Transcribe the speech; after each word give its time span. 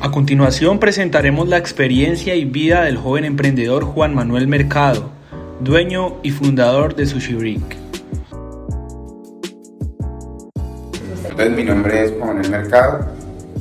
A 0.00 0.12
continuación 0.12 0.78
presentaremos 0.78 1.48
la 1.48 1.58
experiencia 1.58 2.36
y 2.36 2.44
vida 2.44 2.82
del 2.84 2.96
joven 2.96 3.24
emprendedor 3.24 3.82
Juan 3.82 4.14
Manuel 4.14 4.46
Mercado, 4.46 5.10
dueño 5.58 6.18
y 6.22 6.30
fundador 6.30 6.94
de 6.94 7.04
Sushi 7.04 7.34
Break. 7.34 7.76
Entonces 11.28 11.50
mi 11.50 11.64
nombre 11.64 12.04
es 12.04 12.12
Juan 12.12 12.36
Manuel 12.36 12.48
Mercado, 12.48 13.06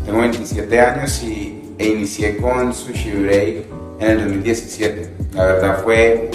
tengo 0.06 0.20
27 0.20 0.80
años 0.80 1.24
y, 1.24 1.60
e 1.80 1.88
inicié 1.88 2.38
con 2.38 2.72
Sushi 2.72 3.14
Break 3.14 3.66
en 4.00 4.10
el 4.10 4.18
2017. 4.20 5.10
La 5.34 5.44
verdad 5.44 5.84
fue, 5.84 6.30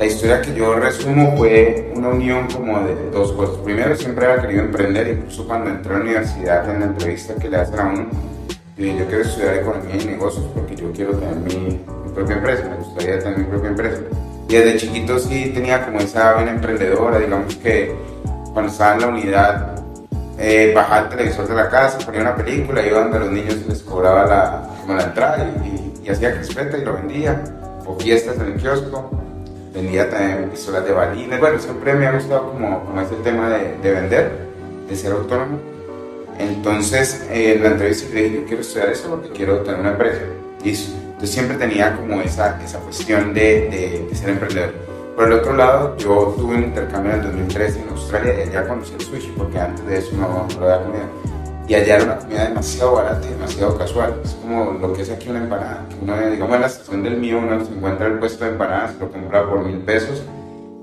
la 0.00 0.04
historia 0.04 0.42
que 0.42 0.52
yo 0.52 0.74
resumo 0.74 1.36
fue 1.36 1.92
una 1.94 2.08
unión 2.08 2.48
como 2.52 2.80
de 2.80 2.96
dos 3.12 3.30
cosas. 3.30 3.56
Primero 3.58 3.94
siempre 3.94 4.26
había 4.26 4.42
querido 4.42 4.64
emprender, 4.64 5.16
incluso 5.16 5.46
cuando 5.46 5.70
entré 5.70 5.94
a 5.94 5.98
la 5.98 6.04
universidad 6.04 6.74
en 6.74 6.80
la 6.80 6.86
entrevista 6.86 7.36
que 7.36 7.48
le 7.48 7.56
hacen 7.56 7.78
a 7.78 7.84
uno, 7.84 8.33
yo 8.76 9.06
quiero 9.06 9.22
estudiar 9.22 9.54
economía 9.54 9.96
y 9.96 10.04
negocios 10.04 10.46
porque 10.54 10.74
yo 10.76 10.90
quiero 10.92 11.12
tener 11.12 11.36
mi, 11.36 11.80
mi 12.04 12.12
propia 12.14 12.36
empresa, 12.36 12.68
me 12.68 12.76
gustaría 12.76 13.18
tener 13.20 13.38
mi 13.38 13.44
propia 13.44 13.70
empresa. 13.70 14.02
Y 14.48 14.54
desde 14.56 14.76
chiquito 14.76 15.18
sí 15.18 15.52
tenía 15.54 15.84
como 15.84 16.00
esa 16.00 16.34
vena 16.34 16.50
emprendedora, 16.50 17.18
digamos 17.18 17.54
que 17.56 17.94
cuando 18.52 18.70
estaba 18.70 18.94
en 18.94 19.00
la 19.00 19.06
unidad 19.08 19.74
eh, 20.38 20.72
bajaba 20.74 21.02
el 21.02 21.08
televisor 21.08 21.48
de 21.48 21.54
la 21.54 21.68
casa, 21.68 21.98
ponía 21.98 22.20
una 22.20 22.34
película, 22.34 22.84
iba 22.84 23.00
donde 23.00 23.18
los 23.20 23.30
niños 23.30 23.56
les 23.68 23.82
cobraba 23.82 24.26
la, 24.26 24.68
como 24.80 24.94
la 24.94 25.04
entrada 25.04 25.52
y, 25.64 26.02
y, 26.04 26.08
hacía 26.10 26.34
crispeta 26.34 26.76
y 26.76 26.84
lo 26.84 26.94
vendía, 26.94 27.42
o 27.86 27.96
fiestas 27.98 28.36
en 28.36 28.52
el 28.52 28.54
kiosco, 28.54 29.10
vendía 29.72 30.10
también 30.10 30.50
pistolas 30.50 30.84
de 30.84 30.92
balines, 30.92 31.38
bueno, 31.38 31.58
siempre 31.58 31.94
me 31.94 32.06
ha 32.06 32.12
gustado 32.12 32.50
como, 32.50 32.84
como 32.84 33.00
ese 33.00 33.14
tema 33.16 33.48
de, 33.48 33.76
de 33.82 33.92
vender, 33.92 34.32
de 34.88 34.96
ser 34.96 35.12
autónomo. 35.12 35.73
Entonces, 36.38 37.26
eh, 37.30 37.58
la 37.60 37.70
entrevista 37.70 38.12
le 38.12 38.22
dije, 38.22 38.36
yo 38.36 38.44
quiero 38.44 38.60
estudiar 38.62 38.88
eso 38.90 39.08
porque 39.08 39.30
quiero 39.30 39.60
tener 39.60 39.80
una 39.80 39.90
empresa. 39.92 40.20
Y 40.64 40.70
entonces 40.70 41.30
siempre 41.30 41.56
tenía 41.56 41.94
como 41.96 42.20
esa, 42.20 42.60
esa 42.62 42.78
cuestión 42.80 43.34
de, 43.34 43.68
de, 43.68 44.06
de 44.08 44.14
ser 44.14 44.30
emprendedor. 44.30 44.72
Por 45.14 45.26
el 45.28 45.34
otro 45.34 45.54
lado, 45.54 45.96
yo 45.96 46.34
tuve 46.36 46.56
un 46.56 46.64
intercambio 46.64 47.12
en 47.12 47.20
el 47.20 47.26
2013 47.26 47.82
en 47.82 47.88
Australia 47.90 48.34
y 48.36 48.48
allá 48.48 48.66
conocí 48.66 48.94
el 48.94 49.00
sushi 49.00 49.32
porque 49.36 49.60
antes 49.60 49.86
de 49.86 49.98
eso 49.98 50.10
no, 50.16 50.48
había 50.60 50.82
comido. 50.82 51.04
Y 51.68 51.74
allá 51.74 51.96
era 51.96 52.04
una 52.04 52.18
comida 52.18 52.48
demasiado 52.48 52.94
barata 52.94 53.24
y 53.24 53.30
demasiado 53.30 53.78
casual. 53.78 54.20
Es 54.24 54.32
como 54.32 54.72
lo 54.72 54.92
que 54.92 55.02
es 55.02 55.10
aquí 55.10 55.28
una 55.28 55.38
empanada. 55.38 55.86
Que 55.88 55.96
uno, 56.02 56.30
digamos, 56.30 56.54
en 56.56 56.60
la 56.60 56.66
estación 56.66 57.02
del 57.04 57.16
mío, 57.18 57.38
uno 57.38 57.64
se 57.64 57.72
encuentra 57.72 58.08
el 58.08 58.18
puesto 58.18 58.44
de 58.44 58.50
empanadas, 58.50 58.96
lo 58.98 59.08
compra 59.08 59.48
por 59.48 59.64
mil 59.64 59.78
pesos. 59.78 60.20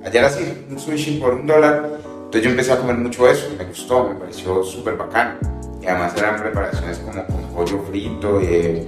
Allá 0.02 0.20
era 0.20 0.28
así, 0.30 0.66
un 0.70 0.80
sushi 0.80 1.20
por 1.20 1.34
un 1.34 1.46
dólar. 1.46 1.90
Entonces 2.32 2.46
yo 2.46 2.52
empecé 2.52 2.72
a 2.72 2.78
comer 2.78 2.96
mucho 2.96 3.30
eso 3.30 3.50
me 3.58 3.66
gustó, 3.66 4.08
me 4.08 4.16
pareció 4.16 4.64
súper 4.64 4.96
bacano. 4.96 5.34
Y 5.82 5.88
además 5.88 6.14
eran 6.16 6.40
preparaciones 6.40 6.98
como 7.00 7.26
con 7.26 7.42
pollo 7.54 7.84
frito, 7.90 8.40
eh, 8.40 8.88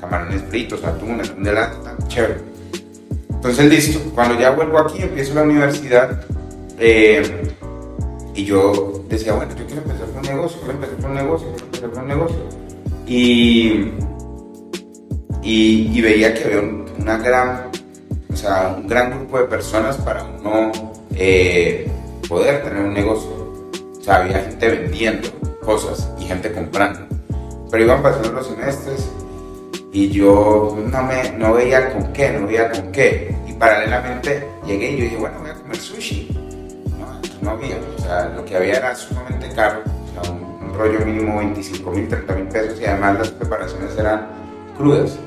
camarones 0.00 0.40
fritos, 0.44 0.82
atún, 0.82 1.20
atún 1.20 1.44
de 1.44 1.52
lata, 1.52 1.94
chévere. 2.06 2.40
Entonces, 3.28 3.66
listo, 3.66 4.00
cuando 4.14 4.40
ya 4.40 4.52
vuelvo 4.52 4.78
aquí, 4.78 5.02
empiezo 5.02 5.34
la 5.34 5.42
universidad 5.42 6.24
eh, 6.78 7.52
y 8.34 8.46
yo 8.46 9.04
decía, 9.06 9.34
bueno, 9.34 9.54
yo 9.54 9.66
quiero 9.66 9.82
empezar 9.82 10.06
con 10.06 10.16
un 10.20 10.22
negocio, 10.22 10.58
quiero 10.60 10.74
empezar 10.76 10.96
con 10.96 11.10
un 11.10 11.16
negocio, 11.18 11.48
quiero 11.48 11.64
empezar 11.66 11.90
con 11.90 12.00
un 12.00 12.08
negocio. 12.08 12.38
Y, 13.06 13.92
y, 15.42 16.00
veía 16.00 16.32
que 16.32 16.44
había 16.44 16.60
un, 16.60 16.86
gran, 17.22 17.70
o 18.32 18.36
sea, 18.36 18.78
un 18.78 18.88
gran 18.88 19.10
grupo 19.10 19.40
de 19.40 19.44
personas 19.44 19.98
para 19.98 20.24
uno 20.24 20.72
eh, 21.14 21.86
poder 22.28 22.62
tener 22.62 22.84
un 22.84 22.94
negocio. 22.94 23.30
O 23.98 24.02
sea, 24.02 24.16
había 24.16 24.40
gente 24.40 24.68
vendiendo 24.68 25.28
cosas 25.62 26.10
y 26.20 26.24
gente 26.24 26.52
comprando. 26.52 27.00
Pero 27.70 27.84
iban 27.84 28.02
pasando 28.02 28.32
los 28.32 28.46
semestres 28.46 29.10
y 29.92 30.10
yo 30.10 30.76
no, 30.90 31.02
me, 31.02 31.30
no 31.32 31.54
veía 31.54 31.92
con 31.92 32.12
qué, 32.12 32.30
no 32.30 32.46
veía 32.46 32.70
con 32.70 32.92
qué. 32.92 33.34
Y 33.46 33.52
paralelamente 33.54 34.46
llegué 34.66 34.92
y 34.92 34.96
yo 34.96 35.04
dije, 35.04 35.16
bueno, 35.16 35.40
voy 35.40 35.50
a 35.50 35.54
comer 35.54 35.76
sushi. 35.76 36.28
No, 36.98 37.20
no 37.42 37.50
había, 37.50 37.76
o 37.96 38.00
sea, 38.00 38.28
lo 38.28 38.44
que 38.44 38.56
había 38.56 38.76
era 38.76 38.94
sumamente 38.94 39.48
caro, 39.54 39.80
o 39.84 40.22
sea, 40.22 40.32
un, 40.32 40.42
un 40.42 40.74
rollo 40.74 41.04
mínimo 41.04 41.38
25 41.38 41.90
mil, 41.90 42.08
30 42.08 42.34
mil 42.34 42.48
pesos 42.48 42.80
y 42.80 42.84
además 42.84 43.18
las 43.18 43.30
preparaciones 43.30 43.96
eran 43.98 44.28
crudas. 44.76 45.18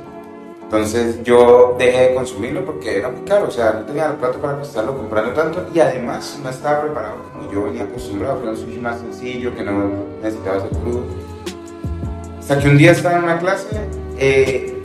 Entonces 0.72 1.22
yo 1.24 1.76
dejé 1.78 2.00
de 2.00 2.16
consumirlo 2.16 2.64
porque 2.64 2.96
era 2.96 3.10
muy 3.10 3.24
caro, 3.24 3.50
o 3.50 3.52
sea, 3.52 3.74
no 3.74 3.82
tenía 3.82 4.06
el 4.06 4.14
plato 4.14 4.40
para 4.40 4.62
estarlo 4.62 4.96
comprando 4.96 5.34
tanto 5.34 5.66
y 5.74 5.82
además 5.82 6.40
no 6.42 6.50
estaba 6.50 6.84
preparado 6.84 7.18
como 7.34 7.52
yo 7.52 7.64
venía 7.64 7.84
acostumbrado, 7.84 8.40
fue 8.40 8.52
un 8.52 8.56
sushi 8.56 8.78
más 8.78 9.02
sencillo, 9.02 9.54
que 9.54 9.64
no 9.66 9.92
necesitaba 10.24 10.62
ser 10.62 10.70
crudo. 10.70 11.04
Hasta 12.40 12.58
que 12.58 12.70
un 12.70 12.78
día 12.78 12.92
estaba 12.92 13.18
en 13.18 13.24
una 13.26 13.40
clase 13.40 13.68
eh, 14.18 14.82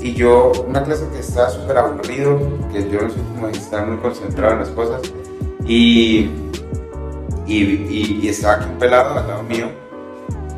y 0.00 0.14
yo, 0.14 0.52
una 0.66 0.82
clase 0.82 1.06
que 1.12 1.18
estaba 1.18 1.50
súper 1.50 1.76
aburrido, 1.76 2.38
que 2.72 2.88
yo 2.88 3.02
no 3.02 3.10
soy 3.10 3.22
como 3.34 3.48
estar 3.48 3.86
muy 3.86 3.98
concentrado 3.98 4.54
en 4.54 4.60
las 4.60 4.70
cosas, 4.70 5.02
y, 5.66 6.30
y, 7.46 8.26
estaba 8.26 8.54
aquí 8.54 8.70
un 8.72 8.78
pelado 8.78 9.10
al 9.18 9.28
lado 9.28 9.42
mío, 9.42 9.66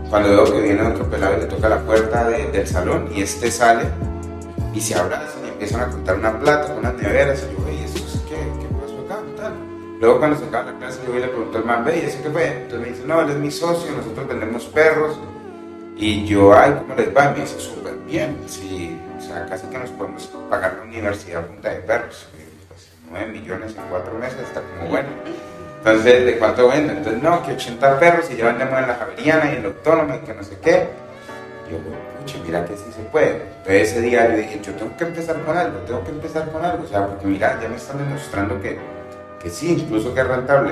cuando 0.09 0.29
veo 0.29 0.45
que 0.45 0.61
viene 0.61 0.83
otro 0.83 1.11
pelado 1.11 1.39
y 1.39 1.41
le 1.41 1.47
toca 1.47 1.69
la 1.69 1.81
puerta 1.81 2.29
de, 2.29 2.53
del 2.53 2.69
salón, 2.69 3.09
y 3.13 3.23
este 3.23 3.51
sale 3.51 3.87
y 4.75 4.81
se 4.81 4.95
abrazan 4.95 5.45
y 5.45 5.49
empiezan 5.49 5.81
a 5.81 5.89
contar 5.89 6.17
una 6.17 6.39
plata 6.39 6.69
con 6.69 6.79
unas 6.79 6.95
neveras, 6.95 7.45
y 7.45 7.53
yo, 7.53 7.67
oye, 7.67 7.85
¿eso 7.85 7.99
es 7.99 8.21
qué? 8.29 8.37
¿Qué 8.37 8.67
pasó 8.81 9.01
acá? 9.05 9.23
Tal. 9.37 9.53
Luego 10.01 10.19
cuando 10.19 10.39
se 10.39 10.45
acaba 10.47 10.73
la 10.73 10.79
clase, 10.79 11.01
yo 11.05 11.13
voy 11.13 11.21
le 11.21 11.29
pregunto 11.29 11.59
al 11.59 11.65
man, 11.65 11.85
¿y 11.95 11.99
eso 12.07 12.19
qué 12.23 12.31
fue? 12.31 12.47
Entonces 12.47 12.81
me 12.81 12.89
dice, 12.89 13.07
no, 13.07 13.21
él 13.21 13.31
es 13.31 13.37
mi 13.37 13.51
socio, 13.51 13.93
nosotros 13.93 14.29
vendemos 14.29 14.65
perros, 14.67 15.19
y 15.97 16.25
yo, 16.27 16.55
ay, 16.55 16.75
¿cómo 16.79 16.95
les 16.95 17.15
va? 17.15 17.31
Me 17.31 17.41
dice, 17.41 17.61
súper 17.61 17.95
bien, 18.07 18.37
sí, 18.47 18.99
o 19.19 19.21
sea, 19.21 19.45
casi 19.47 19.67
que 19.67 19.79
nos 19.79 19.91
podemos 19.91 20.27
pagar 20.49 20.77
la 20.79 20.85
universidad 20.85 21.45
punta 21.45 21.69
de 21.69 21.81
perros. 21.81 22.27
Pues, 22.69 22.89
9 23.11 23.33
millones 23.33 23.77
en 23.77 23.83
4 23.91 24.15
meses, 24.15 24.39
está 24.41 24.63
como 24.63 24.91
bueno. 24.91 25.09
Entonces, 25.79 26.25
¿de 26.25 26.39
cuánto 26.39 26.69
venden? 26.69 26.99
Entonces, 26.99 27.23
no, 27.23 27.43
que 27.43 27.53
80 27.53 27.99
perros 27.99 28.31
y 28.31 28.37
ya 28.37 28.47
vendemos 28.47 28.79
en 28.79 28.89
la 28.89 28.95
Javeriana 28.95 29.53
y 29.53 29.57
en 29.57 29.63
la 29.63 29.69
Autónoma 29.69 30.17
y 30.17 30.19
que 30.21 30.35
no 30.35 30.43
sé 30.43 30.59
qué. 30.63 30.89
Yo, 31.71 31.79
mira 32.39 32.65
que 32.65 32.77
sí 32.77 32.85
se 32.95 33.03
puede. 33.03 33.43
Entonces, 33.59 33.91
ese 33.91 34.01
día 34.01 34.31
yo 34.31 34.37
dije, 34.37 34.61
yo 34.63 34.73
tengo 34.73 34.97
que 34.97 35.05
empezar 35.05 35.41
con 35.43 35.57
algo, 35.57 35.79
tengo 35.81 36.05
que 36.05 36.11
empezar 36.11 36.51
con 36.51 36.65
algo. 36.65 36.85
O 36.85 36.87
sea, 36.87 37.07
porque 37.07 37.27
mira, 37.27 37.59
ya 37.61 37.69
me 37.69 37.77
están 37.77 37.99
demostrando 37.99 38.61
que, 38.61 38.79
que 39.43 39.51
sí, 39.51 39.73
incluso 39.73 40.15
que 40.15 40.21
es 40.21 40.27
rentable. 40.27 40.71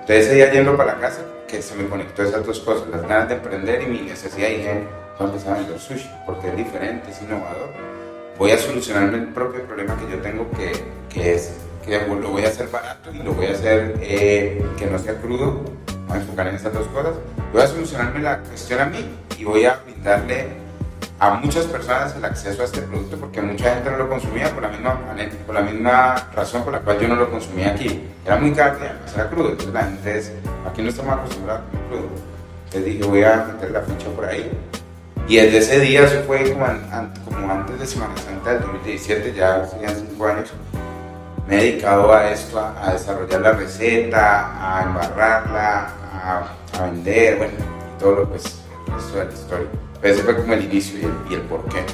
Entonces, 0.00 0.26
ese 0.26 0.34
día 0.34 0.52
yendo 0.52 0.76
para 0.76 0.94
la 0.94 1.00
casa, 1.00 1.22
que 1.46 1.62
se 1.62 1.74
me 1.74 1.88
conectó 1.88 2.22
esas 2.22 2.44
dos 2.44 2.60
cosas, 2.60 2.88
las 2.88 3.02
ganas 3.02 3.28
de 3.28 3.34
emprender 3.36 3.82
y 3.82 3.86
mi 3.86 4.00
necesidad. 4.02 4.48
Y 4.48 4.56
dije, 4.56 4.84
voy 5.18 5.26
a 5.26 5.30
empezar 5.30 5.54
a 5.54 5.58
vender 5.58 5.78
sushi, 5.78 6.10
porque 6.26 6.48
es 6.48 6.56
diferente, 6.56 7.10
es 7.10 7.22
innovador. 7.22 7.70
Voy 8.38 8.52
a 8.52 8.58
solucionarme 8.58 9.18
el 9.18 9.28
propio 9.28 9.62
problema 9.64 9.96
que 9.98 10.12
yo 10.12 10.20
tengo, 10.20 10.48
que, 10.52 10.72
que 11.08 11.34
es 11.34 11.52
que 11.84 12.06
lo 12.06 12.30
voy 12.30 12.44
a 12.44 12.48
hacer 12.48 12.68
barato 12.68 13.10
y 13.12 13.18
lo 13.18 13.32
voy 13.32 13.46
a 13.46 13.52
hacer 13.52 13.94
eh, 14.02 14.62
que 14.78 14.86
no 14.86 14.98
sea 14.98 15.14
crudo. 15.14 15.62
Voy 16.06 16.18
a 16.18 16.20
enfocar 16.20 16.48
en 16.48 16.54
estas 16.54 16.72
dos 16.72 16.86
cosas. 16.88 17.14
Voy 17.52 17.62
a 17.62 17.66
solucionarme 17.66 18.20
la 18.20 18.38
cuestión 18.40 18.80
a 18.80 18.86
mí 18.86 19.08
y 19.38 19.44
voy 19.44 19.64
a 19.64 19.80
brindarle 19.84 20.48
a 21.20 21.30
muchas 21.34 21.64
personas 21.66 22.14
el 22.14 22.24
acceso 22.24 22.62
a 22.62 22.64
este 22.64 22.82
producto 22.82 23.16
porque 23.16 23.42
mucha 23.42 23.74
gente 23.74 23.90
no 23.90 23.98
lo 23.98 24.08
consumía 24.08 24.52
por 24.52 24.62
la 24.62 24.68
misma, 24.68 24.98
por 25.46 25.54
la 25.54 25.62
misma 25.62 26.14
razón 26.34 26.62
por 26.62 26.72
la 26.72 26.80
cual 26.80 27.00
yo 27.00 27.08
no 27.08 27.16
lo 27.16 27.30
consumía 27.30 27.70
aquí. 27.70 28.04
Era 28.24 28.36
muy 28.36 28.52
caro 28.52 28.78
y 28.80 28.84
además 28.84 29.14
era 29.14 29.28
crudo. 29.28 29.50
Entonces 29.50 29.74
la 29.74 29.82
gente 29.84 30.18
es, 30.18 30.32
aquí 30.70 30.82
no 30.82 30.88
estamos 30.90 31.14
acostumbrados 31.14 31.62
a 31.62 31.70
comer 31.70 31.86
crudo. 31.88 32.08
Entonces 32.66 32.84
dije, 32.84 33.04
voy 33.04 33.24
a 33.24 33.36
meter 33.52 33.70
la 33.70 33.80
ficha 33.80 34.06
por 34.14 34.24
ahí. 34.26 34.50
Y 35.26 35.36
desde 35.36 35.58
ese 35.58 35.80
día, 35.80 36.04
eso 36.04 36.22
fue 36.26 36.52
como, 36.52 36.64
an, 36.64 37.12
como 37.24 37.52
antes 37.52 37.78
de 37.78 37.86
Semana 37.86 38.16
Santa 38.16 38.54
del 38.54 38.62
2017, 38.62 39.34
ya 39.34 39.66
serían 39.66 39.94
cinco 39.94 40.26
años, 40.26 40.50
me 41.46 41.56
he 41.56 41.64
dedicado 41.64 42.14
a 42.14 42.30
esto, 42.30 42.58
a, 42.58 42.88
a 42.88 42.92
desarrollar 42.94 43.40
la 43.42 43.52
receta, 43.52 44.78
a 44.78 44.84
embarrarla, 44.84 45.90
a, 46.14 46.44
a, 46.78 46.82
vender, 46.86 47.36
bueno, 47.36 47.52
todo 47.98 48.12
lo 48.12 48.28
pues, 48.28 48.62
el 48.86 48.94
resto 48.94 49.18
de 49.18 49.24
la 49.26 49.32
historia. 49.32 49.87
Ese 50.02 50.22
fue 50.22 50.36
como 50.36 50.52
el 50.54 50.64
inicio 50.64 50.98
y 50.98 51.04
el, 51.04 51.12
y 51.30 51.34
el 51.34 51.40
porqué. 51.42 51.84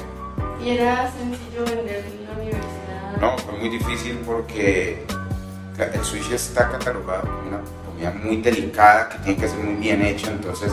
¿Y 0.63 0.69
era 0.69 1.11
sencillo 1.11 1.65
vender 1.65 2.05
en 2.05 2.25
la 2.25 2.33
universidad? 2.33 3.17
No, 3.19 3.37
fue 3.39 3.57
muy 3.57 3.69
difícil 3.69 4.19
porque 4.25 5.03
el 5.79 6.03
sushi 6.03 6.35
está 6.35 6.69
catalogado 6.69 7.23
como 7.23 7.49
una 7.49 7.59
comida 7.85 8.11
muy 8.11 8.37
delicada 8.37 9.09
que 9.09 9.17
tiene 9.19 9.41
que 9.41 9.47
ser 9.47 9.59
muy 9.59 9.75
bien 9.75 10.01
hecha, 10.03 10.31
entonces 10.31 10.71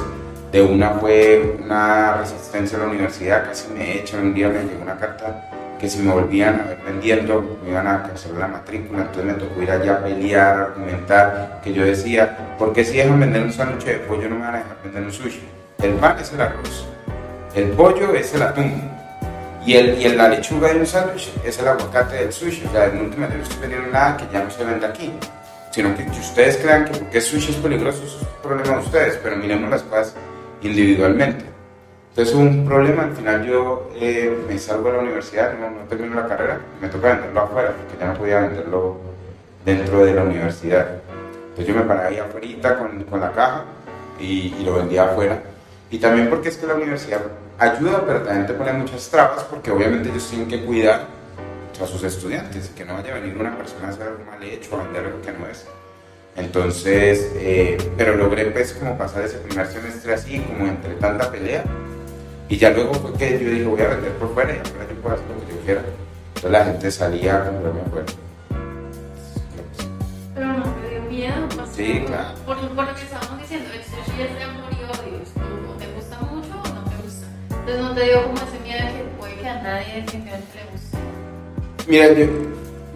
de 0.52 0.62
una 0.62 0.90
fue 0.90 1.56
una 1.62 2.19
resistencia 2.19 2.76
a 2.76 2.82
la 2.82 2.88
universidad, 2.88 3.46
casi 3.46 3.73
me 3.73 3.99
echan, 3.99 4.20
un 4.26 4.35
día 4.35 4.49
me 4.49 4.62
llegó 4.64 4.82
una 4.82 4.99
carta 4.99 5.49
que 5.81 5.88
si 5.88 5.99
me 5.99 6.12
volvían 6.12 6.61
a 6.61 6.64
ver 6.64 6.78
vendiendo 6.85 7.58
me 7.64 7.70
iban 7.70 7.87
a 7.87 8.02
cancelar 8.02 8.38
la 8.38 8.49
matrícula, 8.49 9.00
entonces 9.00 9.25
me 9.25 9.35
tocó 9.35 9.62
ir 9.62 9.70
allá 9.70 9.94
a 9.94 10.05
pelear, 10.05 10.56
a 10.58 10.62
argumentar, 10.64 11.61
que 11.64 11.73
yo 11.73 11.85
decía, 11.85 12.56
¿por 12.58 12.73
qué 12.73 12.85
si 12.85 12.99
dejan 12.99 13.19
vender 13.19 13.43
un 13.43 13.52
sándwich 13.52 13.85
de 13.85 13.94
pollo 13.94 14.28
no 14.28 14.37
me 14.37 14.43
van 14.43 14.55
a 14.55 14.58
dejar 14.58 14.76
vender 14.85 15.02
un 15.02 15.12
sushi? 15.12 15.43
El 15.82 15.94
pan 15.94 16.17
es 16.20 16.32
el 16.32 16.40
arroz, 16.40 16.87
el 17.54 17.69
pollo 17.70 18.14
es 18.14 18.34
el 18.34 18.43
atún, 18.43 18.90
y, 19.64 19.75
el, 19.75 20.00
y 20.00 20.08
la 20.08 20.28
lechuga 20.28 20.72
de 20.72 20.81
un 20.81 20.87
sándwich 20.87 21.32
es 21.44 21.58
el 21.58 21.69
aguacate 21.69 22.16
del 22.16 22.32
sushi, 22.32 22.64
o 22.66 22.72
sea, 22.72 22.87
en 22.87 23.00
última 23.00 23.28
no 23.28 23.43
estoy 23.43 23.69
nada 23.93 24.16
que 24.16 24.25
ya 24.32 24.43
no 24.43 24.50
se 24.50 24.64
vende 24.64 24.87
aquí, 24.87 25.12
sino 25.70 25.94
que, 25.94 26.02
ustedes 26.10 26.56
crean 26.56 26.84
que 26.84 26.99
porque 26.99 27.20
sushi 27.20 27.52
es 27.52 27.58
peligroso, 27.58 28.02
es 28.04 28.14
un 28.14 28.28
problema 28.43 28.78
de 28.78 28.84
ustedes, 28.84 29.20
pero 29.22 29.37
miremos 29.37 29.70
las 29.70 29.82
cosas 29.82 30.14
individualmente. 30.62 31.44
Entonces 32.10 32.34
hubo 32.34 32.43
un 32.43 32.66
problema, 32.66 33.04
al 33.04 33.16
final 33.16 33.44
yo 33.46 33.90
eh, 33.94 34.37
me 34.46 34.58
salgo 34.58 34.90
de 34.90 34.96
la 34.96 35.02
universidad, 35.02 35.54
no, 35.58 35.70
no 35.70 35.81
termino 35.88 36.16
la 36.16 36.26
carrera, 36.26 36.60
me 36.81 36.88
toca 36.88 37.14
venderlo 37.14 37.40
afuera, 37.40 37.72
porque 37.72 37.99
ya 37.99 38.12
no 38.12 38.19
podía 38.19 38.40
venderlo 38.40 38.96
dentro 39.64 40.04
de 40.04 40.14
la 40.14 40.22
universidad. 40.25 40.88
Entonces 41.50 41.66
yo 41.66 41.75
me 41.75 41.87
paraba 41.87 42.08
ahí 42.08 42.19
afuera 42.19 42.78
con, 42.78 43.04
con 43.04 43.20
la 43.20 43.32
caja 43.32 43.64
y, 44.19 44.54
y, 44.58 44.64
lo 44.64 44.75
vendía 44.75 45.04
afuera. 45.04 45.40
Y 45.90 45.99
también 45.99 46.28
porque 46.28 46.49
es 46.50 46.56
que 46.56 46.66
la 46.66 46.75
universidad 46.75 47.20
ayuda, 47.62 48.05
pero 48.06 48.23
también 48.23 48.47
te 48.47 48.55
pone 48.55 48.73
muchas 48.73 49.09
trabas, 49.09 49.44
porque 49.44 49.70
obviamente 49.70 50.09
ellos 50.09 50.29
tienen 50.29 50.49
que 50.49 50.64
cuidar 50.64 51.06
a 51.81 51.87
sus 51.87 52.03
estudiantes, 52.05 52.70
que 52.76 52.85
no 52.85 52.94
vaya 52.94 53.12
a 53.12 53.20
venir 53.20 53.37
una 53.37 53.56
persona 53.56 53.88
a 53.88 53.91
hacer 53.91 54.06
algo 54.09 54.25
mal 54.25 54.43
hecho, 54.43 54.76
a 54.76 54.85
vender 54.85 55.06
algo 55.06 55.23
que 55.23 55.32
no 55.32 55.47
es. 55.47 55.67
Entonces, 56.37 57.31
eh, 57.37 57.76
pero 57.97 58.17
logré 58.17 58.47
pues 58.47 58.73
como 58.73 58.97
pasar 58.97 59.25
ese 59.25 59.38
primer 59.38 59.67
semestre 59.67 60.14
así, 60.14 60.38
como 60.41 60.67
entre 60.67 60.94
tanta 60.94 61.31
pelea. 61.31 61.64
Y 62.49 62.56
ya 62.56 62.70
luego 62.70 62.94
fue 62.94 63.12
que 63.14 63.32
yo 63.32 63.50
dije, 63.50 63.64
voy 63.64 63.81
a 63.81 63.88
vender 63.88 64.12
por 64.12 64.32
fuera 64.32 64.53
y 64.53 64.59
ahora 64.59 64.88
yo 64.88 65.03
puedo 65.03 65.14
hacer 65.14 65.26
lo 65.29 65.47
que 65.47 65.53
yo 65.53 65.61
quiera. 65.64 65.82
Entonces 66.29 66.50
la 66.50 66.64
gente 66.64 66.91
salía 66.91 67.37
a 67.37 67.44
comprarme 67.47 67.81
afuera. 67.82 68.06
Pero 70.35 70.47
no 70.47 70.62
te 70.62 70.91
dio 70.91 71.03
miedo, 71.03 71.67
Sí, 71.73 72.05
claro. 72.06 72.35
Por, 72.47 72.56
por 72.56 72.87
lo 72.87 72.94
que 72.94 73.03
estábamos 73.03 73.41
diciendo, 73.41 73.69
el 73.73 73.82
sushi 73.82 74.23
es 74.23 74.35
de 74.38 74.44
amor 74.44 74.71
Entonces 77.64 77.85
no 77.85 77.94
te 77.94 78.05
dio 78.05 78.23
como 78.25 78.37
ese 78.38 78.59
miedo 78.64 78.88
que 78.88 79.05
puede 79.20 79.35
que 79.37 79.49
a 79.49 79.62
nadie 79.62 80.03
definitivamente 80.03 80.49
le 80.56 80.73
guste. 80.73 80.99
Mira, 81.87 82.12
yo, 82.12 82.26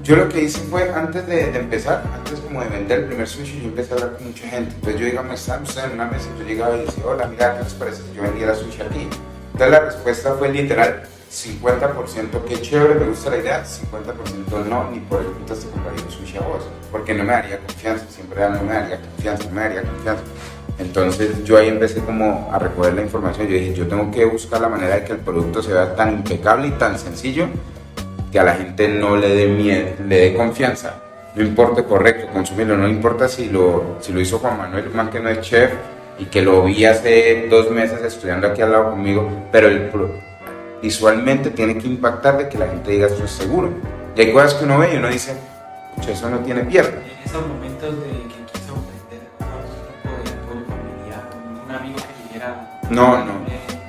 yo 0.03 0.17
lo 0.17 0.29
que 0.29 0.43
hice 0.43 0.59
fue, 0.59 0.91
antes 0.93 1.25
de, 1.29 1.53
de, 1.53 1.59
empezar, 1.61 2.03
antes 2.13 2.41
como 2.41 2.61
de 2.63 2.69
vender 2.71 2.99
el 3.01 3.05
primer 3.07 3.29
sushi, 3.29 3.61
yo 3.61 3.69
empecé 3.69 3.93
a 3.93 3.97
hablar 3.99 4.17
con 4.17 4.27
mucha 4.27 4.49
gente. 4.49 4.75
Entonces 4.75 5.01
yo 5.01 5.07
digamos, 5.07 5.41
estaban 5.41 5.63
ustedes 5.63 5.87
en 5.87 5.93
una 5.93 6.07
mesa, 6.07 6.29
yo 6.37 6.45
llegaba 6.45 6.77
y 6.77 6.81
decía, 6.81 7.05
hola, 7.07 7.29
mira, 7.29 7.57
¿qué 7.57 7.63
les 7.63 7.75
parece 7.75 8.03
que 8.03 8.17
yo 8.17 8.23
vendiera 8.23 8.57
sushi 8.57 8.83
aquí? 8.83 9.09
Entonces 9.53 9.71
la 9.71 9.81
respuesta 9.81 10.35
fue 10.35 10.49
literal, 10.49 11.03
50% 11.31 12.45
que 12.45 12.61
chévere, 12.61 12.95
me 12.97 13.07
gusta 13.07 13.31
la 13.31 13.37
idea, 13.37 13.65
50% 13.65 14.65
no, 14.67 14.91
ni 14.91 14.99
por 14.99 15.21
el 15.21 15.27
puto 15.29 15.55
te 15.55 15.67
compraría 15.69 16.05
un 16.05 16.11
sushi 16.11 16.39
a 16.39 16.41
vos, 16.41 16.65
porque 16.91 17.15
no 17.15 17.23
me 17.23 17.33
daría 17.35 17.61
confianza, 17.61 18.05
siempre 18.09 18.41
no 18.51 18.63
me 18.65 18.73
daría 18.73 19.01
confianza, 19.01 19.45
no 19.45 19.51
me 19.53 19.61
daría 19.61 19.83
confianza. 19.83 20.23
Entonces 20.79 21.45
yo 21.45 21.57
ahí 21.57 21.69
empecé 21.69 22.01
como 22.01 22.51
a 22.53 22.59
recoger 22.59 22.95
la 22.95 23.03
información, 23.03 23.49
yo 23.49 23.55
dije, 23.55 23.75
yo 23.75 23.87
tengo 23.87 24.11
que 24.11 24.25
buscar 24.25 24.61
la 24.61 24.69
manera 24.69 24.97
de 24.97 25.05
que 25.05 25.13
el 25.13 25.19
producto 25.19 25.63
se 25.63 25.73
vea 25.73 25.95
tan 25.95 26.13
impecable 26.13 26.69
y 26.69 26.73
tan 26.73 26.99
sencillo 26.99 27.47
que 28.31 28.39
a 28.39 28.45
la 28.45 28.55
gente 28.55 28.89
no 28.89 29.17
le 29.17 29.35
dé 29.35 29.47
miedo, 29.47 29.89
le 30.07 30.17
dé 30.19 30.35
confianza. 30.35 31.03
No 31.35 31.43
importa, 31.43 31.85
correcto, 31.85 32.29
consumirlo, 32.33 32.77
no 32.77 32.89
importa 32.89 33.29
si 33.29 33.49
lo, 33.49 33.97
si 34.01 34.13
lo 34.13 34.21
hizo 34.21 34.39
Juan 34.39 34.59
Manuel, 34.59 34.91
más 34.91 35.11
que 35.11 35.21
no 35.21 35.29
es 35.29 35.41
chef, 35.41 35.71
y 36.19 36.27
que 36.27 36.43
lo 36.43 36.65
vi 36.65 36.85
hace 36.85 37.47
dos 37.51 37.71
meses 37.71 38.03
estudiando 38.03 38.47
aquí 38.49 38.63
al 38.63 38.73
lado 38.73 38.91
conmigo, 38.91 39.29
pero 39.53 39.69
el, 39.69 39.91
visualmente 40.83 41.51
tiene 41.51 41.77
que 41.77 41.87
impactar 41.87 42.39
de 42.39 42.49
que 42.49 42.59
la 42.59 42.69
gente 42.69 42.91
diga 42.91 43.07
esto 43.07 43.25
es 43.25 43.31
seguro. 43.31 43.71
Y 44.17 44.21
hay 44.21 44.33
cosas 44.33 44.55
que 44.55 44.65
uno 44.65 44.79
ve 44.79 44.95
y 44.95 44.97
uno 44.97 45.09
dice, 45.09 45.37
eso 46.09 46.31
no 46.31 46.39
tiene 46.41 46.65
pierna. 46.65 47.01
En 47.01 47.29
esos 47.29 47.47
momentos 47.47 47.95
de 48.01 48.07
que 48.07 48.46
No, 52.91 53.25
no, 53.25 53.33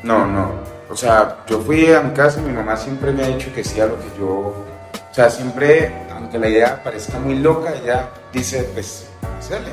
no, 0.04 0.26
no. 0.26 0.52
O 0.90 0.96
sea, 0.96 1.38
yo 1.48 1.60
fui 1.62 1.92
a 1.92 2.02
mi 2.02 2.14
casa 2.14 2.40
y 2.40 2.44
mi 2.44 2.54
mamá 2.54 2.76
siempre 2.76 3.12
me 3.12 3.24
ha 3.24 3.28
dicho 3.28 3.54
que 3.54 3.64
sí 3.64 3.80
a 3.80 3.86
lo 3.86 4.00
que 4.00 4.08
yo... 4.18 4.28
O 4.28 5.14
sea, 5.14 5.30
siempre, 5.30 5.92
aunque 6.12 6.40
la 6.40 6.50
idea 6.50 6.84
parezca 6.84 7.20
muy 7.20 7.36
loca, 7.36 7.74
ella 7.74 8.10
dice, 8.32 8.64
pues, 8.74 9.08
hacerle. 9.38 9.72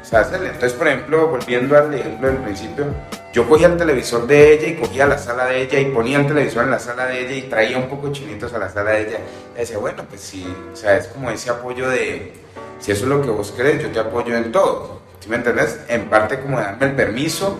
O 0.00 0.04
sea, 0.04 0.20
hacerle. 0.20 0.48
Entonces, 0.48 0.72
por 0.72 0.88
ejemplo, 0.88 1.28
volviendo 1.28 1.76
al 1.76 1.92
ejemplo 1.94 2.28
del 2.28 2.38
principio, 2.38 2.86
yo 3.32 3.48
cogía 3.48 3.66
el 3.68 3.76
televisor 3.76 4.26
de 4.26 4.54
ella 4.54 4.68
y 4.68 4.76
cogía 4.76 5.06
la 5.06 5.18
sala 5.18 5.46
de 5.46 5.62
ella 5.62 5.78
y 5.80 5.86
ponía 5.86 6.18
el 6.18 6.26
televisor 6.26 6.64
en 6.64 6.70
la 6.70 6.78
sala 6.78 7.06
de 7.06 7.20
ella 7.20 7.34
y 7.34 7.42
traía 7.42 7.76
un 7.76 7.88
poco 7.88 8.10
chinitos 8.10 8.52
a 8.54 8.58
la 8.58 8.68
sala 8.68 8.92
de 8.92 9.08
ella. 9.08 9.18
Y 9.54 9.58
decía, 9.58 9.78
bueno, 9.78 10.04
pues 10.08 10.20
sí, 10.20 10.46
o 10.72 10.76
sea, 10.76 10.96
es 10.96 11.06
como 11.08 11.30
ese 11.30 11.50
apoyo 11.50 11.88
de, 11.90 12.32
si 12.80 12.92
eso 12.92 13.04
es 13.04 13.08
lo 13.08 13.22
que 13.22 13.30
vos 13.30 13.52
crees, 13.56 13.82
yo 13.82 13.90
te 13.90 13.98
apoyo 14.00 14.36
en 14.36 14.50
todo. 14.50 15.00
¿Sí 15.20 15.28
me 15.28 15.36
entendés? 15.36 15.78
En 15.88 16.08
parte 16.08 16.40
como 16.40 16.58
de 16.58 16.64
darme 16.64 16.86
el 16.86 16.92
permiso, 16.94 17.58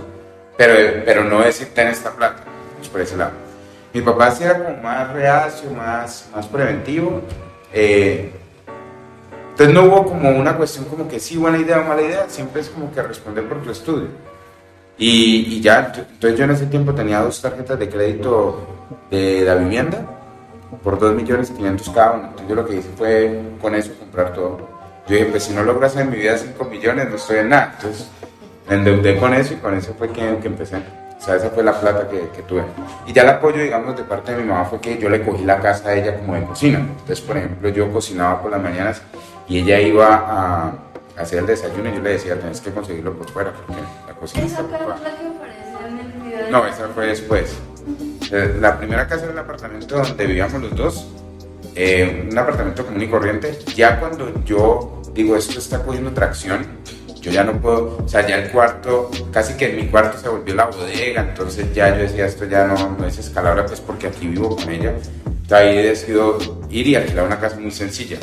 pero, 0.58 1.05
pero 1.06 1.25
no 1.25 1.40
decir, 1.40 1.69
ten 1.72 1.87
esta 1.87 2.10
plata. 2.10 2.43
Pues 2.76 2.88
por 2.88 3.00
ese 3.00 3.16
lado. 3.16 3.31
Mi 3.94 4.02
papá 4.02 4.32
sí 4.32 4.43
era 4.43 4.58
como 4.58 4.76
más 4.82 5.12
reacio, 5.12 5.70
más, 5.70 6.28
más 6.34 6.46
preventivo. 6.49 7.22
Eh, 7.72 8.31
entonces 9.50 9.75
no 9.75 9.84
hubo 9.84 10.05
como 10.05 10.31
una 10.31 10.56
cuestión 10.56 10.84
como 10.87 11.08
que 11.08 11.20
sí, 11.20 11.37
buena 11.37 11.58
idea 11.58 11.81
o 11.81 11.84
mala 11.84 12.02
idea, 12.02 12.26
siempre 12.28 12.60
es 12.60 12.69
como 12.69 12.93
que 12.93 13.02
responder 13.02 13.49
por 13.49 13.62
tu 13.62 13.70
estudio. 13.70 14.08
Y, 14.99 15.56
y 15.56 15.60
ya, 15.60 15.93
entonces 15.96 16.38
yo 16.38 16.44
en 16.44 16.50
ese 16.50 16.66
tiempo 16.66 16.93
tenía 16.93 17.20
dos 17.20 17.40
tarjetas 17.40 17.78
de 17.78 17.88
crédito 17.88 18.66
de 19.10 19.43
la 19.44 19.55
vivienda 19.55 20.05
por 20.82 20.99
2 20.99 21.14
millones 21.14 21.50
500 21.50 21.90
cada 21.90 22.12
una. 22.12 22.28
Entonces 22.28 22.49
yo 22.49 22.55
lo 22.56 22.66
que 22.66 22.75
hice 22.76 22.88
fue 22.96 23.40
con 23.60 23.75
eso 23.76 23.93
comprar 23.99 24.32
todo. 24.32 24.58
Yo 25.06 25.14
dije, 25.14 25.26
pues 25.26 25.44
si 25.44 25.52
no 25.52 25.62
logras 25.62 25.96
en 25.96 26.10
mi 26.10 26.16
vida 26.16 26.37
5 26.37 26.64
millones, 26.64 27.08
no 27.08 27.16
estoy 27.16 27.38
en 27.38 27.49
nada. 27.49 27.75
Entonces 27.76 28.08
me 28.69 28.75
endeudé 28.76 29.17
con 29.19 29.32
eso 29.35 29.55
y 29.55 29.56
con 29.56 29.75
eso 29.75 29.94
fue 29.97 30.11
que, 30.11 30.38
que 30.41 30.47
empecé. 30.49 30.76
O 30.76 31.20
sea, 31.20 31.35
esa 31.37 31.50
fue 31.50 31.65
la 31.65 31.79
plata 31.81 32.09
que, 32.09 32.29
que, 32.35 32.43
tuve. 32.43 32.62
Y 33.06 33.12
ya 33.12 33.23
el 33.23 33.29
apoyo, 33.31 33.61
digamos, 33.61 33.97
de 33.97 34.05
parte 34.05 34.32
de 34.35 34.43
mi 34.43 34.49
mamá 34.49 34.65
fue 34.67 34.81
que 34.81 34.99
yo 34.99 35.09
le 35.09 35.23
cogí 35.23 35.44
la 35.44 35.59
casa 35.61 35.88
a 35.91 35.94
ella 35.94 36.17
como 36.17 36.35
de 36.35 36.44
cocina. 36.44 36.79
Entonces, 36.79 37.20
por 37.20 37.37
ejemplo, 37.37 37.69
yo 37.70 37.91
cocinaba 37.91 38.41
por 38.41 38.53
las 38.53 38.62
mañanas 38.62 39.03
y 39.49 39.59
ella 39.61 39.81
iba 39.81 40.06
a 40.15 40.73
hacer 41.20 41.41
el 41.41 41.47
desayuno 41.47 41.91
y 41.91 41.94
yo 41.97 42.03
le 42.03 42.11
decía, 42.11 42.38
tenés 42.38 42.61
que 42.61 42.70
conseguirlo 42.70 43.15
por 43.15 43.29
fuera 43.31 43.53
porque 43.53 43.82
la 44.06 44.15
cocina 44.15 44.47
¿Esa 44.47 44.61
está 44.61 44.76
es 44.76 46.23
video? 46.23 46.44
de- 46.44 46.50
No, 46.53 46.65
esa 46.67 46.88
fue 46.94 47.06
después. 47.09 47.56
Eh, 48.31 48.56
La 48.61 48.79
primera 48.79 49.09
casa 49.09 49.25
era 49.25 49.32
el 49.32 49.38
apartamento 49.38 49.97
donde 49.99 50.26
vivíamos 50.26 50.62
los 50.62 50.76
dos, 50.76 51.09
eh, 51.75 52.29
un 52.31 52.38
apartamento 52.38 52.85
común 52.87 53.03
y 53.03 53.09
corriente. 53.09 53.59
Ya 53.75 53.99
cuando 53.99 54.44
yo 54.44 55.03
digo 55.15 55.35
esto 55.37 55.59
está 55.59 55.82
cogiendo 55.82 56.12
tracción, 56.12 56.65
yo 57.20 57.32
ya 57.32 57.44
no 57.44 57.61
puedo, 57.61 57.99
o 58.05 58.09
sea, 58.09 58.26
ya 58.26 58.37
el 58.37 58.50
cuarto, 58.50 59.11
casi 59.32 59.55
que 59.55 59.70
en 59.70 59.76
mi 59.76 59.87
cuarto 59.87 60.19
se 60.19 60.29
volvió 60.29 60.55
la 60.55 60.67
bodega, 60.67 61.23
entonces 61.23 61.73
ya 61.75 61.91
yo 61.91 62.03
decía 62.03 62.26
esto 62.26 62.44
ya 62.44 62.67
no, 62.67 62.97
no 62.99 63.06
es 63.06 63.19
escalable, 63.19 63.65
pues 63.65 63.81
porque 63.81 64.06
aquí 64.06 64.29
vivo 64.29 64.56
con 64.56 64.69
ella. 64.70 64.94
Entonces 65.26 65.53
ahí 65.53 65.79
he 65.79 65.82
decidido 65.82 66.38
ir 66.70 66.87
y 66.87 66.94
alquilar 66.94 67.26
una 67.26 67.41
casa 67.41 67.59
muy 67.59 67.70
sencilla. 67.70 68.19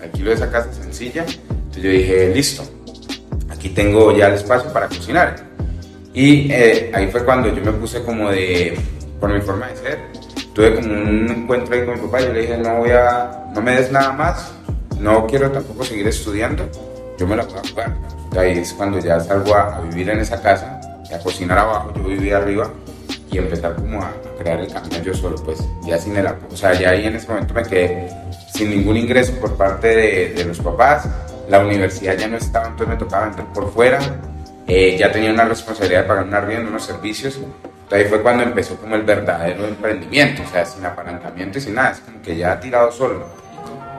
Alquilo 0.00 0.32
esa 0.32 0.50
casa 0.50 0.72
sencilla, 0.72 1.24
entonces 1.24 1.82
yo 1.82 1.90
dije, 1.90 2.34
listo, 2.34 2.64
aquí 3.48 3.68
tengo 3.68 4.16
ya 4.16 4.28
el 4.28 4.34
espacio 4.34 4.72
para 4.72 4.88
cocinar. 4.88 5.36
Y 6.14 6.50
eh, 6.52 6.90
ahí 6.94 7.08
fue 7.08 7.24
cuando 7.24 7.48
yo 7.48 7.62
me 7.62 7.72
puse 7.72 8.02
como 8.02 8.30
de, 8.30 8.76
por 9.20 9.32
mi 9.32 9.40
forma 9.40 9.68
de 9.68 9.76
ser, 9.76 9.98
tuve 10.54 10.74
como 10.74 10.92
un 10.92 11.30
encuentro 11.30 11.74
ahí 11.74 11.84
con 11.86 11.94
mi 11.94 12.00
papá, 12.06 12.20
yo 12.20 12.32
le 12.32 12.40
dije, 12.40 12.58
no 12.58 12.78
voy 12.78 12.90
a, 12.90 13.50
no 13.54 13.62
me 13.62 13.76
des 13.76 13.90
nada 13.90 14.12
más, 14.12 14.52
no 15.00 15.26
quiero 15.26 15.50
tampoco 15.50 15.84
seguir 15.84 16.06
estudiando, 16.08 16.68
yo 17.18 17.26
me 17.26 17.36
la 17.36 17.44
voy 17.44 17.54
a 17.56 17.68
jugar. 17.70 18.21
Y 18.32 18.38
ahí 18.38 18.58
es 18.58 18.72
cuando 18.72 18.98
ya 18.98 19.20
salgo 19.20 19.54
a, 19.54 19.76
a 19.76 19.80
vivir 19.80 20.10
en 20.10 20.20
esa 20.20 20.40
casa, 20.40 20.80
a 21.14 21.18
cocinar 21.18 21.58
abajo, 21.58 21.92
yo 21.94 22.04
vivía 22.04 22.38
arriba 22.38 22.70
y 23.30 23.38
empezar 23.38 23.74
como 23.74 24.02
a, 24.02 24.12
crear 24.38 24.60
el 24.60 24.72
camino 24.72 24.98
yo 25.02 25.14
solo, 25.14 25.36
pues 25.36 25.58
ya 25.84 25.98
sin 25.98 26.16
el 26.16 26.26
apoyo, 26.26 26.54
o 26.54 26.56
sea, 26.56 26.72
ya 26.72 26.90
ahí 26.90 27.06
en 27.06 27.16
ese 27.16 27.28
momento 27.28 27.54
me 27.54 27.62
quedé 27.62 28.10
sin 28.52 28.70
ningún 28.70 28.96
ingreso 28.96 29.32
por 29.34 29.56
parte 29.56 29.88
de, 29.88 30.28
de 30.34 30.44
los 30.44 30.58
papás, 30.58 31.06
la 31.48 31.60
universidad 31.60 32.16
ya 32.16 32.28
no 32.28 32.36
estaba, 32.36 32.68
entonces 32.68 32.88
me 32.88 32.96
tocaba 32.96 33.26
entrar 33.26 33.52
por 33.52 33.70
fuera, 33.72 33.98
eh, 34.66 34.96
ya 34.98 35.10
tenía 35.10 35.32
una 35.32 35.44
responsabilidad 35.44 36.02
de 36.02 36.08
pagar 36.08 36.24
un 36.24 36.34
arriendo, 36.34 36.70
unos 36.70 36.84
servicios. 36.84 37.36
Entonces 37.36 37.98
ahí 37.98 38.04
fue 38.04 38.22
cuando 38.22 38.42
empezó 38.42 38.76
como 38.76 38.94
el 38.94 39.02
verdadero 39.02 39.66
emprendimiento, 39.66 40.42
o 40.42 40.46
sea, 40.46 40.64
sin 40.64 40.84
apalancamiento 40.84 41.58
y 41.58 41.60
sin 41.60 41.74
nada, 41.74 41.90
es 41.90 42.00
como 42.00 42.22
que 42.22 42.36
ya 42.36 42.58
tirado 42.58 42.90
solo. 42.90 43.26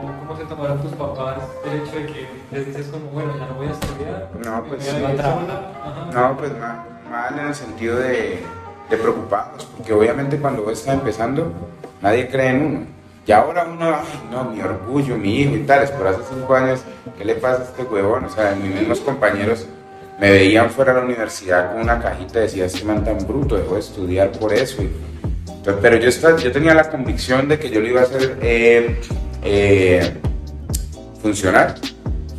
¿Cómo, 0.04 0.20
¿Cómo 0.20 0.38
se 0.38 0.46
tomaron 0.46 0.82
tus 0.82 0.92
papás 0.94 1.38
el 1.66 1.80
hecho 1.82 1.96
de 1.96 2.06
que 2.08 2.28
les 2.52 2.66
dices 2.68 2.88
como, 2.88 3.06
bueno, 3.08 3.34
ya 3.40 3.46
no 3.48 3.54
voy 3.56 3.68
a 3.68 3.72
estudiar? 3.72 4.30
No, 4.44 4.64
pues 4.66 4.84
sí. 4.84 4.92
No, 6.14 6.38
pues 6.38 6.52
mal, 6.60 6.84
mal 7.10 7.40
en 7.40 7.48
el 7.48 7.56
sentido 7.56 7.98
de, 7.98 8.40
de 8.90 8.98
preocupados, 8.98 9.66
porque 9.78 9.94
obviamente 9.94 10.38
cuando 10.38 10.64
vos 10.64 10.74
estás 10.74 10.96
empezando, 10.96 11.52
nadie 12.02 12.28
cree 12.28 12.50
en 12.50 12.66
uno. 12.66 12.80
Y 13.26 13.32
ahora 13.32 13.66
uno, 13.72 13.86
ay, 13.96 14.30
no, 14.30 14.44
mi 14.46 14.60
orgullo, 14.62 15.16
mi 15.16 15.40
hijo 15.40 15.56
y 15.56 15.64
tales, 15.64 15.92
pero 15.92 16.10
hace 16.10 16.20
cinco 16.34 16.54
años, 16.56 16.82
¿qué 17.18 17.24
le 17.24 17.36
pasa 17.36 17.62
a 17.62 17.66
este 17.66 17.84
huevón? 17.84 18.26
O 18.26 18.30
sea, 18.30 18.54
mis 18.62 18.76
mismos 18.76 19.00
compañeros 19.00 19.66
me 20.20 20.30
veían 20.30 20.70
fuera 20.70 20.94
de 20.94 21.00
la 21.00 21.06
universidad 21.06 21.72
con 21.72 21.82
una 21.82 22.00
cajita 22.02 22.40
y 22.40 22.42
decía, 22.44 22.66
este 22.66 22.84
man 22.84 23.06
tan 23.06 23.26
bruto, 23.26 23.56
dejó 23.56 23.76
de 23.76 23.80
estudiar 23.80 24.32
por 24.34 24.52
eso. 24.54 24.84
Y, 24.84 24.92
entonces, 25.48 25.82
pero 25.82 25.96
yo, 25.96 26.10
estaba- 26.10 26.36
yo 26.38 26.52
tenía 26.52 26.74
la 26.74 26.90
convicción 26.90 27.48
de 27.48 27.58
que 27.58 27.70
yo 27.70 27.80
lo 27.80 27.88
iba 27.88 28.02
a 28.02 28.04
hacer 28.04 28.38
eh, 28.42 29.00
eh, 29.44 30.14
funcionar. 31.22 31.76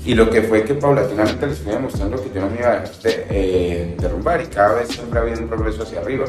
Y 0.04 0.14
lo 0.14 0.28
que 0.28 0.42
fue 0.42 0.64
que 0.64 0.74
paulatinamente 0.74 1.46
les 1.46 1.58
fui 1.58 1.72
demostrando 1.72 2.22
que 2.22 2.30
yo 2.34 2.42
no 2.42 2.50
me 2.50 2.58
iba 2.58 2.72
a 2.72 2.80
dejar 2.80 2.96
de, 3.02 3.26
eh, 3.30 3.96
derrumbar 3.98 4.42
y 4.42 4.46
cada 4.46 4.74
vez 4.74 4.88
siempre 4.88 5.18
había 5.18 5.34
un 5.34 5.48
progreso 5.48 5.82
hacia 5.82 6.00
arriba. 6.00 6.26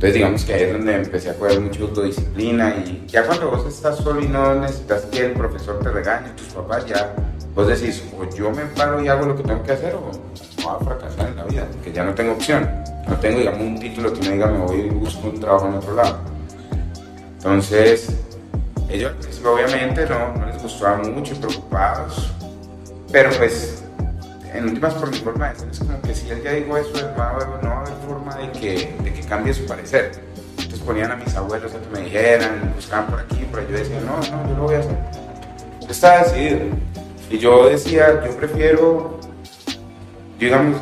Entonces 0.00 0.14
digamos 0.14 0.44
que 0.44 0.54
ahí 0.54 0.62
es 0.62 0.72
donde 0.72 0.94
empecé 0.94 1.30
a 1.30 1.34
coger 1.34 1.60
mucha 1.60 1.80
autodisciplina 1.82 2.74
y 2.76 3.04
ya 3.06 3.26
cuando 3.26 3.50
vos 3.50 3.66
estás 3.66 3.98
solo 3.98 4.20
y 4.20 4.28
no 4.28 4.54
necesitas 4.54 5.02
que 5.06 5.26
el 5.26 5.32
profesor 5.32 5.78
te 5.80 5.90
regañe, 5.90 6.30
tus 6.30 6.48
papás 6.48 6.86
ya, 6.86 7.14
vos 7.54 7.68
decís, 7.68 8.02
o 8.18 8.34
yo 8.34 8.50
me 8.50 8.64
paro 8.64 9.02
y 9.02 9.08
hago 9.08 9.26
lo 9.26 9.36
que 9.36 9.42
tengo 9.42 9.62
que 9.62 9.72
hacer 9.72 9.94
o 9.94 10.00
voy 10.00 10.74
a 10.74 10.84
fracasar 10.84 11.28
en 11.28 11.36
la 11.36 11.44
vida, 11.44 11.68
que 11.84 11.92
ya 11.92 12.04
no 12.04 12.14
tengo 12.14 12.32
opción. 12.32 12.68
no 13.08 13.16
tengo, 13.16 13.38
digamos, 13.38 13.60
un 13.60 13.78
título 13.78 14.12
que 14.12 14.20
me 14.20 14.34
diga 14.34 14.46
me 14.46 14.58
voy 14.58 14.80
y 14.80 14.88
busco 14.88 15.28
un 15.28 15.40
trabajo 15.40 15.68
en 15.68 15.74
otro 15.74 15.94
lado. 15.94 16.18
Entonces, 17.36 18.14
ellos 18.90 19.12
obviamente 19.44 20.06
no, 20.06 20.34
no 20.34 20.46
les 20.46 20.62
gustaba 20.62 20.98
mucho, 20.98 21.34
preocupados, 21.36 22.32
pero 23.12 23.30
pues 23.38 23.84
en 24.52 24.64
últimas 24.64 24.94
por 24.94 25.10
mi 25.10 25.18
forma 25.18 25.50
de 25.50 25.58
ser 25.58 25.68
es 25.70 25.78
como 25.78 26.00
que 26.02 26.14
si 26.14 26.28
él 26.30 26.42
ya 26.42 26.52
dijo 26.52 26.76
eso, 26.76 26.90
no 26.92 27.16
va 27.16 27.58
no 27.62 27.68
va 27.68 27.76
a 27.76 27.80
haber 27.80 27.94
forma 28.06 28.34
de 28.36 28.50
que, 28.52 28.94
de 29.02 29.12
que 29.12 29.20
cambie 29.22 29.54
su 29.54 29.64
parecer. 29.66 30.12
Entonces 30.58 30.80
ponían 30.80 31.10
a 31.12 31.16
mis 31.16 31.34
abuelos 31.34 31.72
a 31.72 31.80
que 31.80 31.88
me 31.88 32.04
dijeran, 32.04 32.72
buscaban 32.74 33.06
por 33.06 33.20
aquí, 33.20 33.46
por 33.50 33.66
yo 33.68 33.76
decía, 33.76 34.00
no, 34.00 34.16
no, 34.16 34.48
yo 34.48 34.56
lo 34.56 34.62
voy 34.64 34.74
a 34.74 34.80
hacer. 34.80 34.96
Estaba 35.88 36.24
decidido. 36.24 36.60
Y 37.30 37.38
yo 37.38 37.68
decía, 37.68 38.22
yo 38.24 38.36
prefiero, 38.36 39.20
digamos, 40.38 40.76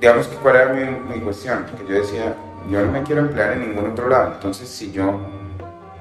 digamos 0.00 0.26
que 0.26 0.36
cuál 0.36 0.56
era 0.56 0.72
mi, 0.72 1.14
mi 1.14 1.20
cuestión, 1.20 1.66
que 1.78 1.92
yo 1.92 2.00
decía, 2.00 2.34
yo 2.68 2.84
no 2.84 2.90
me 2.90 3.02
quiero 3.04 3.20
emplear 3.20 3.52
en 3.52 3.68
ningún 3.68 3.90
otro 3.90 4.08
lado, 4.08 4.32
entonces 4.34 4.68
si 4.68 4.90
yo 4.90 5.20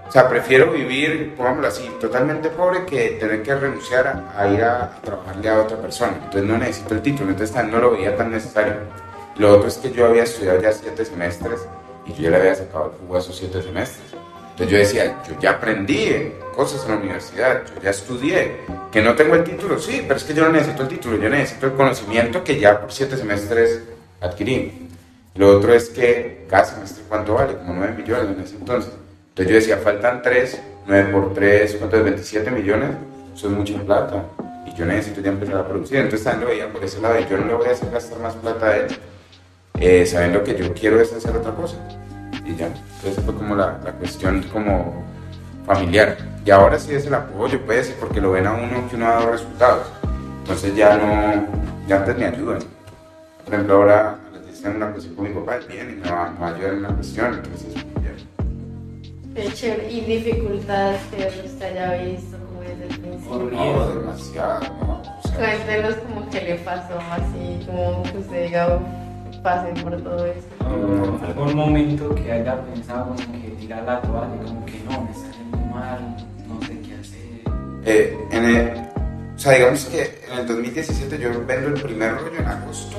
o 0.08 0.12
sea, 0.12 0.30
prefiero 0.30 0.72
vivir, 0.72 1.34
pongámoslo 1.36 1.68
así, 1.68 1.90
totalmente 2.00 2.50
pobre 2.50 2.86
que 2.86 3.18
tener 3.20 3.42
que 3.42 3.56
renunciar 3.56 4.08
a, 4.08 4.40
a 4.40 4.48
ir 4.48 4.64
a, 4.64 5.00
trabajarle 5.02 5.50
a 5.50 5.62
otra 5.62 5.78
persona. 5.78 6.14
Entonces 6.16 6.44
no 6.44 6.58
necesito 6.58 6.94
el 6.94 7.02
título, 7.02 7.30
entonces 7.32 7.66
no 7.66 7.80
lo 7.80 7.92
veía 7.92 8.16
tan 8.16 8.32
necesario. 8.32 8.76
Lo 9.38 9.54
otro 9.56 9.68
es 9.68 9.78
que 9.78 9.92
yo 9.92 10.06
había 10.06 10.24
estudiado 10.24 10.62
ya 10.62 10.72
siete 10.72 11.06
semestres 11.06 11.62
y 12.06 12.14
yo 12.14 12.24
ya 12.24 12.30
le 12.32 12.38
había 12.38 12.56
sacado 12.56 12.92
el 12.92 13.00
jugo 13.00 13.16
a 13.16 13.20
esos 13.20 13.36
siete 13.36 13.62
semestres. 13.62 14.14
Entonces 14.52 14.70
yo 14.72 14.78
decía, 14.78 15.18
yo 15.28 15.40
ya 15.40 15.52
aprendí 15.52 16.32
cosas 16.56 16.84
en 16.86 16.92
la 16.92 16.98
universidad, 16.98 17.64
yo 17.66 17.82
ya 17.82 17.90
estudié, 17.90 18.58
que 18.92 19.02
no 19.02 19.16
tengo 19.16 19.34
el 19.34 19.44
título, 19.44 19.80
sí, 19.80 20.04
pero 20.04 20.18
es 20.18 20.24
que 20.24 20.36
yo 20.36 20.44
no 20.44 20.52
necesito 20.52 20.84
el 20.84 20.90
título, 20.90 21.18
yo 21.18 21.28
necesito 21.28 21.66
el 21.66 21.74
conocimiento 21.74 22.44
que 22.44 22.60
ya 22.60 22.80
por 22.80 22.92
siete 22.92 23.18
semestres 23.18 23.82
adquirí. 24.22 24.90
Lo 25.36 25.58
otro 25.58 25.74
es 25.74 25.90
que 25.90 26.46
cada 26.48 26.66
semestre, 26.66 27.04
¿cuánto 27.10 27.34
vale? 27.34 27.58
Como 27.58 27.74
9 27.74 27.96
millones 27.98 28.38
en 28.38 28.44
ese 28.44 28.56
entonces. 28.58 28.94
Entonces 29.34 29.52
yo 29.52 29.56
decía, 29.56 29.78
faltan 29.78 30.22
3, 30.22 30.62
9 30.86 31.12
por 31.12 31.34
3, 31.34 31.78
¿cuánto 31.80 31.98
es? 31.98 32.04
27 32.04 32.52
millones, 32.52 32.90
eso 33.36 33.48
es 33.48 33.54
mucha 33.54 33.80
plata. 33.80 34.26
Y 34.68 34.78
yo 34.78 34.86
necesito 34.86 35.22
ya 35.22 35.32
empezar 35.32 35.56
a 35.56 35.68
producir. 35.68 35.98
Entonces 35.98 36.24
también 36.24 36.42
lo 36.42 36.48
veía 36.50 36.72
por 36.72 36.84
ese 36.84 37.02
lado. 37.02 37.20
Y 37.20 37.26
yo 37.28 37.38
no 37.40 37.48
le 37.48 37.54
voy 37.56 37.66
a 37.66 37.72
hacer 37.72 37.90
gastar 37.90 38.20
más 38.20 38.36
plata 38.36 38.68
a 38.68 38.78
él, 38.78 38.88
eh, 39.80 40.06
sabiendo 40.06 40.44
que 40.44 40.56
yo 40.56 40.72
quiero 40.76 41.02
es 41.02 41.12
hacer 41.14 41.36
otra 41.36 41.52
cosa. 41.56 41.78
Y 42.46 42.56
ya, 42.56 42.68
entonces 42.68 43.26
fue 43.26 43.34
como 43.34 43.56
la, 43.56 43.80
la 43.84 43.92
cuestión 43.94 44.44
como 44.54 45.04
familiar. 45.66 46.16
Y 46.46 46.52
ahora 46.52 46.78
sí 46.78 46.94
es 46.94 47.08
el 47.08 47.16
apoyo, 47.16 47.60
pues, 47.66 47.92
porque 48.00 48.22
lo 48.22 48.34
ven 48.34 48.46
a 48.46 48.54
uno 48.54 48.88
que 48.88 48.98
uno 48.98 49.08
ha 49.08 49.14
dado 49.14 49.32
resultados. 49.32 49.88
Entonces 50.42 50.76
ya 50.76 50.96
no, 50.96 51.48
ya 51.88 51.96
antes 51.96 52.16
me 52.20 52.26
ayudan. 52.26 52.60
Por 53.46 53.54
ejemplo, 53.56 53.78
ahora 53.78 54.16
les 54.32 54.46
dicen 54.46 54.76
una 54.76 54.92
cuestión 54.92 55.16
con 55.16 55.28
mi 55.28 55.34
papá, 55.34 55.58
viene 55.68 55.94
y 55.94 55.96
me 55.96 56.12
va, 56.12 56.32
a 56.40 56.48
ayudar 56.50 56.74
en 56.74 56.78
una 56.78 56.90
cuestión. 56.90 57.34
Entonces. 57.34 57.93
Qué 59.36 59.52
chévere. 59.54 59.92
¿Y 59.92 60.02
dificultades 60.02 61.02
que 61.12 61.46
usted 61.46 61.78
haya 61.78 62.04
visto 62.04 62.38
como 62.48 62.62
desde 62.62 62.84
el 62.84 63.00
principio? 63.00 63.50
No, 63.52 63.88
demasiado, 63.96 64.60
¿no? 64.80 65.02
O 65.02 65.28
sea, 65.28 65.38
Cuéntenos 65.38 65.96
como 65.96 66.30
que 66.30 66.42
le 66.42 66.56
pasó 66.56 67.00
así, 67.12 67.66
como 67.66 68.04
que 68.04 68.18
usted 68.20 68.44
diga, 68.48 68.76
"Uf, 68.78 69.38
pasé 69.42 69.82
por 69.82 70.00
todo 70.02 70.26
esto. 70.28 70.56
O 70.66 71.26
algún 71.26 71.56
momento 71.56 72.14
que 72.16 72.32
haya 72.32 72.62
pensado 72.66 73.06
como 73.16 73.32
que 73.42 73.50
tirar 73.60 73.84
la 73.84 74.02
toalla, 74.02 74.44
como 74.46 74.66
que 74.66 74.80
no, 74.88 75.02
me 75.04 75.12
está 75.12 75.32
yendo 75.32 75.58
mal, 75.74 76.28
no 76.48 76.62
sé 76.68 76.80
qué 76.82 76.94
hacer. 76.96 77.54
eh, 77.86 78.18
en 78.32 78.46
el, 78.46 78.72
o 79.36 79.40
sea, 79.40 79.54
digamos 79.54 79.86
que 79.86 80.22
en 80.32 80.40
el 80.40 80.48
2017 80.48 81.18
yo 81.20 81.30
vendo 81.46 81.68
el 81.70 81.82
primer 81.82 82.14
rollo 82.18 82.40
en 82.40 82.46
agosto 82.48 82.98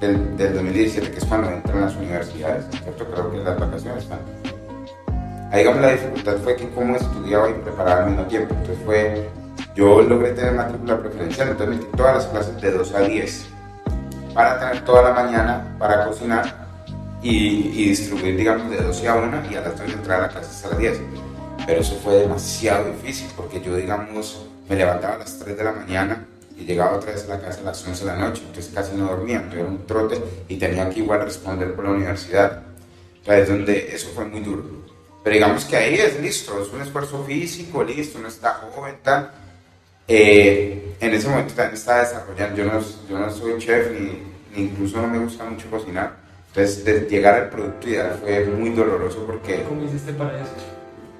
del, 0.00 0.36
del 0.36 0.54
2017, 0.54 1.10
que 1.10 1.18
es 1.18 1.24
cuando 1.24 1.50
entran 1.50 1.80
las 1.80 1.96
universidades, 1.96 2.66
¿cierto? 2.70 3.06
Creo 3.06 3.30
que 3.32 3.38
las 3.38 3.58
vacaciones 3.58 4.02
están. 4.04 4.18
Ahí, 5.50 5.60
digamos, 5.60 5.80
la 5.80 5.92
dificultad 5.92 6.36
fue 6.38 6.56
que 6.56 6.68
cómo 6.70 6.96
estudiaba 6.96 7.48
y 7.48 7.54
preparaba 7.54 8.04
al 8.04 8.10
mismo 8.10 8.24
tiempo. 8.26 8.54
Entonces 8.54 8.84
fue, 8.84 9.28
yo 9.74 10.02
logré 10.02 10.32
tener 10.32 10.52
matrícula 10.52 10.98
preferencial, 10.98 11.48
entonces 11.50 11.76
metí 11.76 11.96
todas 11.96 12.16
las 12.16 12.26
clases 12.26 12.60
de 12.60 12.70
2 12.72 12.94
a 12.94 13.00
10 13.00 13.46
para 14.34 14.58
tener 14.58 14.84
toda 14.84 15.02
la 15.02 15.12
mañana 15.12 15.76
para 15.78 16.04
cocinar 16.06 16.66
y, 17.22 17.68
y 17.74 17.88
distribuir, 17.90 18.36
digamos, 18.36 18.70
de 18.70 18.78
12 18.78 19.08
a 19.08 19.14
1 19.14 19.42
y 19.50 19.54
a 19.54 19.60
las 19.60 19.74
3 19.76 19.92
entrar 19.92 20.24
a 20.24 20.28
clases 20.28 20.64
a 20.64 20.68
las 20.70 20.78
10. 20.78 21.00
Pero 21.66 21.80
eso 21.80 21.96
fue 22.02 22.14
demasiado 22.14 22.84
difícil 22.86 23.28
porque 23.36 23.60
yo, 23.60 23.74
digamos, 23.76 24.46
me 24.68 24.76
levantaba 24.76 25.14
a 25.14 25.18
las 25.18 25.38
3 25.38 25.56
de 25.56 25.64
la 25.64 25.72
mañana 25.72 26.26
y 26.56 26.64
llegaba 26.64 26.96
otra 26.96 27.12
vez 27.12 27.24
a 27.24 27.28
la 27.28 27.40
casa 27.40 27.60
a 27.60 27.64
las 27.64 27.86
11 27.86 28.04
de 28.04 28.10
la 28.10 28.16
noche, 28.16 28.42
entonces 28.46 28.72
casi 28.74 28.96
no 28.96 29.08
dormía, 29.08 29.36
entonces 29.36 29.60
era 29.60 29.68
un 29.68 29.86
trote 29.86 30.20
y 30.48 30.56
tenía 30.56 30.88
que 30.90 31.00
igual 31.00 31.20
responder 31.20 31.74
por 31.74 31.84
la 31.84 31.90
universidad. 31.92 32.62
Entonces, 33.18 33.48
donde 33.48 33.94
eso 33.94 34.08
fue 34.14 34.24
muy 34.24 34.40
duro. 34.40 34.85
Pero 35.26 35.34
digamos 35.34 35.64
que 35.64 35.76
ahí 35.76 35.94
es 35.96 36.20
listo, 36.20 36.62
es 36.62 36.68
un 36.72 36.82
esfuerzo 36.82 37.24
físico, 37.24 37.82
listo, 37.82 38.16
uno 38.20 38.28
está 38.28 38.62
joven, 38.72 38.94
tal. 39.02 39.32
Eh, 40.06 40.94
en 41.00 41.14
ese 41.14 41.28
momento 41.28 41.52
también 41.52 41.74
estaba 41.74 41.98
desarrollando, 41.98 42.56
yo 42.56 42.64
no, 42.64 42.80
yo 43.10 43.18
no 43.18 43.28
soy 43.32 43.58
chef 43.58 43.90
ni, 43.90 44.22
ni 44.54 44.68
incluso 44.68 45.02
no 45.02 45.08
me 45.08 45.18
gusta 45.18 45.42
mucho 45.42 45.68
cocinar. 45.68 46.12
Entonces, 46.46 46.84
de 46.84 47.08
llegar 47.10 47.34
al 47.34 47.50
producto 47.50 47.88
ideal 47.88 48.16
fue 48.22 48.44
muy 48.44 48.70
doloroso 48.70 49.26
porque 49.26 49.64
¿Cómo 49.64 49.82
hiciste 49.82 50.12
para 50.12 50.30
eso? 50.40 50.52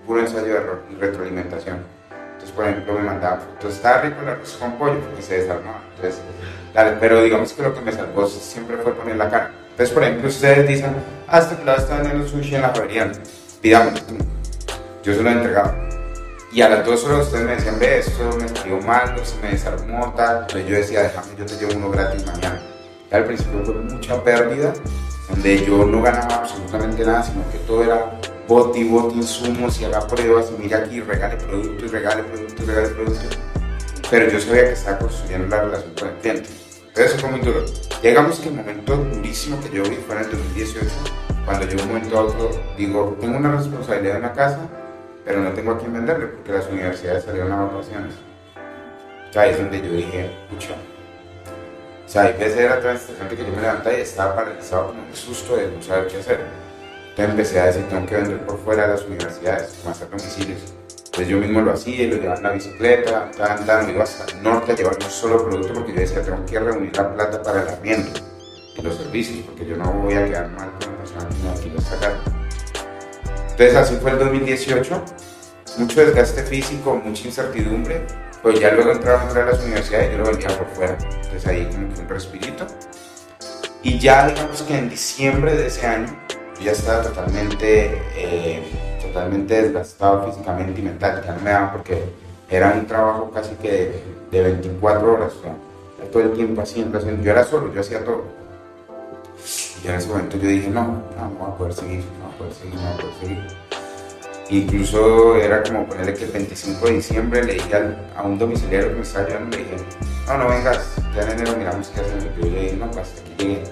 puro 0.07 0.21
ensayo 0.21 0.45
de 0.45 0.53
error 0.53 0.83
retroalimentación. 1.01 1.79
Entonces, 2.35 2.53
por 2.53 2.65
ejemplo, 2.65 2.93
me 2.93 3.03
mandaba, 3.03 3.43
entonces 3.55 3.75
estaba 3.75 4.03
rico 4.03 4.23
el 4.23 4.29
arroz 4.29 4.57
con 4.61 4.79
pollo 4.79 5.01
porque 5.01 5.21
se 5.21 5.41
desarmaba. 5.41 5.81
Entonces, 5.97 6.21
pero 7.01 7.25
digamos 7.25 7.53
que 7.53 7.61
lo 7.61 7.75
que 7.75 7.81
me 7.81 7.91
salvó 7.91 8.25
siempre 8.29 8.77
fue 8.77 8.95
poner 8.95 9.17
la 9.17 9.29
cara. 9.29 9.51
Entonces, 9.71 9.93
por 9.93 10.05
ejemplo, 10.05 10.29
ustedes 10.29 10.69
dicen, 10.69 10.95
ah, 11.27 11.41
este 11.41 11.57
pelado 11.57 11.79
está 11.79 11.97
vendiendo 11.97 12.29
sushi 12.29 12.55
en 12.55 12.63
la 12.63 12.69
Javeriana, 12.69 13.13
pidámoslo. 13.61 14.19
Yo 15.03 15.15
se 15.15 15.23
lo 15.23 15.31
entregaba. 15.31 15.75
Y 16.53 16.63
a 16.63 16.69
las 16.69 16.87
dos 16.87 17.05
horas 17.05 17.27
ustedes 17.27 17.45
me 17.45 17.57
decían, 17.57 17.79
ve, 17.79 17.99
esto 17.99 18.31
me 18.41 18.49
salió 18.49 18.81
mal, 18.81 19.15
se 19.25 19.37
me 19.43 19.51
desarmó, 19.51 20.13
tal. 20.17 20.43
Entonces 20.43 20.67
yo 20.69 20.77
decía, 20.77 21.03
déjame, 21.03 21.29
yo 21.39 21.45
te 21.45 21.57
llevo 21.57 21.73
uno 21.77 21.91
gratis 21.91 22.25
mañana. 22.25 22.63
Y 23.11 23.15
al 23.15 23.25
principio 23.25 23.65
fue 23.65 23.75
mucha 23.75 24.23
pérdida, 24.25 24.73
donde 25.29 25.65
yo 25.65 25.85
no 25.85 26.03
ganaba 26.03 26.37
absolutamente 26.37 27.05
nada, 27.05 27.23
sino 27.23 27.49
que 27.51 27.59
todo 27.59 27.85
era 27.85 28.19
bote 28.49 28.79
y 28.79 28.89
bote 28.89 29.17
insumos 29.17 29.81
y 29.81 29.85
haga 29.85 30.07
pruebas 30.07 30.53
y 30.57 30.63
mira 30.63 30.79
aquí, 30.79 31.01
regale 31.01 31.37
producto 31.37 31.85
y 31.85 31.89
regale 31.89 32.23
producto 32.23 32.63
y 32.63 32.67
regale 32.67 32.89
producto. 32.89 33.37
Pero 34.11 34.31
yo 34.31 34.41
sabía 34.41 34.65
que 34.67 34.73
estaba 34.73 34.99
construyendo 34.99 35.49
la 35.49 35.63
relación 35.63 35.95
con 35.99 36.09
el 36.09 36.15
cliente. 36.17 36.49
Entonces 36.89 37.13
eso 37.13 37.19
fue 37.19 37.31
muy 37.31 37.41
duro. 37.41 37.65
Llegamos 38.03 38.39
que 38.39 38.49
el 38.49 38.55
momento 38.55 38.97
durísimo 38.97 39.61
que 39.61 39.77
yo 39.77 39.83
vi 39.83 39.97
fue 39.97 40.17
en 40.17 40.23
el 40.23 40.31
2018, 40.31 40.87
cuando 41.47 41.65
yo 41.65 41.81
un 41.81 41.89
momento 41.89 42.19
a 42.19 42.23
otro 42.23 42.51
digo, 42.77 43.17
tengo 43.21 43.39
una 43.39 43.53
responsabilidad 43.53 44.17
en 44.17 44.23
la 44.23 44.33
casa, 44.33 44.59
pero 45.25 45.41
no 45.41 45.51
tengo 45.53 45.73
a 45.73 45.79
quién 45.79 45.93
venderle 45.93 46.27
porque 46.27 46.53
las 46.53 46.67
universidades 46.67 47.25
salieron 47.25 47.53
a 47.53 47.65
vacaciones. 47.65 48.15
O 49.31 49.33
sea, 49.33 49.43
ahí 49.43 49.51
es 49.53 49.59
donde 49.59 49.81
yo 49.81 49.93
dije, 49.93 50.31
pucha. 50.51 50.75
O 52.05 52.09
sea, 52.09 52.23
hay 52.23 52.33
veces 52.33 52.59
era 52.59 52.81
tan 52.81 52.97
estresante 52.97 53.37
que 53.37 53.45
yo 53.45 53.53
me 53.53 53.63
levantaba 53.63 53.97
y 53.97 54.01
estaba 54.01 54.35
paralizado 54.35 54.89
con 54.89 54.99
un 54.99 55.15
susto 55.15 55.57
de 55.57 55.69
no 55.69 55.81
saber 55.81 56.09
qué 56.09 56.19
hacer. 56.19 56.41
Entonces 57.11 57.31
empecé 57.31 57.61
a 57.61 57.67
decir, 57.67 57.89
tengo 57.89 58.07
que 58.07 58.17
vender 58.17 58.41
por 58.41 58.59
fuera 58.59 58.89
de 58.89 58.95
las 58.95 59.05
universidades, 59.05 59.79
como 59.81 59.93
hacer 59.93 60.11
domicilios. 60.11 60.75
Entonces 61.07 61.29
yo 61.29 61.39
mismo 61.39 61.61
lo 61.61 61.73
hacía 61.73 62.09
lo 62.09 62.17
llevaba 62.17 62.37
en 62.37 62.43
la 62.43 62.51
bicicleta, 62.51 63.31
tan, 63.37 63.87
me 63.87 63.93
iba 63.93 64.03
hasta 64.03 64.37
el 64.37 64.43
norte 64.43 64.73
a 64.73 64.75
llevar 64.75 64.97
un 64.97 65.11
solo 65.11 65.49
producto 65.49 65.73
porque 65.75 65.93
yo 65.93 66.01
decía, 66.01 66.23
tengo 66.23 66.45
que 66.45 66.59
reunir 66.59 66.97
la 66.97 67.15
plata 67.15 67.43
para 67.43 67.63
el 67.63 67.69
arriendo 67.69 68.36
los 68.83 68.97
servicios, 68.97 69.45
porque 69.47 69.67
yo 69.67 69.77
no 69.77 69.91
voy 69.93 70.15
a 70.15 70.25
quedar 70.25 70.51
mal 70.51 70.71
con 70.79 70.93
la 70.93 70.99
persona 70.99 71.29
que 71.29 71.43
no 71.43 71.55
quiero 71.63 71.81
sacar. 71.81 72.13
Entonces 73.51 73.77
así 73.77 73.97
fue 73.97 74.11
el 74.11 74.19
2018, 74.19 75.05
mucho 75.79 76.01
desgaste 76.05 76.43
físico, 76.43 77.01
mucha 77.03 77.27
incertidumbre, 77.27 78.03
pero 78.43 78.59
ya 78.59 78.73
luego 78.73 78.93
entraron 78.93 79.37
a 79.37 79.45
las 79.47 79.63
universidades 79.63 80.09
y 80.09 80.13
yo 80.13 80.19
lo 80.19 80.25
vendía 80.27 80.49
por 80.49 80.67
fuera. 80.69 80.99
Entonces 81.01 81.47
ahí 81.47 81.67
como 81.67 81.87
un 81.87 82.09
respirito. 82.09 82.67
Y 83.83 83.99
ya 83.99 84.29
digamos 84.29 84.63
que 84.63 84.77
en 84.77 84.91
diciembre 84.91 85.57
de 85.57 85.67
ese 85.69 85.87
año 85.87 86.09
yo 86.59 86.67
ya 86.67 86.73
estaba 86.73 87.03
totalmente, 87.03 88.01
eh, 88.17 88.63
totalmente 89.01 89.63
desgastado 89.63 90.31
físicamente 90.31 90.81
y 90.81 90.85
mental, 90.85 91.23
ya 91.25 91.33
no 91.33 91.41
me 91.41 91.51
daba 91.51 91.73
porque 91.73 92.03
era 92.51 92.73
un 92.73 92.87
trabajo 92.87 93.31
casi 93.33 93.55
que 93.57 93.71
de, 93.71 94.03
de 94.31 94.43
24 94.43 95.13
horas, 95.13 95.33
todo 96.13 96.23
el 96.23 96.33
tiempo 96.33 96.63
haciendo, 96.63 97.01
yo 97.01 97.31
era 97.31 97.45
solo, 97.45 97.73
yo 97.73 97.81
hacía 97.81 98.05
todo. 98.05 98.25
Y 99.85 99.89
en 99.89 99.95
ese 99.95 100.09
momento 100.09 100.37
yo 100.39 100.49
dije, 100.49 100.69
no, 100.69 100.83
no, 101.17 101.29
no 101.29 101.31
voy 101.39 101.51
a 101.51 101.55
poder 101.57 101.75
seguir, 101.75 102.05
no 102.19 102.27
voy 102.27 102.35
a 102.35 102.39
poder 102.39 102.55
seguir, 102.55 102.75
no 102.75 102.83
voy 102.83 102.91
a 102.91 102.97
poder 102.97 103.15
seguir. 103.21 103.67
Incluso 104.49 105.37
era 105.37 105.63
como 105.63 105.87
ponerle 105.87 106.15
que 106.15 106.25
el 106.25 106.31
25 106.31 106.87
de 106.87 106.93
diciembre 106.93 107.45
le 107.45 107.55
dije 107.55 107.77
a 108.17 108.23
un 108.23 108.39
domiciliario 108.39 108.91
que 108.91 108.95
me 108.95 109.03
estaba 109.03 109.27
ayudando, 109.27 109.57
le 109.57 109.65
dije, 109.65 109.77
no, 110.29 110.39
no 110.39 110.49
vengas, 110.49 110.97
ya 111.15 111.23
en 111.23 111.31
enero 111.31 111.57
miramos 111.57 111.89
qué 111.89 112.01
hacemos. 112.01 112.25
Yo 112.25 112.43
le 112.43 112.61
dije, 112.63 112.77
no, 112.77 112.91
pues 112.93 113.15
aquí 113.21 113.45
llegué. 113.45 113.65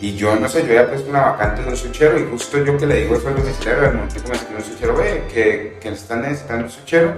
Y 0.00 0.14
yo 0.16 0.34
no 0.36 0.48
sé, 0.48 0.62
yo 0.62 0.68
había 0.68 0.88
puesto 0.88 1.10
una 1.10 1.20
vacante 1.32 1.62
de 1.62 1.68
un 1.68 1.76
suchero 1.76 2.18
y 2.18 2.24
justo 2.30 2.64
yo 2.64 2.78
que 2.78 2.86
le 2.86 3.02
digo 3.02 3.16
eso 3.16 3.28
al 3.28 3.36
domiciliario, 3.36 3.88
al 3.88 3.94
momento 3.96 4.22
que 4.22 4.28
me 4.28 4.34
escribió 4.34 4.58
un 4.58 4.64
suchero, 4.64 4.96
ve, 4.96 5.24
que, 5.32 5.78
que 5.78 5.88
están 5.90 6.22
necesitando 6.22 6.64
un 6.64 6.70
suchero, 6.70 7.14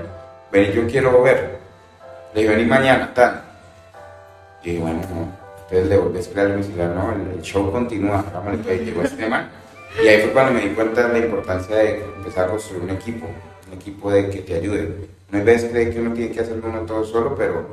ven 0.51 0.73
yo 0.73 0.87
quiero 0.89 1.23
ver. 1.23 1.59
Le 2.35 2.43
dije, 2.43 2.57
vení 2.57 2.69
mañana, 2.69 3.15
tal. 3.15 3.41
Y 4.65 4.79
bueno, 4.79 5.01
no. 5.15 5.42
Entonces 5.73 5.89
le 5.89 5.97
volví 5.97 6.19
a 6.19 6.21
escribir 6.21 6.45
al 6.45 6.53
domiciliario, 6.53 6.95
no, 6.95 7.13
el, 7.13 7.41
show 7.41 7.73
continúa, 7.73 8.23
vamos, 8.35 8.53
entonces 8.53 8.83
llegó 8.83 9.03
este 9.05 9.27
man. 9.27 9.49
Y 10.05 10.07
ahí 10.07 10.21
fue 10.21 10.33
cuando 10.33 10.53
me 10.53 10.69
di 10.69 10.75
cuenta 10.75 11.09
de 11.09 11.19
la 11.19 11.25
importancia 11.25 11.77
de 11.77 12.05
empezar 12.15 12.45
a 12.45 12.49
construir 12.49 12.83
un 12.83 12.91
equipo, 12.91 13.27
un 13.69 13.73
equipo 13.73 14.11
de 14.11 14.29
que 14.29 14.43
te 14.43 14.57
ayude. 14.57 15.09
No 15.31 15.39
hay 15.39 15.45
veces 15.45 15.71
cree 15.71 15.89
que 15.89 15.99
uno 15.99 16.13
tiene 16.13 16.31
que 16.31 16.41
hacerlo 16.41 16.69
uno 16.69 16.81
todo 16.81 17.07
solo, 17.07 17.35
pero, 17.35 17.65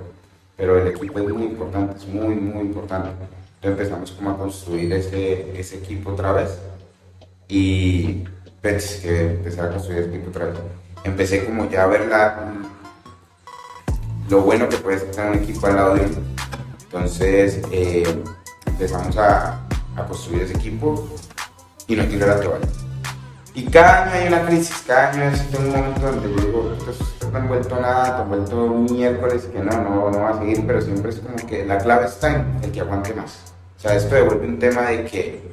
pero 0.56 0.79
el 0.79 0.88
equipo 0.88 1.20
es 1.20 1.27
muy 1.27 1.44
importante, 1.44 1.98
es 1.98 2.08
muy, 2.08 2.36
muy 2.36 2.62
importante. 2.68 3.10
Entonces 3.10 3.88
empezamos 3.89 4.12
como 4.13 4.29
a 4.29 4.38
construir 4.38 4.94
ese, 4.94 5.60
ese 5.60 5.79
equipo 5.79 6.12
otra 6.12 6.32
vez 6.32 6.58
y 7.50 8.24
pues 8.62 9.01
que 9.01 9.32
empezar 9.32 9.65
a 9.65 9.72
construir 9.72 10.00
ese 10.00 10.10
equipo 10.12 10.29
otra 10.29 10.46
vez. 10.46 10.56
Empecé 11.03 11.44
como 11.44 11.70
ya 11.70 11.84
a 11.84 11.88
ver 11.88 12.08
la, 12.08 12.53
lo 14.29 14.41
bueno 14.44 14.70
que 14.70 14.77
puede 14.77 15.01
tener 15.01 15.32
un 15.32 15.44
equipo 15.44 15.68
al 15.68 15.75
lado 15.75 15.96
de 15.96 16.06
uno. 16.06 16.38
Entonces 16.91 17.62
eh, 17.72 18.03
empezamos 18.65 19.15
a, 19.17 19.62
construir 20.08 20.43
ese 20.43 20.53
equipo 20.53 21.08
y 21.88 21.96
no 21.96 22.03
tiré 22.05 22.25
la 22.25 22.39
toalla. 22.39 22.67
Y 23.53 23.65
cada 23.65 24.05
año 24.05 24.12
hay 24.13 24.27
una 24.27 24.46
crisis, 24.48 24.84
cada 24.88 25.12
año 25.12 25.24
es 25.24 25.41
un 25.55 25.69
momento 25.69 26.01
donde 26.01 26.29
yo 26.29 26.48
digo, 26.48 26.74
esto 26.89 27.29
no 27.31 27.38
han 27.38 27.48
vuelto 27.48 27.79
nada, 27.79 28.15
te 28.15 28.22
han 28.24 28.29
vuelto 28.29 28.67
miércoles, 28.91 29.48
que 29.51 29.60
no, 29.60 29.84
no, 29.84 30.10
no 30.10 30.19
va 30.19 30.29
a 30.31 30.39
seguir, 30.39 30.65
pero 30.65 30.81
siempre 30.81 31.12
es 31.12 31.19
como 31.19 31.36
que 31.36 31.63
la 31.63 31.77
clave 31.77 32.08
está 32.08 32.34
en 32.34 32.60
el 32.63 32.72
que 32.72 32.79
aguante 32.79 33.13
más. 33.13 33.53
O 33.77 33.81
sea, 33.81 33.96
esto 33.96 34.15
devuelve 34.15 34.48
un 34.48 34.58
tema 34.58 34.84
de 34.84 35.05
que 35.05 35.51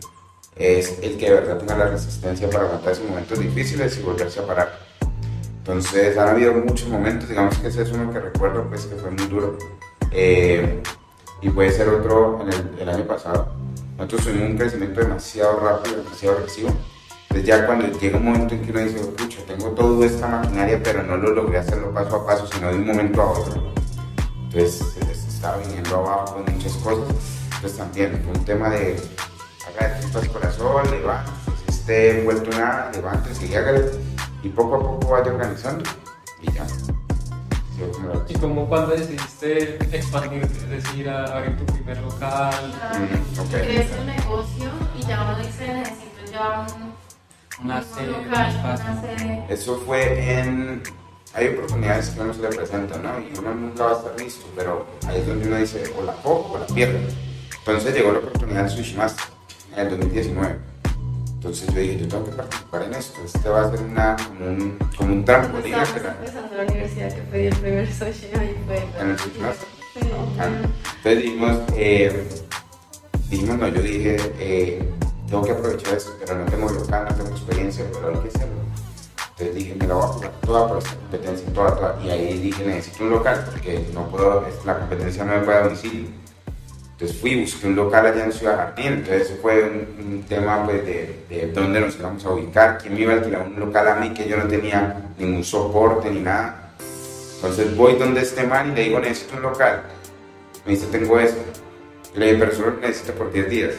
es 0.55 0.99
el 1.03 1.19
que 1.19 1.27
de 1.27 1.35
verdad 1.35 1.59
tenga 1.59 1.77
la 1.77 1.89
resistencia 1.89 2.49
para 2.49 2.65
aguantar 2.65 2.93
esos 2.93 3.07
momentos 3.07 3.39
difíciles 3.39 3.99
y 3.99 4.03
volverse 4.03 4.41
a 4.41 4.47
parar. 4.47 4.79
Entonces 5.59 6.17
han 6.17 6.29
habido 6.29 6.55
muchos 6.55 6.89
momentos, 6.89 7.29
digamos 7.29 7.59
que 7.59 7.67
ese 7.67 7.83
es 7.83 7.91
uno 7.91 8.11
que 8.11 8.21
recuerdo, 8.21 8.65
pues 8.69 8.87
que 8.87 8.95
fue 8.95 9.11
muy 9.11 9.27
duro. 9.27 9.59
Eh, 10.13 10.81
y 11.41 11.51
puede 11.51 11.71
ser 11.73 11.89
otro 11.89 12.41
en 12.43 12.81
el, 12.81 12.89
año 12.89 13.05
pasado. 13.05 13.49
Nosotros 13.97 14.25
tuvimos 14.25 14.51
un 14.51 14.59
crecimiento 14.59 15.01
demasiado 15.01 15.61
rápido, 15.61 15.97
demasiado 15.97 16.37
agresivo 16.37 16.71
entonces 17.37 17.55
ya 17.55 17.67
cuando 17.67 17.99
llega 17.99 18.17
un 18.17 18.25
momento 18.25 18.55
en 18.55 18.63
que 18.63 18.71
uno 18.71 18.81
dice, 18.81 18.99
pucha, 18.99 19.39
tengo 19.47 19.69
toda 19.73 20.07
esta 20.07 20.27
maquinaria, 20.27 20.81
pero 20.83 21.03
no 21.03 21.19
lo 21.19 21.35
logré 21.35 21.59
hacerlo 21.59 21.93
paso 21.93 22.17
a 22.17 22.27
paso, 22.27 22.47
sino 22.47 22.69
de 22.69 22.77
un 22.77 22.87
momento 22.87 23.21
a 23.21 23.31
otro. 23.33 23.75
Entonces 24.45 24.95
se 24.95 25.29
estaba 25.29 25.59
viniendo 25.59 25.97
abajo 25.97 26.43
en 26.47 26.55
muchas 26.55 26.73
cosas. 26.77 27.15
Entonces 27.57 27.77
también 27.77 28.23
fue 28.25 28.33
un 28.33 28.45
tema 28.47 28.71
de, 28.71 28.97
haga 29.69 30.01
de 30.01 30.29
corazón, 30.29 30.91
levante, 30.91 31.31
si 31.67 31.73
esté 31.73 32.21
envuelto 32.21 32.51
en 32.53 32.59
nada, 32.59 32.91
levántese 32.95 33.47
y 33.47 33.55
hágale. 33.55 33.85
Y 34.43 34.49
poco 34.49 34.77
a 34.77 34.79
poco 34.79 35.09
vaya 35.09 35.31
organizando 35.31 35.85
y 36.41 36.53
ya. 36.53 36.67
¿Y 38.29 38.35
como 38.35 38.69
cuando 38.69 38.95
decidiste 38.95 39.77
expandirte, 39.97 40.57
es 40.59 40.85
decir, 40.85 41.09
abrir 41.09 41.57
tu 41.57 41.67
primer 41.75 41.99
local? 41.99 42.75
Mm, 42.93 43.41
okay. 43.41 43.63
Crees 43.63 43.91
un 43.99 44.07
negocio 44.07 44.71
y 44.99 45.07
ya 45.07 45.23
uno 45.23 45.39
dice, 45.39 45.75
necesito 45.75 46.33
ya 46.33 46.67
un 46.75 46.97
una 47.63 47.83
serie, 47.83 48.15
un 48.15 49.45
Eso 49.49 49.81
fue 49.87 50.41
en... 50.41 50.83
Hay 51.33 51.49
oportunidades 51.49 52.11
que 52.11 52.21
uno 52.21 52.33
se 52.33 52.43
le 52.43 52.49
presentan, 52.49 53.03
¿no? 53.03 53.19
Y 53.19 53.33
uno 53.39 53.55
nunca 53.55 53.85
va 53.85 53.91
a 53.91 53.95
estar 53.95 54.19
listo, 54.19 54.47
pero 54.55 54.87
ahí 55.07 55.19
es 55.19 55.27
donde 55.27 55.47
uno 55.47 55.57
dice, 55.57 55.83
o 55.99 56.03
la 56.03 56.13
cojo 56.15 56.53
o 56.55 56.59
la 56.59 56.67
pierdo. 56.67 56.99
Entonces 57.59 57.95
llegó 57.95 58.13
la 58.13 58.19
oportunidad 58.19 58.65
del 58.65 58.71
Sushi 58.71 58.95
Master 58.95 59.27
en 59.75 59.79
el 59.81 59.91
2019. 59.91 60.59
Entonces 61.37 61.69
yo 61.73 61.81
dije, 61.81 61.99
yo 61.99 62.09
tengo 62.09 62.25
que 62.25 62.33
participar 62.33 62.83
en 62.85 62.95
esto. 62.95 63.21
Este 63.25 63.49
va 63.49 63.67
a 63.67 63.71
ser 63.71 63.81
una, 63.81 64.17
como, 64.17 64.47
un, 64.47 64.79
como 64.97 65.13
un 65.13 65.25
trampolín. 65.25 65.75
Estábamos 65.75 66.19
empezando 66.19 66.57
la 66.57 66.63
universidad 66.63 67.13
que 67.13 67.23
fue 67.23 67.47
el 67.49 67.57
primer 67.57 67.87
sushi 67.93 68.27
ahí 68.39 68.57
fue. 68.67 68.79
En 69.01 69.11
el. 69.11 69.19
Sí. 69.19 69.31
Ah, 70.39 70.49
entonces 70.97 71.23
dijimos, 71.23 71.59
eh, 71.77 72.29
dijimos, 73.29 73.59
no, 73.59 73.69
yo 73.69 73.83
dije, 73.83 74.17
eh, 74.39 74.89
tengo 75.29 75.45
que 75.45 75.53
aprovechar 75.53 75.95
eso, 75.95 76.17
pero 76.19 76.39
no 76.39 76.45
tengo 76.47 76.71
local, 76.71 77.07
no 77.09 77.15
tengo 77.15 77.31
experiencia, 77.31 77.85
pero 77.93 78.09
hay 78.09 78.21
que 78.21 78.29
hacerlo. 78.29 78.57
Entonces 79.31 79.55
dije, 79.55 79.75
me 79.75 79.87
la 79.87 79.95
voy 79.95 80.05
a 80.05 80.07
jugar 80.09 80.33
toda 80.41 80.69
por 80.69 80.79
esta 80.79 80.95
competencia, 80.97 81.53
toda, 81.53 81.77
toda. 81.77 82.03
Y 82.03 82.11
ahí 82.11 82.39
dije, 82.39 82.65
necesito 82.65 83.05
un 83.05 83.11
local, 83.11 83.45
porque 83.51 83.87
no 83.93 84.09
puedo, 84.09 84.47
la 84.65 84.79
competencia 84.79 85.25
no 85.25 85.33
me 85.35 85.41
puede 85.41 85.59
a 85.59 85.63
domicilio. 85.65 86.09
Entonces 86.97 87.21
fui, 87.21 87.39
busqué 87.39 87.67
un 87.67 87.77
local 87.77 88.07
allá 88.07 88.25
en 88.25 88.33
Ciudad 88.33 88.57
Jardín, 88.57 88.87
entonces 88.95 89.35
fue 89.43 89.63
un, 89.65 90.25
tema 90.27 90.65
pues, 90.65 90.83
de, 90.87 91.25
de, 91.29 91.53
dónde 91.53 91.79
nos 91.79 91.95
íbamos 91.97 92.25
a 92.25 92.31
ubicar, 92.31 92.79
quién 92.79 92.95
me 92.95 93.01
iba 93.03 93.13
a 93.13 93.17
alquilar 93.17 93.43
un 93.43 93.61
local 93.61 93.87
a 93.87 93.97
mí 93.97 94.15
que 94.15 94.27
yo 94.27 94.39
no 94.39 94.45
tenía 94.45 95.03
ningún 95.19 95.45
soporte 95.45 96.11
ni 96.11 96.21
nada. 96.21 96.73
Entonces 97.35 97.77
voy 97.77 97.97
donde 97.97 98.23
esté 98.23 98.45
mal 98.47 98.71
y 98.71 98.75
le 98.75 98.85
digo, 98.85 98.99
necesito 98.99 99.37
un 99.37 99.43
local. 99.43 99.83
Me 100.65 100.73
dice, 100.73 100.87
tengo 100.87 101.21
esto. 101.21 101.39
Le 102.15 102.27
dije, 102.29 102.39
pero 102.39 102.57
solo 102.57 102.73
necesito 102.81 103.13
por 103.13 103.31
10 103.31 103.51
días. 103.51 103.75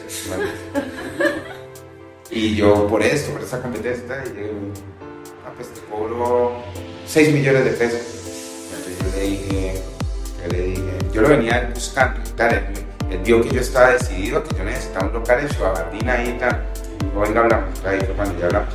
y 2.29 2.55
yo 2.55 2.87
por 2.87 3.01
eso, 3.01 3.31
por 3.31 3.41
esa 3.41 3.59
competencia, 3.59 4.23
y 4.25 4.41
yo, 4.41 4.47
ah, 5.43 5.51
pues 5.55 5.69
te 5.69 5.81
cobro 5.89 6.51
6 7.07 7.33
millones 7.33 7.65
de 7.65 7.71
pesos. 7.71 8.01
Entonces 8.67 8.99
yo 8.99 9.19
le 9.19 10.61
dije, 10.61 10.93
yo 11.11 11.21
lo 11.23 11.29
venía 11.29 11.71
buscando 11.73 12.21
tal. 12.35 12.86
Él, 13.09 13.19
vio 13.23 13.41
que 13.41 13.49
yo 13.49 13.61
estaba 13.61 13.91
decidido, 13.91 14.43
que 14.43 14.55
yo 14.55 14.63
necesitaba 14.63 15.07
un 15.07 15.13
local 15.13 15.39
en 15.41 15.49
Ciudad 15.49 15.85
ahí 15.91 16.33
y 16.35 16.39
tal. 16.39 16.63
Y 17.01 17.19
venga, 17.19 17.41
hablamos, 17.41 17.85
ahí 17.85 17.99
fue 17.99 18.15
cuando 18.15 18.39
ya 18.39 18.45
hablamos. 18.45 18.73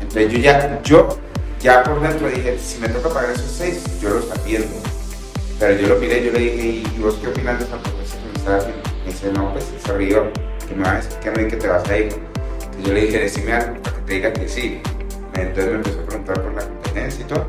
Entonces 0.00 0.32
yo 0.32 0.38
ya, 0.38 0.82
yo 0.82 1.18
ya 1.60 1.82
por 1.82 2.00
dentro 2.00 2.28
dije, 2.28 2.58
si 2.58 2.78
me 2.80 2.88
toca 2.88 3.08
pagar 3.08 3.30
esos 3.30 3.50
6, 3.50 4.00
yo 4.00 4.10
lo 4.10 4.18
está 4.18 4.34
viendo 4.44 4.92
pero 5.62 5.80
yo 5.80 5.94
lo 5.94 6.00
miré, 6.00 6.24
yo 6.24 6.32
le 6.32 6.40
dije, 6.40 6.82
¿y 6.92 6.98
vos 7.00 7.14
qué 7.22 7.28
opinas 7.28 7.56
de 7.56 7.64
esa 7.64 7.76
propuesta 7.80 8.16
que 8.16 8.26
me 8.26 8.34
está 8.34 8.56
haciendo? 8.56 8.82
Me 9.04 9.12
dice, 9.12 9.32
no, 9.32 9.52
pues 9.52 9.64
se 9.80 9.96
rió, 9.96 10.32
que 10.68 10.74
me 10.74 10.82
va 10.82 10.90
a 10.90 10.94
decir 10.96 11.12
que, 11.20 11.30
me, 11.30 11.46
que 11.46 11.56
te 11.56 11.68
vas 11.68 11.88
a 11.88 11.98
ir. 11.98 12.12
Yo 12.84 12.92
le 12.92 13.02
dije, 13.02 13.20
decime 13.20 13.52
algo 13.52 13.80
para 13.80 13.94
que 13.94 14.02
te 14.02 14.12
diga 14.12 14.32
que 14.32 14.48
sí. 14.48 14.82
Entonces 15.34 15.66
me 15.66 15.74
empezó 15.76 16.00
a 16.00 16.04
preguntar 16.04 16.42
por 16.42 16.54
la 16.54 16.62
competencia 16.62 17.24
y 17.24 17.28
todo. 17.28 17.46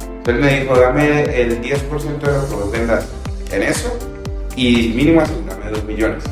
Entonces 0.00 0.44
me 0.44 0.60
dijo, 0.60 0.80
dame 0.80 1.42
el 1.42 1.60
10% 1.60 2.20
de 2.20 2.32
lo 2.32 2.48
que 2.48 2.54
vos 2.54 2.72
vendas 2.72 3.08
en 3.50 3.62
eso 3.64 3.98
y 4.56 4.92
mínimo 4.94 5.20
así, 5.20 5.32
dame 5.48 5.70
2 5.70 5.84
millones. 5.84 6.24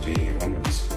Yo 0.00 0.06
dije, 0.06 0.34
bueno, 0.38 0.56
listo. 0.64 0.94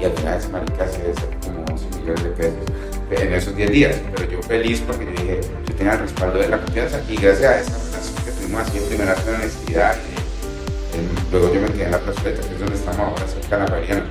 Y 0.00 0.04
al 0.04 0.12
final 0.12 0.38
ese 0.38 0.48
marica 0.48 0.88
se 0.88 1.46
como 1.46 1.64
11 1.70 1.98
millones 1.98 2.24
de 2.24 2.30
pesos 2.30 2.74
en 3.10 3.34
esos 3.34 3.56
10 3.56 3.70
días. 3.70 3.96
Pero 4.14 4.30
yo 4.30 4.42
feliz 4.42 4.82
porque 4.86 5.04
yo 5.04 5.10
dije, 5.10 5.40
yo 5.66 5.74
tenía 5.74 5.92
el 5.94 6.00
respaldo 6.00 6.38
de 6.38 6.48
la 6.48 6.58
confianza 6.58 7.00
y 7.08 7.16
gracias 7.16 7.50
a 7.50 7.60
esa 7.60 7.72
relación 7.72 8.24
que 8.24 8.30
tuvimos 8.32 8.60
así 8.62 8.78
en 8.78 8.84
primera 8.84 9.14
con 9.14 9.34
honestidad, 9.34 9.96
eh, 9.96 11.08
luego 11.30 11.52
yo 11.52 11.60
me 11.60 11.68
quedé 11.68 11.84
en 11.84 11.90
la 11.90 11.98
plazoleta, 11.98 12.40
que 12.40 12.54
es 12.54 12.60
donde 12.60 12.74
estamos 12.74 13.00
ahora, 13.00 13.26
cerca 13.26 13.58
de 13.58 13.64
la 13.64 13.70
Mariana. 13.70 14.04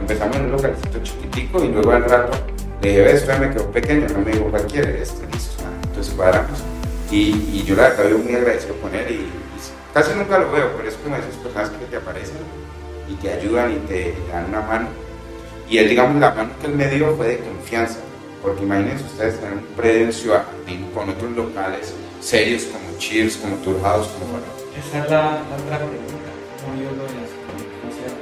Empezamos 0.00 0.36
en 0.36 0.44
un 0.44 0.52
localcito 0.52 0.98
chiquitico 1.02 1.64
y 1.64 1.68
luego 1.68 1.92
al 1.92 2.04
rato 2.04 2.38
le 2.82 2.88
dije, 2.88 3.02
ves, 3.02 3.26
me 3.38 3.50
quedó 3.50 3.70
pequeño, 3.70 4.06
no 4.08 4.18
me 4.20 4.32
dijo, 4.32 4.44
¿cuál 4.50 4.66
quieres? 4.66 5.10
Este, 5.10 5.26
listo. 5.32 5.62
Entonces 5.84 6.14
cuadramos. 6.14 6.69
Y, 7.10 7.30
y 7.52 7.64
yo 7.66 7.74
la 7.76 7.90
verdad 7.90 8.06
vivo 8.06 8.18
muy 8.20 8.34
agradecido 8.34 8.76
con 8.76 8.94
él 8.94 9.06
y, 9.10 9.14
y, 9.14 9.30
casi 9.92 10.14
nunca 10.14 10.38
lo 10.38 10.52
veo, 10.52 10.70
pero 10.76 10.88
es 10.88 10.94
como 10.96 11.16
esas 11.16 11.34
personas 11.36 11.70
que 11.70 11.84
te 11.86 11.96
aparecen 11.96 12.36
y 13.08 13.14
te 13.14 13.32
ayudan 13.32 13.72
y 13.72 13.76
te, 13.88 14.12
te 14.12 14.32
dan 14.32 14.46
una 14.48 14.60
mano 14.60 14.88
y 15.70 15.78
él, 15.78 15.88
digamos, 15.88 16.20
la 16.20 16.32
mano 16.32 16.50
que 16.60 16.66
él 16.66 16.74
me 16.74 16.88
dio 16.88 17.14
fue 17.16 17.28
de 17.28 17.38
confianza, 17.38 18.00
porque 18.42 18.64
imagínense 18.64 19.04
ustedes 19.04 19.38
tener 19.38 19.54
un 19.54 19.64
predio 19.76 20.06
en 20.06 20.12
Ciudad 20.12 20.44
con 20.92 21.08
otros 21.08 21.30
locales 21.30 21.94
serios 22.20 22.64
como 22.64 22.98
Cheers, 22.98 23.36
como 23.36 23.54
Tour 23.56 23.80
House, 23.82 24.08
como 24.08 24.32
bueno. 24.32 24.46
Esa 24.76 25.04
es 25.04 25.10
la, 25.10 25.20
la 25.20 25.56
otra 25.62 25.78
pregunta, 25.78 26.30
como 26.64 26.74
yo 26.82 26.90
lo 26.90 27.04
de 27.04 27.14
las 27.14 27.30
competencias 27.46 28.12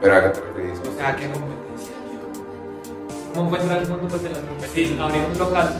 Pero 0.00 0.16
acá 0.16 0.32
te 0.32 0.40
referís. 0.40 0.78
O 0.80 0.96
sea, 0.96 1.16
¿qué 1.16 1.30
competencia? 1.30 1.65
¿Cómo 3.36 3.50
fue 3.50 3.60
entrar 3.60 3.80
al 3.80 3.88
mundo 3.88 4.08
pues, 4.08 4.22
de 4.22 4.30
las 4.30 4.38
competencias? 4.38 4.98
Abrir 4.98 5.22
un 5.30 5.38
local 5.38 5.74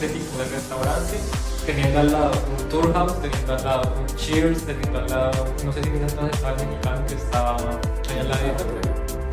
de 0.00 0.08
tipo 0.08 0.38
de 0.38 0.44
restaurante 0.44 1.18
teniendo 1.66 1.98
al 1.98 2.12
lado 2.12 2.30
un 2.56 2.68
tour 2.68 2.92
house, 2.94 3.20
teniendo 3.20 3.52
al 3.52 3.64
lado 3.64 3.94
un 3.98 4.16
cheers, 4.16 4.62
teniendo 4.62 5.00
al 5.00 5.08
lado, 5.08 5.44
no 5.64 5.72
sé 5.72 5.82
si 5.82 5.90
quizás 5.90 6.14
no 6.14 6.28
estaba 6.28 6.56
el 6.56 6.68
mexicano 6.68 7.06
que 7.08 7.14
estaba 7.14 7.56
ahí 7.56 8.18
al 8.20 8.28
lado. 8.28 8.40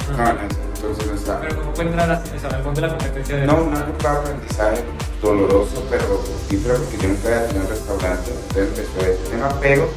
No, 0.10 0.18
no, 0.18 0.40
entonces 0.74 1.06
no 1.06 1.14
está. 1.14 1.40
Pero 1.40 1.56
¿cómo 1.56 1.76
fue 1.76 1.86
entrar 1.86 2.10
así, 2.10 2.30
o 2.36 2.40
sea, 2.40 2.50
al 2.50 2.64
fondo 2.64 2.82
de 2.82 2.88
la 2.88 2.98
competencia 2.98 3.36
de 3.38 3.46
No, 3.46 3.54
no 3.54 3.78
fue 4.00 4.10
aprendizaje 4.10 4.84
doloroso, 5.22 5.86
pero 5.88 6.04
fructífero 6.04 6.78
porque 6.78 6.98
yo 6.98 7.10
nunca 7.10 7.28
había 7.28 7.48
tenido 7.48 7.64
un 7.64 7.70
restaurante, 7.70 8.32
entonces 8.32 8.68
empezó 8.70 9.00
ese 9.02 9.30
tema, 9.30 9.50
pero 9.62 9.88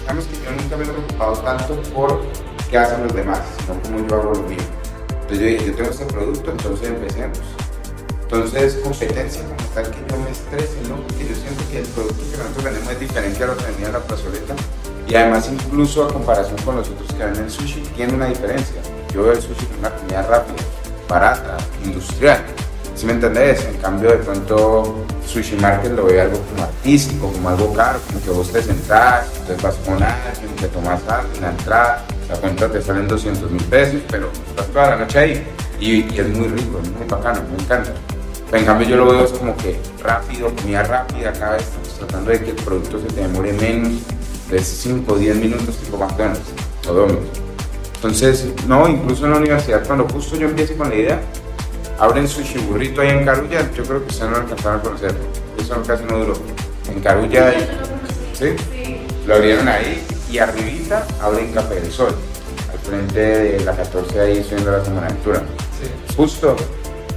digamos 0.00 0.24
que 0.24 0.36
yo 0.42 0.50
nunca 0.52 0.76
me 0.78 0.84
he 0.84 0.88
preocupado 0.88 1.32
tanto 1.40 1.82
por 1.92 2.22
qué 2.70 2.78
hacen 2.78 3.02
los 3.02 3.14
demás, 3.14 3.42
sino 3.60 3.82
como 3.82 4.08
yo 4.08 4.14
hago 4.14 4.32
lo 4.32 4.42
mío. 4.44 4.75
Entonces 5.28 5.38
yo 5.40 5.46
dije, 5.46 5.66
yo 5.66 5.74
tengo 5.74 5.90
este 5.90 6.04
producto, 6.04 6.50
entonces 6.52 6.88
empecemos. 6.88 7.38
Entonces, 8.22 8.76
competencia 8.76 9.42
como 9.42 9.68
tal 9.74 9.90
que 9.90 9.98
yo 10.08 10.18
me 10.18 10.30
estrese, 10.30 10.76
¿no? 10.88 10.96
Porque 11.02 11.26
yo 11.28 11.34
siento 11.34 11.64
que 11.68 11.80
el 11.80 11.86
producto 11.86 12.22
que 12.30 12.36
nosotros 12.38 12.64
vendemos 12.64 12.92
es 12.92 13.00
diferente 13.00 13.42
a 13.42 13.46
lo 13.48 13.56
que 13.56 13.64
vendía 13.64 13.88
la 13.88 13.98
plazoleta. 13.98 14.54
Y 15.08 15.16
además, 15.16 15.50
incluso 15.50 16.04
a 16.04 16.12
comparación 16.12 16.56
con 16.64 16.76
los 16.76 16.88
otros 16.88 17.12
que 17.12 17.24
venden 17.24 17.50
sushi, 17.50 17.80
tiene 17.96 18.14
una 18.14 18.26
diferencia. 18.26 18.76
Yo 19.12 19.24
veo 19.24 19.32
el 19.32 19.42
sushi 19.42 19.66
como 19.66 19.80
una 19.80 19.90
comida 19.96 20.22
rápida, 20.22 20.62
barata, 21.08 21.56
industrial. 21.84 22.44
¿Sí 22.94 23.04
me 23.04 23.12
entendés? 23.12 23.64
En 23.64 23.78
cambio, 23.78 24.10
de 24.10 24.18
pronto, 24.18 25.04
Sushi 25.26 25.56
Market 25.56 25.90
lo 25.92 26.04
ve 26.06 26.20
algo 26.20 26.38
como 26.38 26.62
artístico, 26.62 27.32
como 27.32 27.48
algo 27.48 27.74
caro, 27.74 27.98
como 28.06 28.22
que 28.22 28.30
vos 28.30 28.52
te 28.52 28.62
sentás, 28.62 29.26
entonces 29.40 29.60
vas 29.60 29.74
con 29.84 30.02
alguien, 30.02 30.56
te 30.60 30.68
tomas 30.68 31.00
algo 31.08 31.34
en 31.34 31.42
la 31.42 31.50
entrada, 31.50 32.04
la 32.28 32.36
cuenta 32.36 32.70
te 32.70 32.82
salen 32.82 33.06
200 33.06 33.50
mil 33.50 33.62
pesos, 33.64 34.00
pero 34.10 34.30
estás 34.48 34.66
toda 34.68 34.90
la 34.90 34.96
noche 34.96 35.18
ahí 35.18 35.46
y, 35.80 36.12
y 36.12 36.18
es 36.18 36.28
muy 36.28 36.48
rico, 36.48 36.80
es 36.82 36.90
muy 36.90 37.06
bacano, 37.08 37.42
me 37.50 37.62
encanta. 37.62 37.92
En 38.52 38.64
cambio, 38.64 38.88
yo 38.88 38.96
lo 38.96 39.06
veo 39.06 39.24
es 39.24 39.32
como 39.32 39.56
que 39.56 39.78
rápido, 40.02 40.54
comida 40.54 40.82
rápida, 40.84 41.32
cada 41.32 41.52
vez 41.52 41.62
estamos 41.62 41.98
tratando 41.98 42.30
de 42.30 42.40
que 42.40 42.50
el 42.50 42.56
producto 42.56 43.00
se 43.00 43.06
te 43.08 43.20
demore 43.22 43.52
menos 43.52 43.92
de 44.50 44.58
5 44.60 45.12
o 45.12 45.16
10 45.16 45.36
minutos, 45.36 45.76
tipo 45.76 45.96
McDonald's 45.96 46.52
o 46.88 46.92
Domino's. 46.92 47.24
Entonces, 47.96 48.46
no, 48.68 48.88
incluso 48.88 49.24
en 49.24 49.32
la 49.32 49.38
universidad, 49.38 49.84
cuando 49.84 50.06
justo 50.08 50.36
yo 50.36 50.48
empiezo 50.48 50.76
con 50.76 50.90
la 50.90 50.94
idea, 50.94 51.20
abren 51.98 52.28
sushi 52.28 52.58
burrito 52.58 53.00
ahí 53.00 53.10
en 53.10 53.24
Carulla, 53.24 53.68
yo 53.72 53.82
creo 53.82 54.04
que 54.04 54.12
ustedes 54.12 54.30
no 54.30 54.36
alcanzaron 54.36 54.78
a 54.78 54.82
conocerlo, 54.82 55.18
eso 55.58 55.82
casi 55.84 56.04
no 56.04 56.18
duró. 56.18 56.34
En 56.88 57.00
Carulla, 57.00 57.50
lo. 57.50 57.58
¿sí? 58.32 58.54
Sí. 58.72 59.06
Lo 59.26 59.34
abrieron 59.34 59.66
ahí 59.66 60.06
y 60.30 60.38
arribita 60.38 61.06
abren 61.20 61.52
Café 61.52 61.80
del 61.80 61.92
Sol, 61.92 62.14
al 62.72 62.78
frente 62.78 63.20
de 63.20 63.64
la 63.64 63.76
14 63.76 64.20
ahí 64.20 64.42
subiendo 64.42 64.72
la 64.72 64.84
Semana 64.84 65.06
Aventura. 65.06 65.42
Sí. 65.80 66.14
Justo, 66.16 66.56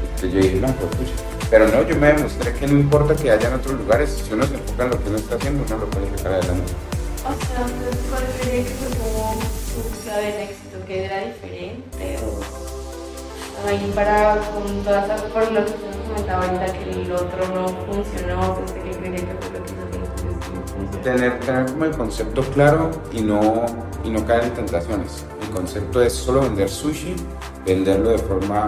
entonces 0.02 0.34
yo 0.34 0.40
dije, 0.40 0.56
no, 0.56 0.68
pues 0.74 0.96
pucha. 0.96 1.30
Pero 1.50 1.68
no, 1.68 1.82
yo 1.88 1.96
me 1.96 2.08
demostré 2.14 2.54
que 2.54 2.68
no 2.68 2.74
importa 2.74 3.16
que 3.16 3.32
haya 3.32 3.48
en 3.48 3.56
otros 3.56 3.80
lugares, 3.80 4.22
si 4.24 4.34
uno 4.34 4.46
se 4.46 4.54
enfoca 4.54 4.84
en 4.84 4.90
lo 4.92 5.04
que 5.04 5.10
uno 5.10 5.18
está 5.18 5.36
haciendo, 5.36 5.64
uno 5.68 5.78
lo 5.78 5.90
puede 5.90 6.18
sacar 6.18 6.34
adelante. 6.34 6.74
O 7.20 7.34
sea, 7.34 7.66
entonces, 7.66 8.02
¿cuál 8.10 8.24
creería 8.40 8.64
que 8.64 8.74
fue 8.76 8.98
como 8.98 9.34
su 9.42 10.04
clave 10.04 10.26
del 10.26 10.42
éxito? 10.42 10.86
¿Que 10.86 11.06
era 11.06 11.20
diferente 11.26 12.20
o 12.24 13.68
ahí 13.68 13.92
para 13.94 14.40
con 14.54 14.84
todas 14.84 15.06
esas 15.06 15.22
fórmulas 15.34 15.66
que 15.66 15.72
usted 15.72 16.08
comentaba 16.08 16.46
ahorita 16.46 16.74
que 16.74 16.92
el 16.92 17.12
otro 17.12 17.48
no 17.54 17.68
funcionó? 17.86 18.60
¿Usted 18.66 18.84
qué 18.84 18.92
creería 18.92 19.20
que 19.20 19.36
fue 19.40 19.60
lo 19.60 19.66
que 19.66 19.79
Tener, 21.04 21.40
tener 21.40 21.66
como 21.72 21.86
el 21.86 21.92
concepto 21.92 22.42
claro 22.54 22.92
y 23.12 23.22
no, 23.22 23.66
y 24.04 24.10
no 24.10 24.26
caer 24.26 24.46
en 24.46 24.54
tentaciones. 24.54 25.26
El 25.42 25.50
concepto 25.50 26.02
es 26.02 26.14
solo 26.14 26.42
vender 26.42 26.70
sushi, 26.70 27.16
venderlo 27.66 28.10
de 28.10 28.18
forma 28.18 28.66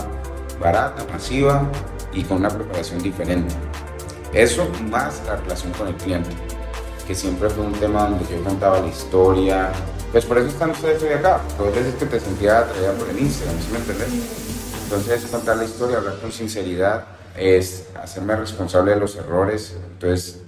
barata, 0.60 1.04
masiva 1.12 1.68
y 2.14 2.24
con 2.24 2.38
una 2.38 2.50
preparación 2.50 3.02
diferente. 3.02 3.54
Eso 4.34 4.68
más 4.90 5.22
la 5.26 5.36
relación 5.36 5.74
con 5.74 5.88
el 5.90 5.96
cliente, 5.96 6.30
que 7.06 7.14
siempre 7.14 7.50
fue 7.50 7.66
un 7.66 7.74
tema 7.74 8.08
donde 8.08 8.26
yo 8.26 8.42
contaba 8.44 8.80
la 8.80 8.88
historia. 8.88 9.72
Pues 10.12 10.26
por 10.26 10.38
eso 10.38 10.48
están 10.48 10.72
ustedes 10.72 11.02
hoy 11.04 11.10
acá, 11.10 11.42
porque 11.58 11.80
veces 11.80 11.96
que 11.96 12.06
te 12.06 12.20
sentía 12.20 12.60
atraída 12.60 12.94
por 12.94 13.10
el 13.10 13.20
Instagram, 13.20 13.58
¿sí 13.60 13.68
me 13.72 13.80
entendés? 13.80 14.10
Entonces 14.84 15.26
contar 15.26 15.58
la 15.58 15.64
historia, 15.64 15.98
hablar 15.98 16.20
con 16.20 16.32
sinceridad, 16.32 17.06
es 17.38 17.88
hacerme 18.02 18.36
responsable 18.36 18.92
de 18.92 19.00
los 19.00 19.16
errores, 19.16 19.78
entonces 19.94 20.41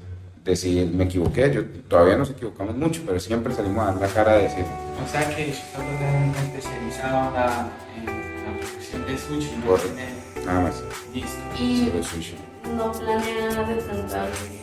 decir, 0.44 0.88
me 0.94 1.06
equivoqué, 1.06 1.52
yo 1.54 1.64
todavía 1.88 2.18
nos 2.18 2.30
equivocamos 2.32 2.76
mucho, 2.76 3.02
pero 3.06 3.20
siempre 3.20 3.54
salimos 3.54 3.82
a 3.84 3.92
dar 3.92 4.02
la 4.02 4.08
cara 4.08 4.34
de 4.34 4.44
decir, 4.44 4.66
O 5.04 5.08
sea 5.10 5.28
que 5.30 5.54
solo 5.54 5.88
tienen 5.98 6.34
especializado 6.36 7.28
en 7.30 7.34
la, 7.34 7.70
en 7.98 8.06
la 8.06 8.60
producción 8.60 9.06
de 9.06 9.18
sushi, 9.18 9.52
no 9.66 9.76
tienen 9.76 10.46
nada 10.46 10.62
más, 10.62 10.84
listo. 11.14 11.30
Y 11.60 11.86
sobre 11.88 12.04
sushi. 12.04 12.36
no 12.76 12.92
planean 12.92 13.68
de 13.68 13.76
pronto 13.76 14.16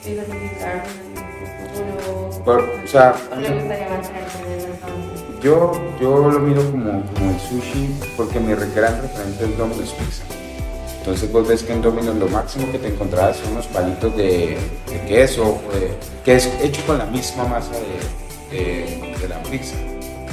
diversificar 0.04 0.84
en 0.86 1.18
el 1.18 1.68
futuro. 1.70 2.44
Por- 2.44 2.60
o 2.84 2.86
sea. 2.86 3.14
Yo, 5.42 5.72
yo 5.98 6.28
lo 6.30 6.38
miro 6.40 6.62
como, 6.70 7.02
como 7.14 7.30
el 7.30 7.40
sushi 7.40 7.88
porque 8.16 8.38
mi 8.38 8.52
gran 8.54 9.00
referente 9.00 9.44
es 9.44 9.56
Domino's 9.58 9.90
Pizza. 9.94 10.24
Entonces 11.00 11.32
vos 11.32 11.48
ves 11.48 11.62
que 11.62 11.72
en 11.72 11.82
Domino's 11.82 12.16
lo 12.16 12.28
máximo 12.28 12.70
que 12.70 12.78
te 12.78 12.88
encontrabas 12.88 13.36
son 13.38 13.52
unos 13.52 13.66
palitos 13.68 14.14
de, 14.16 14.56
queso, 15.08 15.58
de- 15.72 15.94
que 16.24 16.36
es 16.36 16.46
hecho 16.62 16.82
con 16.86 16.98
la 16.98 17.06
misma 17.06 17.44
masa 17.44 17.72
de 18.50 19.26
la 19.28 19.42
pizza. 19.44 19.76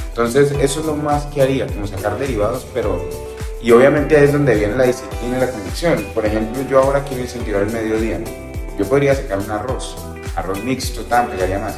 Entonces 0.09 0.51
eso 0.59 0.79
es 0.81 0.85
lo 0.85 0.95
más 0.95 1.25
que 1.27 1.41
haría, 1.41 1.67
como 1.67 1.87
sacar 1.87 2.17
derivados, 2.17 2.65
pero... 2.73 3.03
Y 3.61 3.71
obviamente 3.71 4.15
ahí 4.17 4.25
es 4.25 4.33
donde 4.33 4.55
viene 4.55 4.75
la 4.75 4.83
disciplina 4.83 5.37
y 5.37 5.39
la 5.41 5.49
convicción. 5.49 6.05
Por 6.13 6.25
ejemplo, 6.25 6.61
yo 6.69 6.79
ahora 6.83 7.03
quiero 7.03 7.23
incentivar 7.23 7.63
el 7.63 7.71
mediodía. 7.71 8.19
Yo 8.77 8.85
podría 8.85 9.15
sacar 9.15 9.39
un 9.39 9.49
arroz, 9.49 9.95
arroz 10.35 10.63
mixto, 10.63 11.01
tan 11.05 11.29
pegaría 11.29 11.59
más 11.59 11.75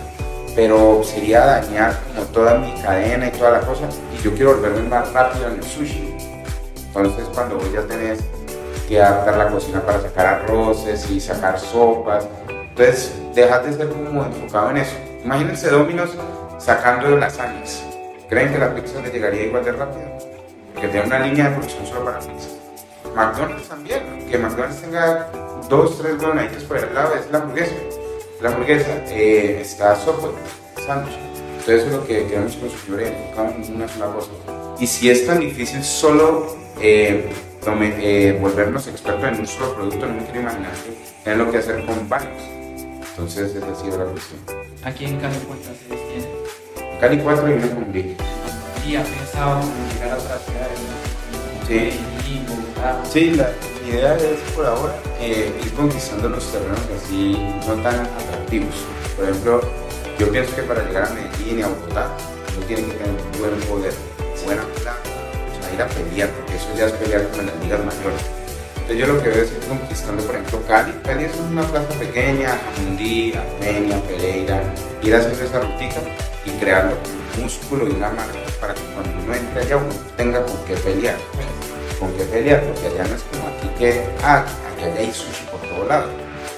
pero 0.55 1.03
sería 1.05 1.45
dañar 1.45 1.97
como 2.07 2.25
toda 2.27 2.57
mi 2.57 2.73
cadena 2.81 3.27
y 3.27 3.31
toda 3.31 3.51
la 3.51 3.59
cosa 3.61 3.83
y 4.17 4.21
yo 4.23 4.33
quiero 4.33 4.55
volverme 4.55 4.81
más 4.89 5.09
rápido 5.13 5.47
en 5.47 5.53
el 5.53 5.63
sushi. 5.63 6.13
Entonces 6.87 7.25
cuando 7.33 7.55
vos 7.55 7.71
ya 7.71 7.81
tenés 7.83 8.19
que 8.89 8.99
adaptar 8.99 9.37
la 9.37 9.47
cocina 9.49 9.81
para 9.85 10.01
sacar 10.01 10.25
arroces 10.25 11.09
y 11.11 11.19
sacar 11.19 11.59
sopas, 11.59 12.27
entonces 12.69 13.13
dejas 13.35 13.63
de 13.63 13.73
ser 13.73 13.89
como 13.89 14.25
enfocado 14.25 14.71
en 14.71 14.77
eso. 14.77 14.95
Imagínense 15.23 15.69
Domino's 15.69 16.09
sacando 16.57 17.15
lasañas. 17.15 17.83
¿Creen 18.27 18.51
que 18.51 18.57
la 18.57 18.73
pizza 18.73 18.99
le 19.01 19.11
llegaría 19.11 19.43
igual 19.43 19.63
de 19.63 19.73
rápido? 19.73 20.07
Porque 20.73 20.87
tiene 20.87 21.05
una 21.05 21.19
línea 21.19 21.49
de 21.49 21.55
producción 21.55 21.85
solo 21.85 22.05
para 22.05 22.19
pizza. 22.19 22.49
McDonald's 23.15 23.69
también, 23.69 24.27
que 24.29 24.37
McDonald's 24.37 24.81
tenga 24.81 25.27
dos, 25.69 25.99
tres 25.99 26.19
donaditos 26.19 26.63
por 26.63 26.77
el 26.77 26.93
lado, 26.93 27.13
es 27.13 27.31
la 27.31 27.39
hamburguesa. 27.39 27.75
La 28.41 28.49
hamburguesa 28.49 28.89
eh, 29.09 29.59
está 29.61 29.95
software, 29.95 30.33
sándwich. 30.85 31.15
Entonces 31.59 31.83
eso 31.83 31.87
es 31.87 31.93
lo 31.93 32.07
que 32.07 32.25
queremos 32.25 32.55
con 32.55 32.69
su 32.69 32.99
enfocado 32.99 33.53
en 33.55 33.75
una 33.75 33.87
sola 33.87 34.07
cosa. 34.13 34.31
Y 34.79 34.87
si 34.87 35.11
es 35.11 35.27
tan 35.27 35.41
difícil 35.41 35.83
solo 35.83 36.55
eh, 36.81 37.29
eh, 37.65 38.37
volvernos 38.39 38.87
expertos 38.87 39.23
en 39.23 39.39
un 39.39 39.47
solo 39.47 39.75
producto, 39.75 40.05
no 40.05 40.13
me 40.13 40.23
quiero 40.23 40.41
imaginar 40.41 40.71
que 40.71 41.23
tener 41.23 41.39
lo 41.39 41.51
que 41.51 41.57
hacer 41.57 41.85
con 41.85 42.07
varios. 42.07 42.41
Entonces 43.11 43.55
ha 43.55 43.75
sido 43.75 43.97
la 43.97 44.11
cuestión. 44.11 44.39
Aquí 44.83 45.05
en 45.05 45.19
Cali 45.19 45.35
cuántas 45.47 45.77
sedes 45.77 45.99
tienen. 46.09 46.99
Cali 46.99 47.17
4 47.17 47.49
y 47.49 47.53
una 47.53 47.69
con 47.75 47.91
Big. 47.91 48.17
Y 48.87 48.95
ha 48.95 49.03
pensado 49.03 49.61
en 49.61 49.93
llegar 49.93 50.11
a 50.11 50.21
otras 50.21 50.41
ciudades, 50.45 50.79
¿no? 50.79 51.67
Sí. 51.67 51.99
Bogotá. 52.47 53.01
Sí, 53.11 53.31
la 53.31 53.51
idea 53.87 54.15
es 54.15 54.39
por 54.55 54.65
ahora 54.65 54.93
eh, 55.19 55.51
ir 55.63 55.73
conquistando 55.73 56.29
los 56.29 56.51
terrenos 56.51 56.79
así 56.95 57.37
no 57.67 57.73
tan 57.81 57.95
atractivos. 57.95 58.75
Por 59.15 59.25
ejemplo, 59.25 59.61
yo 60.17 60.31
pienso 60.31 60.55
que 60.55 60.63
para 60.63 60.83
llegar 60.83 61.05
a 61.05 61.09
Medellín 61.13 61.59
y 61.59 61.61
a 61.61 61.67
Bogotá 61.67 62.07
uno 62.55 62.65
tiene 62.67 62.83
que 62.83 62.93
tener 62.93 63.15
buen 63.39 63.59
poder, 63.67 63.93
buena 64.45 64.63
plata, 64.81 64.88
ir 65.79 65.83
a 65.83 65.87
pelear, 65.87 66.29
porque 66.29 66.55
eso 66.55 66.67
ya 66.75 66.85
es 66.87 66.91
pelear 66.93 67.27
con 67.29 67.45
las 67.45 67.55
ligas 67.61 67.79
mayores. 67.79 68.21
Entonces 68.75 68.97
yo 68.97 69.07
lo 69.07 69.23
que 69.23 69.29
veo 69.29 69.43
es 69.43 69.51
ir 69.51 69.59
conquistando, 69.67 70.23
por 70.23 70.35
ejemplo, 70.35 70.61
Cali. 70.67 70.93
Cali 71.03 71.23
es 71.25 71.35
una 71.35 71.63
plaza 71.63 71.93
pequeña, 71.99 72.59
Jamundí, 72.75 73.33
Armenia, 73.33 74.01
Pereira, 74.03 74.61
ir 75.01 75.15
haciendo 75.15 75.43
esa 75.43 75.59
rutica 75.61 76.01
y 76.45 76.49
creando 76.59 76.97
un 77.37 77.43
músculo 77.43 77.87
y 77.87 77.91
una 77.91 78.09
marca 78.09 78.39
para 78.59 78.73
que 78.73 78.81
cuando 78.93 79.11
uno 79.23 79.35
entre 79.35 79.61
allá 79.61 79.77
uno 79.77 79.93
tenga 80.17 80.45
con 80.45 80.57
qué 80.65 80.73
pelear 80.75 81.17
con 81.99 82.13
qué 82.13 82.23
pelear, 82.23 82.63
porque 82.63 82.87
allá 82.87 83.03
no 83.09 83.15
es 83.15 83.23
como 83.23 83.47
aquí 83.47 83.67
que, 83.77 84.01
ah, 84.23 84.45
allá 84.77 84.93
hay 84.97 85.11
sushi 85.11 85.45
por 85.51 85.59
todo 85.59 85.85
lado. 85.85 86.07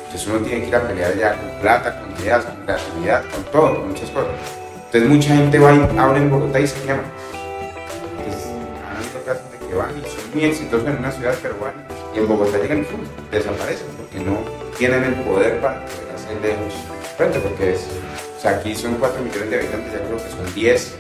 Entonces 0.05 0.27
uno 0.27 0.39
tiene 0.45 0.61
que 0.61 0.67
ir 0.67 0.75
a 0.75 0.87
pelear 0.87 1.11
allá 1.13 1.35
con 1.35 1.61
plata, 1.61 1.99
con 1.99 2.23
ideas, 2.23 2.45
con 2.45 2.55
creatividad, 2.57 3.23
con 3.31 3.43
todo, 3.45 3.75
con 3.79 3.87
muchas 3.89 4.09
cosas. 4.11 4.33
Entonces 4.85 5.09
mucha 5.09 5.35
gente 5.35 5.57
va 5.57 5.73
y 5.73 5.97
abre 5.97 6.19
en 6.19 6.29
Bogotá 6.29 6.59
y 6.59 6.67
se 6.67 6.79
quema. 6.81 7.01
Muy 10.33 10.45
exitosos 10.45 10.87
en 10.87 10.97
una 10.97 11.11
ciudad, 11.11 11.35
pero 11.41 11.55
van 11.59 11.73
y 12.13 12.19
en 12.19 12.27
Bogotá 12.27 12.57
llegan 12.57 12.79
y 12.79 13.35
desaparecen 13.35 13.87
porque 13.97 14.19
no 14.19 14.39
tienen 14.77 15.03
el 15.03 15.13
poder 15.23 15.59
para 15.61 15.85
poder 15.85 16.15
hacer 16.15 16.41
lejos 16.41 16.73
frente, 17.17 17.39
porque 17.39 17.77
aquí 18.43 18.75
son 18.75 18.95
4 18.95 19.21
millones 19.21 19.49
de 19.49 19.59
habitantes, 19.59 19.93
ya 19.93 19.99
creo 19.99 20.17
que 20.17 20.29
son 20.29 20.53
10, 20.55 20.95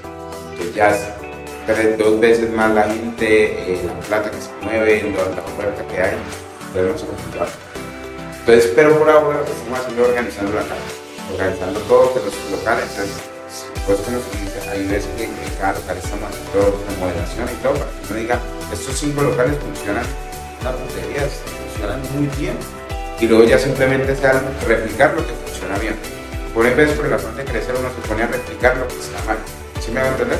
entonces 0.51 0.75
ya 0.75 0.89
es 0.91 1.01
tres, 1.65 1.97
dos 1.97 2.19
veces 2.19 2.51
más 2.51 2.73
la 2.73 2.83
gente, 2.83 3.73
eh, 3.73 3.81
la 3.85 3.99
plata 4.07 4.31
que 4.31 4.37
se 4.41 4.49
mueve, 4.61 5.03
la, 5.03 5.35
la 5.35 5.41
oferta 5.41 5.85
que 5.87 6.01
hay, 6.01 6.17
debemos 6.73 7.03
complicado. 7.03 7.49
Entonces, 8.39 8.71
pero 8.75 8.97
por 8.97 9.09
ahora 9.09 9.39
lo 9.39 9.45
que 9.45 9.51
haciendo 9.51 10.03
organizando 10.03 10.53
la 10.53 10.61
casa, 10.61 10.75
organizando 11.33 11.79
todos 11.81 12.15
los 12.15 12.51
locales, 12.51 12.85
entonces, 12.91 13.30
pues 13.85 13.99
que 13.99 14.11
nos 14.11 14.23
dice, 14.31 14.69
hay 14.69 14.87
veces 14.87 15.09
que, 15.17 15.25
que 15.25 15.57
cada 15.59 15.73
local 15.73 15.97
todo 16.53 16.71
con 16.85 16.99
moderación 16.99 17.49
y 17.49 17.63
todo, 17.63 17.73
para 17.73 17.91
que 17.91 18.07
uno 18.09 18.19
diga, 18.19 18.39
estos 18.71 18.97
cinco 18.97 19.21
locales 19.23 19.57
funcionan, 19.57 20.05
una 20.61 20.71
putería, 20.71 21.27
funcionan 21.27 22.01
muy 22.13 22.27
bien, 22.37 22.55
y 23.19 23.27
luego 23.27 23.43
ya 23.43 23.57
simplemente 23.57 24.15
sea 24.15 24.41
replicar 24.67 25.13
lo 25.13 25.25
que 25.25 25.33
funciona 25.45 25.77
bien. 25.79 25.95
Por 26.53 26.65
ejemplo, 26.65 26.95
por 26.95 27.05
el 27.05 27.13
afán 27.13 27.35
de 27.37 27.45
crecer 27.45 27.75
uno 27.77 27.89
se 27.89 28.07
pone 28.07 28.23
a 28.23 28.27
replicar 28.27 28.77
lo 28.77 28.87
que 28.87 28.95
está 28.95 29.23
mal, 29.25 29.37
¿sí 29.79 29.91
me 29.91 30.01
va 30.01 30.07
a 30.07 30.11
entender? 30.11 30.39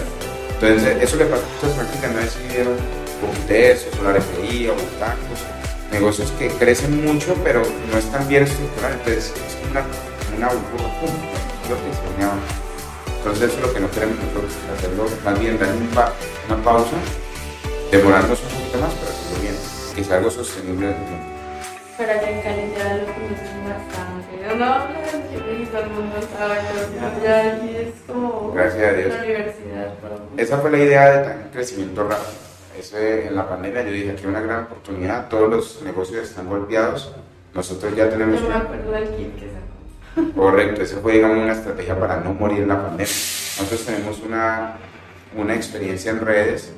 Entonces, 0.60 1.02
eso 1.02 1.16
le 1.18 1.26
pasó 1.26 1.42
a 1.42 1.66
muchas 1.66 1.76
franquicias, 1.76 2.12
no 2.12 2.20
decidieron 2.20 2.78
Bogotés, 3.22 3.88
o 3.92 3.98
Solar 3.98 4.22
FI, 4.22 4.70
o 4.70 4.74
Tacos, 5.00 5.42
negocios 5.92 6.32
que 6.38 6.50
crecen 6.50 7.04
mucho, 7.04 7.36
pero 7.44 7.62
no 7.92 7.98
están 7.98 8.28
bien 8.28 8.44
estructurados, 8.44 8.98
entonces 8.98 9.26
es 9.26 9.72
una, 9.72 9.84
una 10.38 10.48
burbuja, 10.48 10.88
lo 11.70 11.76
que 11.76 11.92
se. 11.96 12.61
Entonces, 13.22 13.50
eso 13.52 13.60
es 13.60 13.68
lo 13.68 13.74
que 13.74 13.80
no 13.80 13.92
queremos 13.92 14.18
nosotros, 14.18 14.52
hacerlo 14.76 15.06
más 15.24 15.40
bien, 15.40 15.60
dar 15.60 15.70
una 16.50 16.64
pausa, 16.64 16.98
demorarnos 17.92 18.42
un 18.42 18.50
poquito 18.50 18.78
más, 18.80 18.94
pero 18.98 19.12
hacerlo 19.12 19.42
bien, 19.42 19.56
que 19.96 20.04
sea 20.04 20.18
algo 20.18 20.32
sostenible 20.32 20.88
en 20.88 20.94
el 20.94 21.06
tiempo. 21.06 21.26
pero 22.00 22.12
allá 22.14 22.30
en 22.32 22.42
Cali 22.42 22.74
ya 22.76 22.96
lo 22.98 23.06
bastante. 23.70 24.32
No, 24.48 24.56
no, 24.56 24.86
todo 25.72 25.82
el 25.84 25.90
mundo 25.92 26.16
sabe, 26.38 26.56
pero 26.90 27.24
ya 27.24 27.54
aquí 27.54 27.76
es 27.76 27.94
como 28.08 28.52
Gracias 28.54 28.84
a 28.84 28.94
Dios. 28.94 29.10
la 29.14 29.20
universidad. 29.24 29.94
Esa 30.38 30.58
fue 30.58 30.72
la 30.72 30.78
idea 30.80 31.12
de 31.12 31.28
tener 31.30 31.52
crecimiento 31.52 32.04
rápido. 32.04 32.42
En 33.28 33.36
la 33.36 33.48
pandemia 33.48 33.84
yo 33.84 33.92
dije, 33.92 34.12
aquí 34.12 34.22
hay 34.24 34.30
una 34.30 34.42
gran 34.42 34.64
oportunidad, 34.64 35.30
todos 35.30 35.48
los 35.50 35.82
negocios 35.84 36.28
están 36.28 36.50
golpeados, 36.50 37.14
nosotros 37.54 37.96
ya 37.96 38.10
tenemos 38.10 38.42
Yo 38.42 38.48
me 38.50 38.56
una... 38.56 38.64
acuerdo 38.64 38.92
del 38.94 39.10
kit 39.16 39.36
que 39.36 39.46
sacó. 39.46 39.71
Correcto, 40.36 40.82
esa 40.82 40.98
fue 40.98 41.14
digamos 41.14 41.38
una 41.38 41.54
estrategia 41.54 41.98
para 42.00 42.18
no 42.18 42.34
morir 42.34 42.60
en 42.60 42.68
la 42.70 42.82
pandemia. 42.82 43.06
Nosotros 43.06 43.86
tenemos 43.86 44.20
una, 44.20 44.78
una 45.36 45.56
experiencia 45.56 46.12
en 46.12 46.20
redes, 46.22 46.72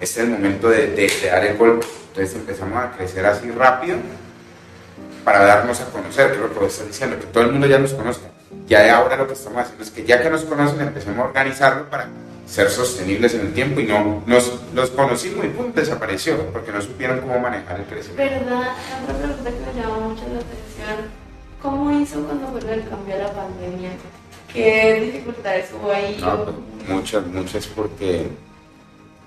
es 0.00 0.16
el 0.18 0.28
momento 0.30 0.68
de, 0.68 0.88
de- 0.88 1.12
de 1.22 1.28
dar 1.30 1.44
el 1.44 1.56
golpe, 1.56 1.86
entonces 2.08 2.34
empezamos 2.34 2.78
a 2.82 2.92
crecer 2.92 3.26
así 3.26 3.50
rápido 3.50 3.96
para 5.24 5.44
darnos 5.44 5.80
a 5.80 5.86
conocer, 5.86 6.32
que 6.32 6.38
lo 6.38 6.52
que 6.58 6.66
estás 6.66 6.86
diciendo, 6.86 7.18
que 7.18 7.26
todo 7.26 7.44
el 7.44 7.52
mundo 7.52 7.66
ya 7.66 7.78
nos 7.78 7.92
conozca. 7.92 8.28
Ya 8.68 8.80
de 8.82 8.90
ahora 8.90 9.16
lo 9.16 9.26
que 9.26 9.32
estamos 9.34 9.60
haciendo 9.60 9.82
es 9.84 9.90
que 9.90 10.04
ya 10.04 10.22
que 10.22 10.30
nos 10.30 10.44
conocen 10.44 10.80
empecemos 10.80 11.18
a 11.18 11.24
organizarlo 11.28 11.90
para 11.90 12.08
ser 12.46 12.70
sostenibles 12.70 13.34
en 13.34 13.40
el 13.40 13.52
tiempo 13.52 13.80
y 13.80 13.86
no 13.86 14.22
nos 14.24 14.52
los 14.72 14.90
conocimos 14.90 15.44
y 15.44 15.48
pum, 15.48 15.72
desapareció 15.74 16.36
porque 16.52 16.70
no 16.70 16.80
supieron 16.80 17.20
cómo 17.20 17.38
manejar 17.40 17.80
el 17.80 17.86
crecimiento. 17.86 18.22
¿Verdad? 18.46 18.68
Otra 19.02 19.16
pregunta 19.18 19.50
que 19.50 19.74
me 19.74 19.82
llama 19.82 19.98
mucho 19.98 20.22
la 20.22 20.38
atención. 20.38 21.10
¿Cómo 22.16 22.32
hizo 22.32 22.40
cuando 22.40 22.60
fue 22.60 22.74
el 22.74 22.88
cambio 22.88 23.14
a 23.14 23.18
la 23.18 23.32
pandemia? 23.32 23.90
¿Qué 24.52 25.00
dificultades 25.12 25.70
hubo 25.72 25.92
ahí? 25.92 26.16
No, 26.20 26.44
pues, 26.44 26.56
muchas, 26.88 27.26
muchas 27.26 27.66
porque 27.66 28.28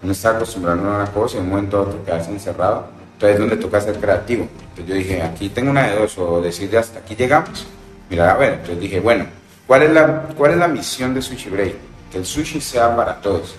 uno 0.01 0.11
está 0.11 0.31
acostumbrado 0.31 0.79
a 0.79 0.95
una 1.03 1.11
cosa 1.11 1.37
y 1.37 1.39
en 1.39 1.45
un 1.45 1.49
momento 1.51 1.77
a 1.77 1.81
otro 1.81 2.03
quedarse 2.03 2.31
encerrado. 2.31 2.87
Entonces 3.13 3.35
es 3.35 3.39
donde 3.39 3.57
toca 3.57 3.81
ser 3.81 3.99
creativo. 3.99 4.47
Entonces 4.61 4.87
yo 4.87 4.95
dije, 4.95 5.21
aquí 5.21 5.49
tengo 5.49 5.71
una 5.71 5.87
de 5.87 5.99
dos, 5.99 6.17
o 6.17 6.41
decir 6.41 6.75
hasta 6.77 6.99
aquí 6.99 7.15
llegamos. 7.15 7.67
Mira, 8.09 8.31
a 8.31 8.37
ver, 8.37 8.53
entonces 8.53 8.79
dije, 8.79 8.99
bueno, 8.99 9.25
¿cuál 9.67 9.83
es 9.83 9.91
la, 9.91 10.23
cuál 10.35 10.51
es 10.51 10.57
la 10.57 10.67
misión 10.67 11.13
de 11.13 11.21
Sushi 11.21 11.49
Break? 11.49 11.75
Que 12.11 12.17
el 12.17 12.25
sushi 12.25 12.59
sea 12.59 12.95
para 12.95 13.21
todos. 13.21 13.55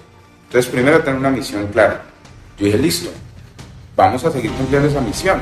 Entonces 0.47 0.71
primero 0.71 1.01
tener 1.01 1.21
una 1.21 1.31
misión 1.31 1.69
clara. 1.69 2.03
Yo 2.59 2.67
dije, 2.67 2.79
listo, 2.79 3.11
vamos 3.95 4.25
a 4.25 4.33
seguir 4.33 4.51
cumpliendo 4.53 4.89
esa 4.89 5.01
misión. 5.01 5.41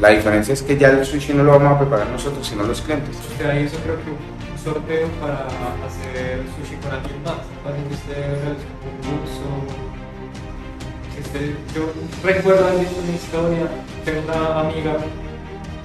La 0.00 0.10
diferencia 0.10 0.54
es 0.54 0.62
que 0.62 0.76
ya 0.78 0.88
el 0.90 1.04
sushi 1.04 1.34
no 1.34 1.42
lo 1.42 1.52
vamos 1.58 1.72
a 1.72 1.78
preparar 1.80 2.08
nosotros, 2.08 2.46
sino 2.46 2.62
los 2.62 2.80
clientes. 2.80 3.16
Usted 3.32 3.46
ahí 3.50 3.66
creo 3.82 3.96
que 3.96 4.10
un 4.10 4.58
sorteo 4.62 5.08
para 5.20 5.46
hacer 5.86 6.42
sushi 6.56 6.76
con 6.76 6.92
alguien 6.92 7.22
más. 7.24 7.42
Cuando 7.62 7.82
usted 7.90 8.14
realizó 8.14 8.68
un 8.78 9.18
concurso. 9.18 9.42
Este, 11.18 11.56
yo 11.74 11.90
recuerdo 12.22 12.64
haber 12.68 12.78
visto 12.80 13.00
una 13.02 13.12
historia 13.12 13.66
de 14.06 14.20
una 14.20 14.60
amiga 14.60 14.96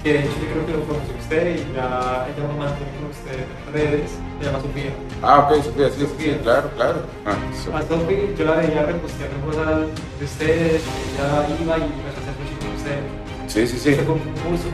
que 0.04 0.12
de 0.12 0.18
hecho 0.20 0.30
yo 0.40 0.46
creo 0.52 0.66
que 0.66 0.72
lo 0.74 0.84
conoció 0.86 1.14
usted 1.18 1.56
y 1.56 1.74
ya 1.74 2.28
ella 2.30 2.46
lo 2.46 2.54
mantiene 2.54 2.92
con 3.00 3.10
usted 3.10 3.40
en 3.42 3.72
redes, 3.72 4.10
se 4.38 4.46
llama 4.46 4.60
Sofía. 4.60 4.92
Ah, 5.22 5.38
ok, 5.50 5.64
Sofía, 5.64 5.88
sí, 5.90 6.06
sí, 6.18 6.36
claro, 6.44 6.70
claro. 6.76 7.02
Ah, 7.26 7.34
so- 7.64 7.74
A 7.76 7.82
Sofía 7.82 8.30
yo 8.38 8.44
la 8.44 8.52
veía 8.62 8.82
reposteando 8.84 9.36
cosas 9.44 9.90
de 10.20 10.24
ustedes, 10.24 10.82
ella 10.86 11.48
iba 11.60 11.78
y 11.78 11.82
empezó 11.82 12.14
a 12.14 12.22
hacer 12.22 12.34
sushi 12.38 12.56
con 12.62 12.76
usted. 12.76 13.00
Sí, 13.46 13.66
sí, 13.66 13.78
sí. 13.78 13.90
Hizo 13.90 14.00
un 14.12 14.18
concurso, 14.18 14.64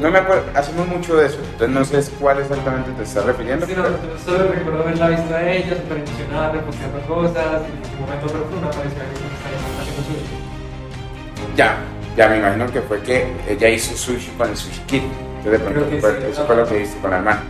no, 0.00 0.10
me 0.10 0.18
acuerdo, 0.18 0.44
hacemos 0.54 0.86
mucho 0.86 1.16
de 1.16 1.26
eso, 1.26 1.38
entonces 1.52 1.70
no 1.70 1.84
sé 2.02 2.12
cuál 2.20 2.38
exactamente 2.38 2.90
te 2.92 3.02
estás 3.02 3.24
refiriendo. 3.24 3.66
Sí, 3.66 3.72
no, 3.76 3.82
pero- 3.82 3.98
solo 4.24 4.52
recuerdo 4.52 4.82
haberla 4.82 5.08
visto 5.08 5.34
a 5.34 5.50
ella, 5.52 5.76
súper 5.76 5.98
emocionada, 5.98 6.52
reposteando 6.52 7.00
cosas, 7.06 7.62
y 7.62 7.86
en 7.88 7.94
un 7.94 8.00
momento 8.00 8.26
otro 8.26 8.46
una 8.58 8.66
ahí 8.68 8.72
que 8.72 8.88
está 8.88 9.04
haciendo 9.80 10.02
sushi. 10.02 11.56
Ya, 11.56 11.78
ya 12.16 12.28
me 12.28 12.38
imagino 12.38 12.70
que 12.72 12.80
fue 12.82 13.00
que 13.02 13.26
ella 13.48 13.68
hizo 13.68 13.96
sushi 13.96 14.30
con 14.38 14.48
el 14.50 14.56
sushi 14.56 14.80
kit. 14.86 15.02
Entonces 15.38 15.52
de 15.52 15.58
pronto 15.58 16.00
fue- 16.00 16.20
sí, 16.20 16.26
eso 16.32 16.46
fue 16.46 16.56
lo 16.56 16.66
que 16.68 16.82
hice 16.82 16.98
con 16.98 17.10
la 17.10 17.16
hermana. 17.18 17.42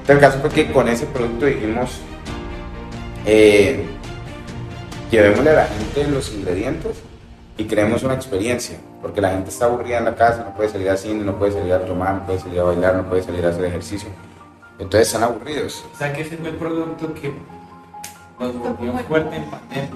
Entonces 0.00 0.14
el 0.14 0.20
caso 0.20 0.38
fue 0.40 0.50
que 0.50 0.72
con 0.72 0.88
ese 0.88 1.06
producto 1.06 1.46
dijimos, 1.46 2.00
eh, 3.24 3.84
llevémosle 5.10 5.50
a 5.50 5.54
la 5.54 5.66
gente 5.66 6.06
los 6.10 6.32
ingredientes 6.32 6.92
y 7.58 7.64
creemos 7.64 8.02
una 8.02 8.14
experiencia, 8.14 8.76
porque 9.00 9.20
la 9.20 9.30
gente 9.30 9.50
está 9.50 9.64
aburrida 9.66 9.98
en 9.98 10.04
la 10.04 10.14
casa, 10.14 10.44
no 10.44 10.54
puede 10.56 10.68
salir 10.68 10.90
al 10.90 10.98
cine, 10.98 11.24
no 11.24 11.36
puede 11.38 11.52
salir 11.52 11.72
a 11.72 11.84
tomar, 11.84 12.14
no 12.14 12.26
puede 12.26 12.38
salir 12.38 12.60
a 12.60 12.64
bailar, 12.64 12.94
no 12.96 13.04
puede 13.08 13.22
salir 13.22 13.44
a 13.46 13.48
hacer 13.50 13.64
ejercicio. 13.64 14.08
Entonces 14.78 15.08
están 15.08 15.22
aburridos. 15.22 15.84
O 15.94 15.96
sea 15.96 16.12
que 16.12 16.20
ese 16.22 16.36
fue 16.36 16.50
el 16.50 16.56
producto 16.56 17.14
que 17.14 17.32
nos 18.38 18.54
volvió 18.58 18.92
fuerte 19.08 19.36
en 19.36 19.44
pandemia. 19.44 19.90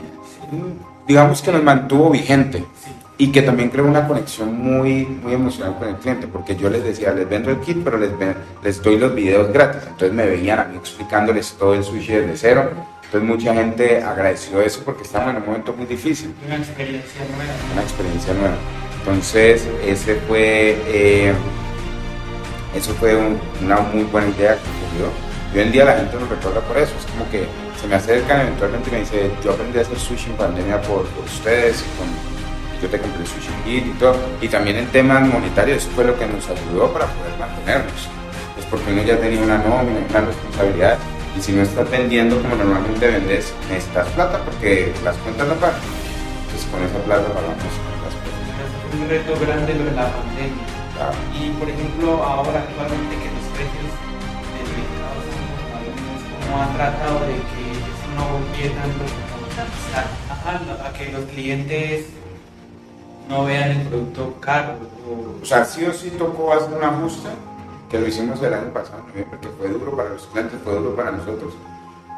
digamos 1.07 1.43
que 1.43 1.53
nos 1.53 1.63
mantuvo 1.63 2.11
vigente 2.11 2.59
Sí. 2.83 2.91
y 3.19 3.33
que 3.33 3.43
también 3.43 3.69
creó 3.69 3.85
una 3.85 4.07
conexión 4.09 4.57
muy, 4.57 5.05
muy 5.05 5.35
emocional 5.35 5.77
con 5.79 5.89
el 5.89 5.97
cliente, 5.97 6.27
porque 6.27 6.57
yo 6.57 6.71
les 6.71 6.83
decía, 6.83 7.13
les 7.13 7.29
vendo 7.29 7.51
el 7.51 7.59
kit, 7.61 7.79
pero 7.85 7.99
les, 7.99 8.17
ven- 8.19 8.37
les 8.63 8.81
doy 8.83 8.97
los 8.99 9.15
videos 9.15 9.53
gratis. 9.53 9.83
Entonces 9.83 10.13
me 10.13 10.25
veían 10.25 10.61
a 10.61 10.65
mí 10.65 10.77
explicándoles 10.77 11.53
todo 11.59 11.75
el 11.75 11.85
sushi 11.85 12.13
desde 12.15 12.37
cero. 12.37 12.71
Entonces 13.13 13.29
mucha 13.29 13.53
gente 13.55 14.03
agradeció 14.05 14.61
eso 14.61 14.83
porque 14.85 15.03
estábamos 15.03 15.35
en 15.35 15.41
un 15.43 15.47
momento 15.49 15.73
muy 15.73 15.85
difícil, 15.87 16.33
Una 16.47 16.57
experiencia 16.59 17.21
nueva. 17.35 17.53
una 17.73 17.83
experiencia 17.83 18.35
nueva. 18.35 18.55
Entonces 19.01 19.67
ese 19.85 20.15
fue, 20.29 20.79
eh, 20.87 21.33
eso 22.77 22.95
fue 22.95 23.17
un- 23.17 23.41
una 23.65 23.81
muy 23.81 24.05
buena 24.05 24.29
idea 24.29 24.55
que 24.55 24.61
ocurrió. 24.61 25.11
Y 25.53 25.59
hoy 25.59 25.65
en 25.65 25.73
día 25.73 25.85
la 25.87 25.95
gente 25.95 26.17
nos 26.21 26.29
recuerda 26.29 26.61
por 26.61 26.79
eso. 26.79 26.93
Es 27.01 27.07
como 27.11 27.29
que 27.33 27.47
se 27.81 27.89
me 27.89 27.97
acercan 27.97 28.43
eventualmente 28.43 28.91
y 28.91 28.93
me 28.93 29.01
dice, 29.01 29.29
yo 29.43 29.53
aprendí 29.55 29.79
a 29.79 29.83
hacer 29.83 29.99
sushi 29.99 30.31
en 30.31 30.37
pandemia 30.37 30.81
por, 30.83 31.05
por 31.07 31.25
ustedes, 31.25 31.81
y 31.83 31.99
con, 31.99 32.07
yo 32.81 32.89
te 32.89 32.99
compré 33.01 33.23
el 33.23 33.27
sushi 33.27 33.51
kit 33.65 33.87
y 33.87 33.99
todo. 33.99 34.15
Y 34.41 34.47
también 34.47 34.77
en 34.77 34.87
temas 34.87 35.23
monetarios, 35.27 35.79
eso 35.83 35.91
fue 35.97 36.05
lo 36.05 36.17
que 36.17 36.27
nos 36.27 36.47
ayudó 36.49 36.93
para 36.93 37.07
poder 37.07 37.37
mantenernos. 37.41 38.07
Es 38.57 38.65
porque 38.67 38.93
uno 38.93 39.03
ya 39.03 39.19
tenía 39.19 39.43
una 39.43 39.59
nómina, 39.59 39.99
una 40.11 40.21
responsabilidad. 40.21 40.97
Y 41.37 41.41
si 41.43 41.53
no 41.53 41.63
estás 41.63 41.89
vendiendo 41.91 42.37
como 42.43 42.57
normalmente 42.57 43.07
vendes, 43.07 43.55
necesitas 43.69 44.09
plata 44.09 44.39
porque 44.45 44.93
las 45.05 45.17
cuentas 45.19 45.47
no 45.49 45.55
pagan. 45.55 45.81
Entonces 46.45 46.69
con 46.71 46.83
esa 46.83 46.99
plata 47.05 47.29
pagamos 47.33 47.57
las 47.65 47.77
cosas. 47.79 48.15
Es 48.93 49.01
un 49.01 49.09
reto 49.09 49.33
grande 49.41 49.75
lo 49.75 49.85
de 49.85 49.93
la 49.93 50.11
pandemia. 50.11 50.67
Claro. 50.97 51.15
Y 51.39 51.51
por 51.59 51.69
ejemplo, 51.71 52.23
ahora 52.25 52.59
actualmente 52.61 53.15
que 53.17 53.31
los 53.31 53.47
precios 53.55 53.89
del 54.53 54.69
mercado 54.75 55.19
son 55.25 55.41
como 55.55 55.77
altos, 55.79 56.21
¿cómo 56.45 56.63
han 56.63 56.73
tratado 56.77 57.21
de 57.21 57.35
que 57.49 57.63
eso 57.79 58.07
no 58.17 58.23
golpee 58.35 58.69
tanto 58.71 59.05
a- 59.95 60.89
a 60.89 60.93
que 60.93 61.13
los 61.13 61.25
clientes 61.27 62.07
no 63.29 63.45
vean 63.45 63.71
el 63.71 63.83
producto 63.87 64.37
caro? 64.41 64.75
o- 65.09 65.43
O 65.43 65.47
sea, 65.47 65.65
sí 65.65 65.85
o 65.87 65.93
sí 65.95 66.11
tocó 66.19 66.53
hacer 66.53 66.75
un 66.77 66.85
ajuste, 66.85 67.29
que 67.91 67.99
lo 67.99 68.07
hicimos 68.07 68.41
el 68.43 68.55
año 68.55 68.73
pasado, 68.73 69.01
en 69.01 69.09
noviembre, 69.09 69.39
que 69.41 69.49
fue 69.49 69.69
duro 69.69 69.97
para 69.97 70.11
los 70.11 70.27
clientes, 70.29 70.59
fue 70.63 70.75
duro 70.75 70.95
para 70.95 71.11
nosotros. 71.11 71.55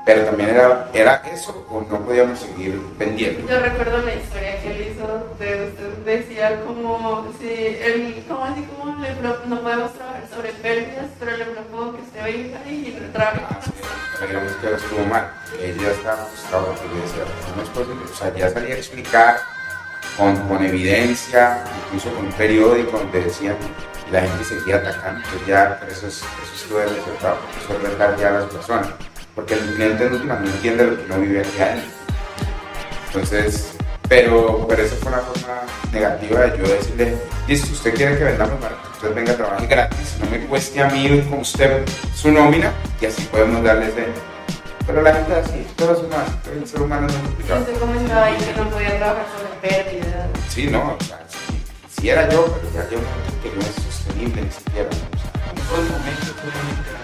Pero 0.05 0.25
también 0.25 0.51
era, 0.51 0.91
era 0.93 1.23
eso 1.33 1.65
o 1.71 1.81
no 1.81 2.01
podíamos 2.01 2.41
seguir 2.41 2.79
vendiendo. 2.99 3.49
Yo 3.49 3.61
recuerdo 3.61 4.03
la 4.03 4.15
historia 4.17 4.61
que 4.61 4.71
él 4.73 4.93
hizo 4.93 5.07
de 5.39 5.71
usted 5.71 5.99
decía 6.05 6.61
como 6.67 7.25
si 7.39 7.49
él 7.49 8.25
como 8.29 8.45
así 8.45 8.65
como 8.65 9.01
le 9.01 9.15
no 9.47 9.61
podemos 9.61 9.93
trabajar 9.93 10.25
sobre 10.35 10.53
pérdidas, 10.55 11.07
pero 11.21 11.37
le 11.37 11.45
propongo 11.45 11.95
que 11.95 12.03
usted 12.03 12.25
venga 12.25 12.69
y 12.69 13.11
trabaje. 13.13 13.43
Ah, 13.49 13.61
sí, 13.63 14.27
digamos 14.27 14.53
que 14.55 14.75
estuvo 14.75 15.07
mal. 15.07 15.31
Ella 15.61 15.91
estaba 15.93 16.25
frustrada 16.27 16.65
porque 16.67 17.01
decía, 17.01 17.25
no 17.55 17.63
es 17.63 17.69
posible. 17.69 18.05
O 18.05 18.15
sea, 18.17 18.35
ya 18.35 18.51
salía 18.51 18.75
a 18.75 18.79
explicar 18.79 19.41
con, 20.17 20.37
con 20.49 20.65
evidencia, 20.65 21.63
incluso 21.87 22.13
con 22.13 22.27
un 22.27 22.33
periódico 22.33 22.99
donde 22.99 23.23
decían, 23.23 23.57
la 24.12 24.20
gente 24.20 24.44
seguía 24.44 24.77
atacando. 24.77 25.20
Entonces 25.25 25.46
ya, 25.46 25.79
pero 25.81 25.92
eso 25.92 26.07
es, 26.07 26.16
eso 26.18 26.55
es 26.55 26.68
todo 26.68 26.83
el 26.83 26.90
resultado, 26.90 27.38
eso 27.64 27.75
es 27.75 27.83
verdad 27.83 28.16
ya 28.18 28.29
a 28.29 28.33
las 28.33 28.44
personas. 28.44 28.88
Porque 29.35 29.55
el 29.55 29.61
cliente 29.61 30.07
en 30.07 30.12
últimas 30.12 30.40
no 30.40 30.46
entiende 30.46 30.87
lo 30.87 30.96
que 30.96 31.09
no 31.09 31.20
vive 31.20 31.40
aquí 31.40 31.61
adentro. 31.61 31.90
Entonces, 33.07 33.72
pero, 34.09 34.66
pero 34.68 34.83
esa 34.83 34.94
fue 34.96 35.12
una 35.12 35.22
forma 35.22 35.62
negativa 35.90 36.40
de 36.40 36.59
yo 36.59 36.64
decirle, 36.64 37.16
listo, 37.48 37.66
si 37.66 37.72
usted 37.72 37.94
quiere 37.94 38.18
que 38.18 38.25
vendamos 38.25 38.61
barato, 38.61 38.83
entonces 38.85 39.14
venga 39.14 39.33
a 39.33 39.37
trabajar 39.37 39.66
gratis, 39.66 40.16
no 40.20 40.31
me 40.31 40.46
cueste 40.46 40.83
a 40.83 40.88
mí 40.90 41.27
con 41.31 41.40
usted 41.40 41.83
su 42.14 42.31
nómina 42.31 42.72
y 43.01 43.07
así 43.07 43.22
podemos 43.25 43.64
darle 43.64 43.88
ese... 43.88 44.07
Pero 44.87 45.01
la 45.01 45.14
gente 45.14 45.33
es 45.33 45.46
así, 45.46 45.66
todos 45.77 45.98
son 45.98 46.12
así, 46.12 46.33
el 46.53 46.66
ser 46.66 46.83
humano 46.83 47.07
es 47.07 47.14
complicado. 47.14 47.61
Usted 47.61 47.79
comentaba 47.79 48.27
ahí 48.27 48.37
que 48.37 48.61
no 48.61 48.68
podía 48.68 48.96
trabajar 48.98 49.27
sobre 49.37 49.68
pérdidas. 49.68 50.29
Sí, 50.48 50.66
no, 50.66 50.96
o 51.01 51.05
sea, 51.05 51.25
si, 51.29 52.01
si 52.01 52.11
era 52.11 52.29
yo, 52.29 52.44
pero 52.46 52.75
ya 52.75 52.96
momento 52.96 53.42
que 53.42 53.51
no 53.51 53.92
sostenible 54.12 54.42
ni 54.42 54.51
siquiera. 54.51 54.88
O 54.88 54.92
sea, 54.92 55.33
en 55.51 55.57
todo 55.68 55.83
momento 55.98 56.29
entrar. 56.44 56.98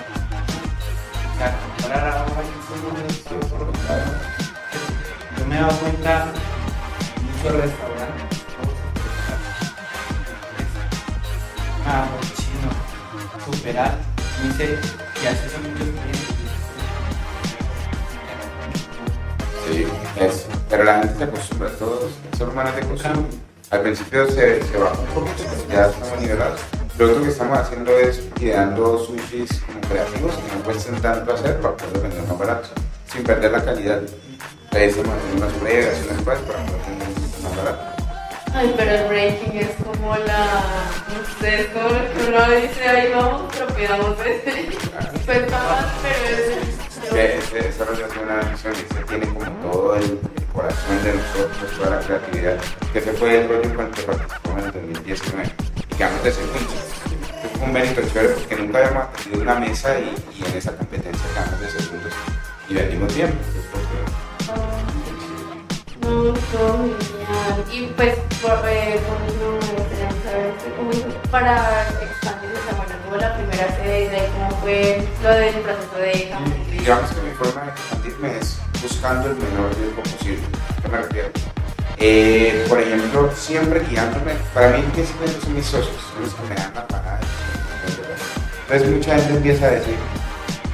O 1.24 1.38
sea, 1.38 1.48
comprar 1.76 2.02
ahora 2.08 2.24
por 2.26 2.44
ejemplo, 2.44 2.72
yo 5.38 5.46
me 5.46 5.56
he 5.56 5.60
dado 5.60 5.78
cuenta 5.78 6.26
en 7.16 7.26
muchos 7.26 7.52
restaurantes, 7.52 8.38
ah, 11.86 12.06
chino, 12.36 12.70
superar, 13.44 13.92
me 14.42 14.48
dice, 14.48 14.78
y 15.22 15.26
así 15.26 15.48
son 15.48 15.62
muchos 15.62 15.88
clientes. 15.88 16.28
Sí, 19.66 19.86
es, 20.20 20.46
pero 20.68 20.84
la 20.84 20.98
gente 21.00 21.16
se 21.16 21.24
acostumbra, 21.24 21.70
todos, 21.78 22.12
el 22.32 22.38
ser 22.38 22.48
humano 22.48 22.70
se 22.74 22.80
acostumbra. 22.84 23.30
Al 23.70 23.82
principio 23.82 24.26
se, 24.30 24.62
se 24.62 24.78
baja 24.78 24.98
un 24.98 25.06
poquito, 25.08 25.44
ya 25.70 25.86
estamos 25.86 26.20
nivelados. 26.20 26.77
Lo 26.98 27.06
otro 27.06 27.22
que 27.22 27.28
estamos 27.28 27.56
haciendo 27.56 27.96
es 27.96 28.20
ideando 28.40 28.98
sushis 28.98 29.62
como 29.64 29.80
creativos 29.82 30.34
que 30.34 30.56
no 30.56 30.64
cuesten 30.64 31.00
tanto 31.00 31.32
hacer 31.32 31.60
para 31.60 31.76
poder 31.76 32.00
vender 32.00 32.22
más 32.24 32.36
barato, 32.36 32.68
sin 33.06 33.22
perder 33.22 33.52
la 33.52 33.64
calidad. 33.64 34.00
Ahí 34.72 34.88
estamos 34.88 35.14
haciendo 35.14 35.46
unas 35.46 35.56
pruebas 35.58 35.94
y 35.96 36.08
unas 36.10 36.22
cosas 36.24 36.40
para 36.40 36.58
poder 36.66 36.80
vender 36.88 37.08
más 37.44 37.56
barato. 37.56 38.02
Ay, 38.52 38.74
pero 38.76 38.90
el 38.90 39.08
breaking 39.08 39.58
es 39.58 39.68
como 39.84 40.16
la. 40.16 40.44
No 41.06 41.40
sé, 41.40 41.60
es 41.60 41.66
como 41.66 41.88
que 41.88 42.30
uno 42.30 42.60
dice, 42.62 42.88
ahí 42.88 43.12
vamos, 43.14 43.52
tropeamos 43.52 44.16
ese. 44.26 44.68
Cuenta 45.24 45.56
más, 45.56 45.86
pero 46.02 47.16
es. 47.16 47.52
desarrollo 47.52 48.08
de 48.08 48.18
una 48.18 48.42
misión 48.50 48.72
y 48.74 48.92
se 48.92 49.04
tiene 49.04 49.26
como 49.34 49.70
todo 49.70 49.94
el 49.94 50.18
corazón 50.52 51.04
de 51.04 51.14
nosotros, 51.14 51.78
toda 51.78 51.90
la 51.90 52.00
creatividad, 52.00 52.56
que 52.92 53.00
se 53.00 53.12
fue 53.12 53.38
el 53.38 53.48
rollo 53.48 53.62
en 53.62 53.74
cuanto 53.76 54.02
participamos 54.02 54.58
en 54.58 54.66
el 54.66 54.72
2019 54.72 55.67
quedamos 55.98 56.22
de. 56.22 56.30
Entonces 56.30 56.78
fue 57.58 57.66
un 57.66 57.72
mérito 57.72 58.00
chévere 58.12 58.28
porque 58.34 58.56
nunca 58.56 58.78
habíamos 58.78 59.04
atendido 59.08 59.42
una 59.42 59.54
mesa 59.56 59.98
y, 59.98 60.14
y 60.38 60.44
en 60.46 60.56
esa 60.56 60.72
competencia 60.76 61.22
quedamos 61.34 61.60
de 61.60 61.70
segundos 61.70 62.12
y 62.68 62.74
vendimos 62.74 63.14
bien. 63.14 63.28
Entonces, 63.28 63.64
fue- 63.72 63.78
No, 66.00 66.32
todo 66.52 66.78
genial. 66.78 67.64
Y 67.72 67.86
pues, 67.96 68.14
por, 68.40 68.58
eh, 68.66 68.98
por 69.06 69.18
me 69.20 69.26
gustaría 69.76 70.10
saber 70.22 70.52
para 71.30 71.82
expandir, 72.02 72.50
o 72.50 72.62
sea, 72.64 72.74
bueno, 72.76 72.94
tuvo 73.04 73.16
la 73.16 73.34
primera 73.36 73.76
sede, 73.76 74.08
de 74.10 74.28
cómo 74.32 74.50
fue 74.62 75.08
lo 75.22 75.30
del 75.30 75.54
proceso 75.56 75.96
de. 75.98 76.34
Digamos 76.70 77.10
que 77.10 77.20
mi 77.22 77.34
forma 77.34 77.62
de 77.64 77.70
expandirme 77.70 78.38
es 78.38 78.58
buscando 78.80 79.28
el 79.30 79.36
menor 79.36 79.74
riesgo 79.76 80.02
posible. 80.02 80.42
¿A 80.78 80.82
qué 80.82 80.88
me 80.88 80.98
refiero? 80.98 81.28
Eh, 82.00 82.64
por 82.68 82.80
ejemplo, 82.80 83.30
siempre 83.34 83.80
guiándome, 83.90 84.34
para 84.54 84.76
mí 84.76 84.84
principalmente 84.92 85.40
son 85.40 85.54
mis 85.54 85.66
socios, 85.66 85.96
son 86.12 86.22
los 86.22 86.34
que 86.34 86.42
me 86.48 86.54
dan 86.54 86.72
la 86.74 86.86
parada. 86.86 87.20
Entonces 88.62 88.88
mucha 88.88 89.16
gente 89.16 89.32
empieza 89.34 89.66
a 89.66 89.70
decir, 89.70 89.96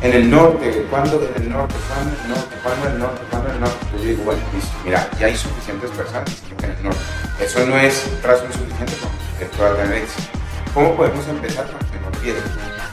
en 0.02 0.12
el 0.12 0.30
norte, 0.30 0.86
¿cuándo 0.90 1.22
en 1.34 1.42
el 1.42 1.48
norte? 1.48 1.74
¿Cuándo 1.88 2.14
en 2.14 2.22
el 2.22 2.28
norte? 2.28 2.56
¿Cuándo 2.62 2.86
en 2.86 2.92
el 2.92 2.98
norte? 2.98 3.20
¿Cuándo 3.30 3.48
en 3.48 3.54
el 3.54 3.60
norte? 3.60 3.86
Yo 3.96 4.04
digo, 4.04 4.24
bueno, 4.24 4.42
listo, 4.52 4.72
mira, 4.84 5.08
ya 5.18 5.26
hay 5.26 5.36
suficientes 5.36 5.90
personas 5.92 6.28
que 6.58 6.66
en 6.66 6.72
el 6.72 6.82
norte. 6.82 7.00
Eso 7.40 7.66
no 7.66 7.78
es 7.78 8.06
razón 8.22 8.52
suficiente 8.52 8.92
para 9.00 9.38
que 9.38 9.56
pueda 9.56 9.76
tener 9.76 10.02
éxito. 10.02 10.28
¿Cómo 10.74 10.94
podemos 10.94 11.26
empezar 11.28 11.66
con 11.66 11.78
que 11.78 12.00
no 12.00 12.22
riesgo? 12.22 12.42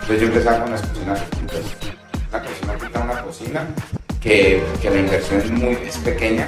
Entonces 0.02 0.22
yo 0.22 0.28
empezaba 0.28 0.62
con 0.62 0.72
las 0.72 0.82
cocinas. 0.84 1.22
Una 2.32 2.44
cocina 2.44 3.04
una 3.04 3.22
cocina 3.24 3.68
que, 4.22 4.64
que 4.82 4.90
la 4.90 5.00
inversión 5.00 5.42
es 5.42 5.52
muy 5.52 5.74
es 5.86 5.98
pequeña 5.98 6.48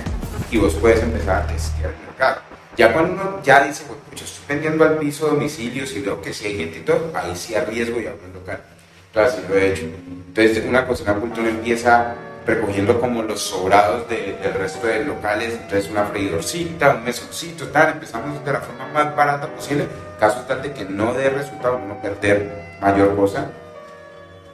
y 0.53 0.57
vos 0.57 0.75
puedes 0.75 1.01
empezar 1.01 1.41
a 1.43 1.47
testear 1.47 1.91
el 1.91 2.05
mercado. 2.07 2.41
Ya 2.77 2.93
cuando 2.93 3.13
uno 3.13 3.41
ya 3.43 3.63
dice, 3.63 3.83
pues 3.87 3.99
pucha, 4.09 4.25
estoy 4.25 4.45
vendiendo 4.47 4.83
al 4.83 4.97
piso 4.97 5.27
domicilios 5.27 5.91
y 5.95 6.01
veo 6.01 6.21
que 6.21 6.33
si 6.33 6.45
hay 6.47 6.57
gente 6.57 6.79
y 6.79 6.81
todo, 6.81 7.11
ahí 7.15 7.35
sí 7.35 7.55
arriesgo 7.55 7.99
y 7.99 8.05
abro 8.07 8.19
un 8.27 8.33
local. 8.33 8.61
Entonces 9.07 9.33
así 9.39 9.45
lo 9.49 9.55
he 9.57 9.71
hecho. 9.73 9.83
Entonces 10.27 10.63
una 10.67 10.85
cocina 10.87 11.11
oculta 11.13 11.41
uno 11.41 11.49
empieza 11.49 12.15
recogiendo 12.45 12.99
como 12.99 13.23
los 13.23 13.39
sobrados 13.41 14.07
de- 14.09 14.37
del 14.41 14.53
resto 14.53 14.85
de 14.87 15.05
locales, 15.05 15.53
entonces 15.53 15.89
una 15.89 16.03
freidorcita, 16.05 16.95
un 16.95 17.03
mesoncito, 17.05 17.67
tal, 17.67 17.93
empezamos 17.93 18.43
de 18.43 18.51
la 18.51 18.59
forma 18.59 18.87
más 18.93 19.15
barata 19.15 19.47
posible, 19.47 19.87
caso 20.19 20.41
tal 20.47 20.61
de 20.61 20.71
que 20.73 20.83
no 20.85 21.13
dé 21.13 21.29
resultado, 21.29 21.79
no 21.79 22.01
perder 22.01 22.75
mayor 22.81 23.15
cosa, 23.15 23.49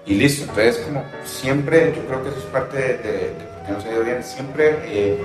y 0.06 0.16
listo. 0.16 0.44
Entonces, 0.44 0.78
como 0.86 1.04
siempre, 1.26 1.94
yo 1.96 2.06
creo 2.06 2.24
que 2.24 2.30
eso 2.30 2.38
es 2.40 2.46
parte 2.46 2.78
de, 2.78 2.88
de, 3.00 3.12
de 3.12 3.34
qué 3.66 3.72
no 3.72 3.82
se 3.82 4.04
bien, 4.04 4.24
siempre 4.24 4.78
eh, 4.86 5.18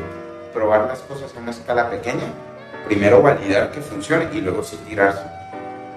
probar 0.54 0.86
las 0.86 1.00
cosas 1.00 1.34
a 1.36 1.40
una 1.40 1.50
escala 1.50 1.90
pequeña, 1.90 2.32
primero 2.86 3.20
validar 3.20 3.72
que 3.72 3.80
funcione 3.80 4.28
y 4.32 4.40
luego 4.40 4.62
sí 4.62 4.78
tirarse. 4.88 5.22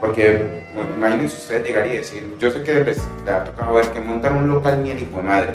Porque 0.02 0.68
bueno, 0.74 0.90
imagínense 0.96 1.38
ustedes 1.38 1.66
llegar 1.66 1.88
y 1.88 1.98
decir, 1.98 2.36
yo 2.40 2.52
sé 2.52 2.64
que 2.64 2.84
les, 2.84 3.00
ha 3.28 3.44
tocado 3.44 3.74
ver 3.76 3.88
que 3.90 4.00
montan 4.00 4.36
un 4.36 4.50
local 4.50 4.82
bien 4.84 4.98
hijo 5.00 5.18
de 5.18 5.24
madre, 5.24 5.52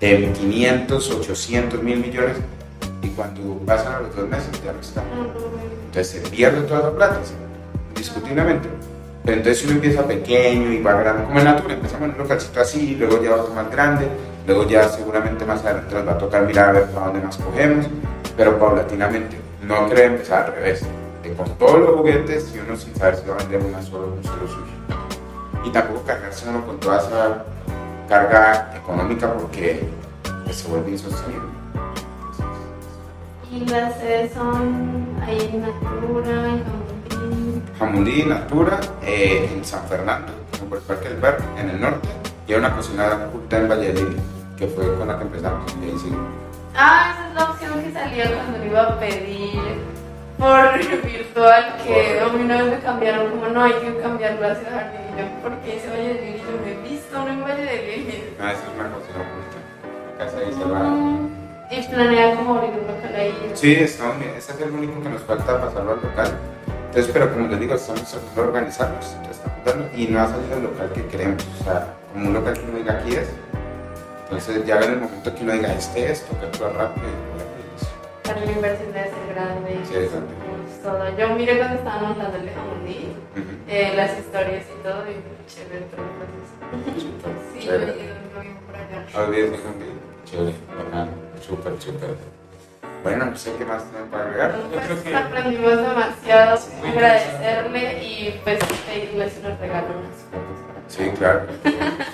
de 0.00 0.32
500, 0.32 1.10
800 1.10 1.82
mil 1.82 1.98
millones, 1.98 2.36
y 3.02 3.08
cuando 3.08 3.58
pasan 3.66 3.94
a 3.94 4.00
los 4.00 4.14
dos 4.14 4.28
meses 4.28 4.50
ya 4.64 4.72
no. 4.72 4.78
Entonces 5.86 6.22
se 6.22 6.30
pierde 6.30 6.62
toda 6.62 6.90
la 6.90 6.90
plata, 6.92 7.20
¿sí? 7.24 7.34
Pero 9.24 9.36
entonces 9.36 9.64
uno 9.64 9.74
empieza 9.74 10.06
pequeño 10.06 10.72
y 10.72 10.82
va 10.82 10.94
grande, 10.94 11.24
como 11.24 11.38
en 11.38 11.44
natura, 11.44 11.74
empezamos 11.74 12.08
en 12.08 12.14
un 12.14 12.18
localcito 12.18 12.60
así, 12.60 12.96
luego 12.96 13.22
ya 13.22 13.34
otro 13.34 13.54
más 13.54 13.70
grande, 13.70 14.06
luego 14.46 14.66
ya 14.66 14.88
seguramente 14.88 15.44
más 15.44 15.64
adelante 15.64 15.94
nos 15.94 16.08
va 16.08 16.12
a 16.12 16.18
tocar 16.18 16.46
mirar 16.46 16.70
a 16.70 16.72
ver 16.72 16.90
para 16.90 17.06
dónde 17.06 17.20
más 17.20 17.36
cogemos, 17.36 17.86
pero 18.36 18.58
paulatinamente. 18.58 19.36
No 19.62 19.88
querer 19.88 20.12
empezar 20.12 20.46
al 20.46 20.54
revés, 20.54 20.82
de 21.22 21.32
con 21.34 21.48
todos 21.56 21.78
los 21.78 21.96
juguetes 21.96 22.52
y 22.54 22.58
uno 22.58 22.76
sin 22.76 22.94
saber 22.96 23.16
si 23.16 23.28
va 23.28 23.34
a 23.34 23.38
vender 23.38 23.62
una 23.62 23.80
solo, 23.82 24.14
un 24.16 24.24
solo 24.24 24.48
suyo. 24.48 24.72
Y 25.64 25.70
tampoco 25.70 26.02
cargarse 26.04 26.48
uno 26.48 26.66
con 26.66 26.80
toda 26.80 26.98
esa 26.98 27.44
carga 28.08 28.72
económica 28.76 29.32
porque 29.32 29.88
pues, 30.44 30.56
se 30.56 30.68
vuelve 30.68 30.90
insostenible. 30.90 31.48
Y 33.52 33.60
las 33.66 33.98
sedes 33.98 34.32
son 34.32 35.16
ahí 35.22 35.50
en 35.52 35.60
Natura, 35.60 36.48
en 36.48 36.64
Campín. 36.64 37.62
Jamundí, 37.78 38.24
Natura, 38.24 38.80
eh, 39.02 39.50
en 39.54 39.64
San 39.64 39.84
Fernando, 39.84 40.32
por 40.68 40.78
el 40.78 40.84
Parque 40.84 41.08
del 41.10 41.20
Barrio, 41.20 41.44
en 41.58 41.70
el 41.70 41.80
norte, 41.80 42.08
y 42.52 42.54
hay 42.54 42.60
una 42.60 42.76
cocina 42.76 43.28
oculta 43.28 43.56
en 43.56 43.68
Valladolid, 43.68 44.16
que 44.58 44.66
fue 44.66 44.94
con 44.96 45.08
la 45.08 45.16
que 45.16 45.22
empezamos. 45.24 45.74
Y 45.80 45.84
ahí 45.86 45.98
sí. 45.98 46.12
Ah, 46.76 47.14
esa 47.14 47.28
es 47.28 47.34
la 47.34 47.50
opción 47.50 47.82
que 47.82 47.92
salía 47.92 48.34
cuando 48.34 48.58
me 48.58 48.66
iba 48.66 48.82
a 48.82 49.00
pedir 49.00 49.60
por 50.38 51.02
virtual, 51.06 51.76
que 51.82 52.20
a 52.20 52.28
mí 52.28 52.44
una 52.44 52.62
vez 52.62 52.72
me 52.72 52.78
cambiaron, 52.80 53.30
como 53.30 53.46
no, 53.48 53.62
hay 53.64 53.72
que 53.72 53.96
cambiarlo 54.02 54.46
hacia 54.50 54.70
jardín. 54.70 55.00
Y 55.14 55.20
yo, 55.20 55.42
¿por 55.42 55.58
qué 55.60 55.76
ese 55.78 55.88
Valladolid? 55.88 56.20
Y 56.20 56.38
yo 56.38 56.60
me 56.62 56.72
he 56.72 56.90
visto 56.90 57.22
uno 57.22 57.32
en 57.32 57.40
Valladolid. 57.40 58.22
Ah, 58.38 58.52
esa 58.52 58.62
es 58.62 58.74
una 58.78 58.90
cocina 58.92 59.18
oculta. 59.24 60.18
Casa 60.18 60.38
ahí 60.38 60.52
cerrada. 60.52 60.90
Mm, 60.90 61.30
Y 61.70 61.82
planea 61.88 62.34
como 62.36 62.54
abrir 62.56 62.70
un 62.72 62.86
local 62.86 63.14
ahí. 63.16 63.50
Sí, 63.54 63.74
estamos 63.76 64.18
bien. 64.18 64.34
Ese 64.36 64.52
es 64.52 64.60
el 64.60 64.72
único 64.72 65.02
que 65.02 65.08
nos 65.08 65.22
falta 65.22 65.58
pasarlo 65.58 65.92
al 65.92 66.02
local. 66.02 66.38
Entonces, 66.92 67.10
pero 67.10 67.32
como 67.32 67.48
les 67.48 67.58
digo, 67.58 67.74
estamos 67.74 68.02
tratando 68.02 68.42
de 68.42 68.48
organizarnos, 68.48 69.06
entonces 69.16 69.36
estamos 69.38 69.64
dando, 69.64 69.88
y 69.96 70.06
no 70.08 70.20
ha 70.20 70.28
salido 70.28 70.56
el 70.58 70.62
local 70.64 70.92
que 70.92 71.06
queremos. 71.06 71.42
O 71.60 71.64
sea, 71.64 71.94
como 72.12 72.28
un 72.28 72.34
local 72.34 72.52
que 72.52 72.60
uno 72.68 72.76
diga 72.76 72.98
aquí 72.98 73.14
es. 73.14 73.28
Entonces, 74.24 74.66
ya 74.66 74.78
en 74.78 74.90
el 74.92 75.00
momento 75.00 75.34
que 75.34 75.42
uno 75.42 75.52
diga 75.54 75.72
este 75.72 76.12
es, 76.12 76.22
toca 76.26 76.46
actuar 76.48 76.74
rápido 76.74 77.06
y. 77.08 78.28
Para 78.28 78.44
la 78.44 78.52
inversión 78.52 78.92
debe 78.92 79.06
ser 79.08 79.34
grande. 79.34 79.80
Sí, 79.88 79.94
exacto. 79.94 80.26
Pues, 80.28 80.82
todo. 80.82 81.16
Yo 81.18 81.34
miré 81.34 81.56
cuando 81.56 81.76
estaban 81.78 82.02
montando 82.08 82.36
el 82.36 82.44
de 82.44 82.52
Jamundí, 82.52 83.16
eh, 83.68 83.92
las 83.96 84.18
historias 84.18 84.64
y 84.68 84.82
todo, 84.82 85.02
y 85.08 85.16
chévere 85.48 85.86
todo 85.86 86.02
el 86.04 86.12
proceso. 86.20 87.40
Sí, 87.54 87.60
yo 87.60 87.70
Chévere. 87.72 87.92
no 88.34 88.40
vivo 88.42 88.60
por 88.66 88.76
allá. 88.76 89.26
Olvídate 89.28 89.50
de 89.50 89.58
Jamundí. 89.64 89.86
Chévere, 90.26 90.54
bacán, 90.76 91.08
súper, 91.40 91.72
súper. 91.80 92.41
Bueno, 93.02 93.24
no 93.26 93.36
sé 93.36 93.52
qué 93.58 93.64
más 93.64 93.82
tienen 93.90 94.08
para 94.10 94.24
agregar. 94.24 94.54
Pues 94.72 95.14
aprendimos 95.14 95.76
demasiado, 95.76 96.58
agradecerle 96.88 98.02
y 98.04 98.40
pues 98.44 98.58
pedirles 98.86 99.32
unos 99.44 99.58
regalos. 99.58 99.90
Sí, 100.88 101.10
claro. 101.18 101.40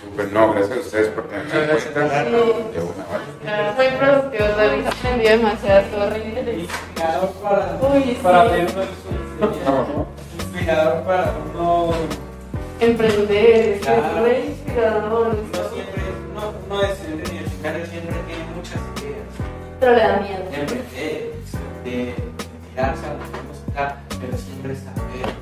Súper, 0.00 0.32
no, 0.32 0.52
gracias 0.52 0.78
a 0.78 0.80
ustedes 0.80 1.08
por 1.08 1.28
tenerme 1.28 1.52
en 1.52 1.66
cuenta. 1.68 2.00
gracias. 2.00 2.24
De 2.24 2.80
una, 2.80 3.04
vale. 3.10 3.24
Ah, 3.46 3.74
Muy 3.76 3.86
productivo, 3.98 4.44
David. 4.56 4.86
Aprendí 4.86 5.24
demasiado, 5.28 5.80
estuvo 5.80 6.06
re 6.10 6.18
interesante. 6.18 6.60
Inspirador 6.62 7.30
para, 7.42 7.78
Uy, 7.92 8.02
sí. 8.04 8.18
Para 8.22 8.44
No, 8.44 9.46
no. 9.66 10.06
inspirador 10.38 11.02
para 11.04 11.32
uno, 11.54 11.92
Emprender, 12.80 13.68
es 13.74 13.80
Claro. 13.80 14.24
re 14.24 14.44
inspirador. 14.46 15.26
uno 15.34 15.68
siempre, 15.74 16.02
uno 16.68 16.80
de 16.80 16.86
estudiante 16.88 17.30
universitario 17.30 17.86
siempre 17.86 18.14
tiene. 18.28 18.47
Pero 19.80 19.92
le 19.92 19.98
da 20.02 20.16
miedo. 20.20 20.44
de 20.50 20.60
emprender, 20.60 21.32
de, 21.84 21.90
de 21.90 22.14
tirarse 22.70 23.06
a 23.06 23.08
la 23.14 23.42
música, 23.48 23.96
pero 24.20 24.36
siempre 24.38 24.74
saber. 24.76 25.38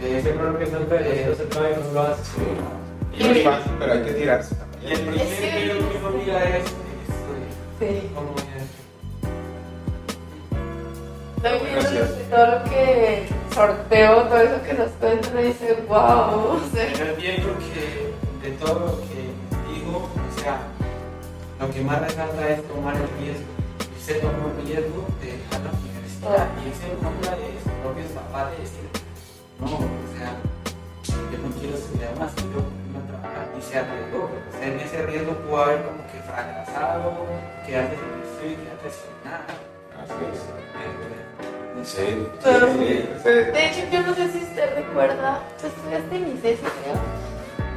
De 0.00 0.22
Yo 0.22 0.30
creo 0.38 0.58
que 0.58 0.64
eso 0.64 0.78
es 0.94 1.28
eso 1.28 1.42
todavía 1.44 1.76
no 1.78 1.92
lo 1.92 2.00
hace. 2.02 2.22
Y 3.18 3.24
no 3.24 3.30
es 3.30 3.44
fácil, 3.44 3.72
pero 3.78 3.92
hay 3.92 4.02
que 4.02 4.12
tirarse 4.12 4.54
Y 4.82 4.86
el 4.92 5.00
también. 5.04 5.26
primer 5.26 5.62
video 5.62 5.90
que 5.90 5.96
uno 5.98 6.10
mira 6.18 6.44
es, 6.56 6.64
es 6.64 7.80
de 7.80 8.00
Sí. 8.00 8.10
cómo 8.14 8.34
es. 8.36 8.46
Estoy 11.36 11.58
viendo 11.66 11.80
Gracias. 11.80 12.30
todo 12.30 12.46
lo 12.46 12.64
que 12.64 13.28
sorteo, 13.54 14.22
todo 14.24 14.38
eso 14.40 14.62
que 14.62 14.74
nos 14.74 14.90
cuentan 14.92 15.38
y 15.40 15.42
dice, 15.44 15.84
wow. 15.88 15.96
O 15.96 16.60
sea, 16.72 16.86
Pero 16.92 17.10
es 17.12 17.16
bien 17.16 17.42
porque 17.42 18.12
de 18.42 18.50
todo 18.56 18.74
lo 18.80 19.00
que 19.00 19.74
digo, 19.74 19.96
o 19.98 20.40
sea, 20.40 20.58
lo 21.60 21.70
que 21.70 21.80
más 21.82 22.00
resalta 22.00 22.48
es 22.50 22.68
tomar 22.68 22.94
el 22.96 23.08
riesgo. 23.18 23.55
Y 24.06 24.08
se 24.08 24.14
tomó 24.20 24.46
el 24.54 24.66
riesgo 24.66 25.02
de 25.20 25.26
dejar 25.34 25.60
la 25.66 25.70
universidad 25.74 26.46
y 26.62 26.68
irse 26.68 26.86
en 26.86 26.96
contra 27.02 27.32
de 27.34 27.46
sus 27.58 27.72
propios 27.82 28.06
papás 28.14 28.50
de 28.52 28.58
decir, 28.62 28.86
no, 29.58 29.66
o 29.66 30.08
sea, 30.14 30.30
yo 31.32 31.38
no 31.42 31.50
quiero 31.58 31.74
estudiar 31.74 32.14
más, 32.14 32.30
quiero 32.38 32.62
ponerme 32.70 32.98
a 33.02 33.06
trabajar. 33.10 33.46
Y 33.58 33.62
se 33.62 33.78
arriesgó, 33.78 34.30
o 34.30 34.52
sea, 34.56 34.66
en 34.68 34.78
ese 34.78 35.02
riesgo 35.06 35.32
pudo 35.42 35.62
haber 35.62 35.82
como 35.82 36.06
que 36.06 36.18
fracasado, 36.22 37.26
quedarse 37.66 37.96
sin 37.98 38.14
estudio 38.22 38.52
y 38.52 38.62
quedarse 38.62 38.90
sin 38.94 39.16
nada. 39.26 39.46
Así 39.98 40.22
es. 40.30 40.40
Pero, 40.70 41.16
Sí, 41.84 42.02
sí, 42.02 42.26
Pero- 42.42 42.66
sí, 42.72 43.08
sí. 43.22 43.28
De 43.28 43.66
hecho, 43.66 43.80
yo 43.92 44.02
no 44.02 44.14
sé 44.14 44.30
si 44.32 44.38
usted 44.38 44.74
recuerda, 44.74 45.40
tú 45.60 45.66
estudiaste 45.66 46.16
en 46.16 46.36
ICESI, 46.36 46.62
creo. 46.62 46.94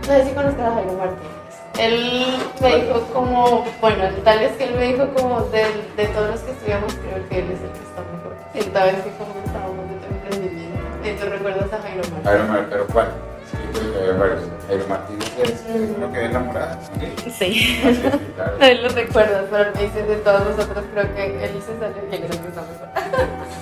No 0.08 0.24
sé 0.24 0.30
si 0.30 0.34
conozcas 0.36 0.66
a 0.68 0.74
Jairo 0.76 0.94
Martínez. 0.94 1.39
Él 1.80 2.36
me 2.62 2.76
dijo 2.76 3.02
como, 3.14 3.66
bueno, 3.82 4.04
tal 4.24 4.40
vez 4.40 4.52
que 4.58 4.66
él 4.66 4.76
me 4.76 4.88
dijo 4.94 5.08
como 5.16 5.42
de, 5.44 5.64
de 5.96 6.06
todos 6.08 6.32
los 6.32 6.40
que 6.42 6.52
estudiamos, 6.52 6.94
creo 6.96 7.30
que 7.30 7.40
él 7.40 7.46
es 7.52 7.62
el 7.62 7.72
que 7.72 7.80
está 7.88 8.02
mejor. 8.02 8.36
Sienta 8.54 8.84
vez 8.86 8.96
que 8.96 9.10
como 9.12 9.46
estábamos 9.46 9.90
de 9.90 9.96
tu 9.96 10.14
emprendimiento. 10.14 10.80
¿Y 11.06 11.12
tú 11.14 11.30
recuerdas 11.30 11.72
a 11.74 11.82
Jairo 11.82 12.02
Martínez? 12.02 12.24
Jairo 12.26 12.44
Mar- 12.46 12.68
pero 12.70 12.88
¿cuál? 12.88 13.08
Sí, 13.50 13.58
creo 13.94 13.98
había 14.00 14.14
varios. 14.14 14.42
Jairo 14.68 14.88
Martínez 14.88 15.30
es 15.42 15.64
uno 15.98 16.12
que 16.14 16.26
enamorada. 16.26 16.80
¿sí? 17.00 17.32
Sí. 17.32 17.82
Ah, 17.86 17.92
sí, 17.94 18.20
claro. 18.36 18.58
No 18.60 18.82
lo 18.82 18.90
recuerdas, 18.90 19.46
pero 19.50 19.64
él 19.64 19.72
me 19.76 19.82
dice 19.84 20.04
de 20.04 20.16
todos 20.18 20.42
nosotros, 20.46 20.84
creo 20.94 21.16
que 21.16 21.26
él 21.46 21.62
se 21.66 21.72
y 22.12 22.16
él 22.16 22.24
es 22.26 22.30
el 22.32 22.40
que 22.42 22.48
está 22.50 22.62
mejor. 22.62 22.90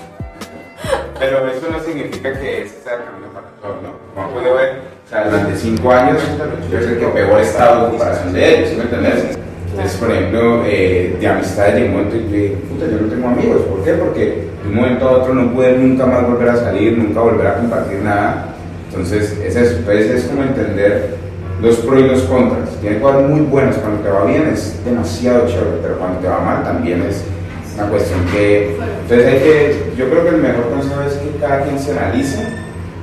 Pero 1.20 1.48
eso 1.50 1.68
no 1.72 1.80
significa 1.80 2.40
que 2.40 2.64
ese 2.64 2.82
sea 2.84 2.94
el 2.94 3.04
camino 3.06 3.28
para 3.34 3.48
todos, 3.62 3.82
¿no? 3.82 3.90
Como 4.14 4.34
puedo 4.34 4.56
ver, 4.56 4.82
o 5.06 5.10
sea, 5.10 5.26
durante 5.26 5.56
cinco 5.56 5.92
años 5.92 6.22
yo 6.72 6.82
soy 6.82 6.94
el 6.94 7.00
que 7.00 7.08
peor 7.08 7.42
estado 7.42 7.86
en 7.86 7.90
comparación 7.92 8.34
de 8.34 8.56
ellos, 8.56 8.70
¿sí 8.70 8.76
me 8.76 8.84
entiendes? 8.84 9.38
Entonces, 9.72 9.98
por 10.00 10.12
ejemplo, 10.12 10.64
eh, 10.66 11.16
de 11.20 11.28
amistades 11.28 11.76
de 11.76 11.86
un 11.86 11.92
momento 11.92 12.16
y 12.16 12.20
dije, 12.20 12.58
puta, 12.70 12.86
yo 12.88 13.00
no 13.00 13.08
tengo 13.08 13.28
amigos. 13.28 13.62
¿Por 13.64 13.84
qué? 13.84 13.94
Porque 13.94 14.48
de 14.64 14.70
un 14.70 14.76
momento 14.76 15.08
a 15.08 15.12
otro 15.12 15.34
no 15.36 15.54
pude 15.54 15.78
nunca 15.78 16.06
más 16.06 16.28
volver 16.28 16.50
a 16.50 16.56
salir, 16.56 16.98
nunca 16.98 17.20
volver 17.22 17.48
a 17.48 17.56
compartir 17.58 18.00
nada. 18.00 18.56
Entonces, 18.90 19.38
es. 19.44 19.56
Entonces, 19.56 20.10
es 20.10 20.24
como 20.26 20.44
entender 20.44 21.16
los 21.62 21.76
pros 21.78 22.02
y 22.02 22.08
los 22.08 22.22
contras. 22.24 22.70
Tiene 22.82 23.00
cosas 23.00 23.24
muy 23.24 23.42
buenas. 23.42 23.76
Cuando 23.78 24.02
te 24.02 24.10
va 24.10 24.26
bien 24.26 24.50
es 24.52 24.84
demasiado 24.84 25.48
chévere, 25.48 25.78
pero 25.82 25.98
cuando 26.00 26.20
te 26.20 26.28
va 26.28 26.40
mal 26.40 26.64
también 26.64 27.04
es 27.04 27.24
una 27.78 27.90
cuestión 27.90 28.20
que... 28.32 28.76
Entonces, 29.04 29.28
hay 29.28 29.40
que, 29.40 29.94
yo 29.98 30.10
creo 30.10 30.24
que 30.24 30.30
el 30.30 30.42
mejor 30.42 30.70
consejo 30.72 31.02
es 31.08 31.14
que 31.14 31.40
cada 31.40 31.64
quien 31.64 31.80
se 31.80 31.92
analice 31.92 32.40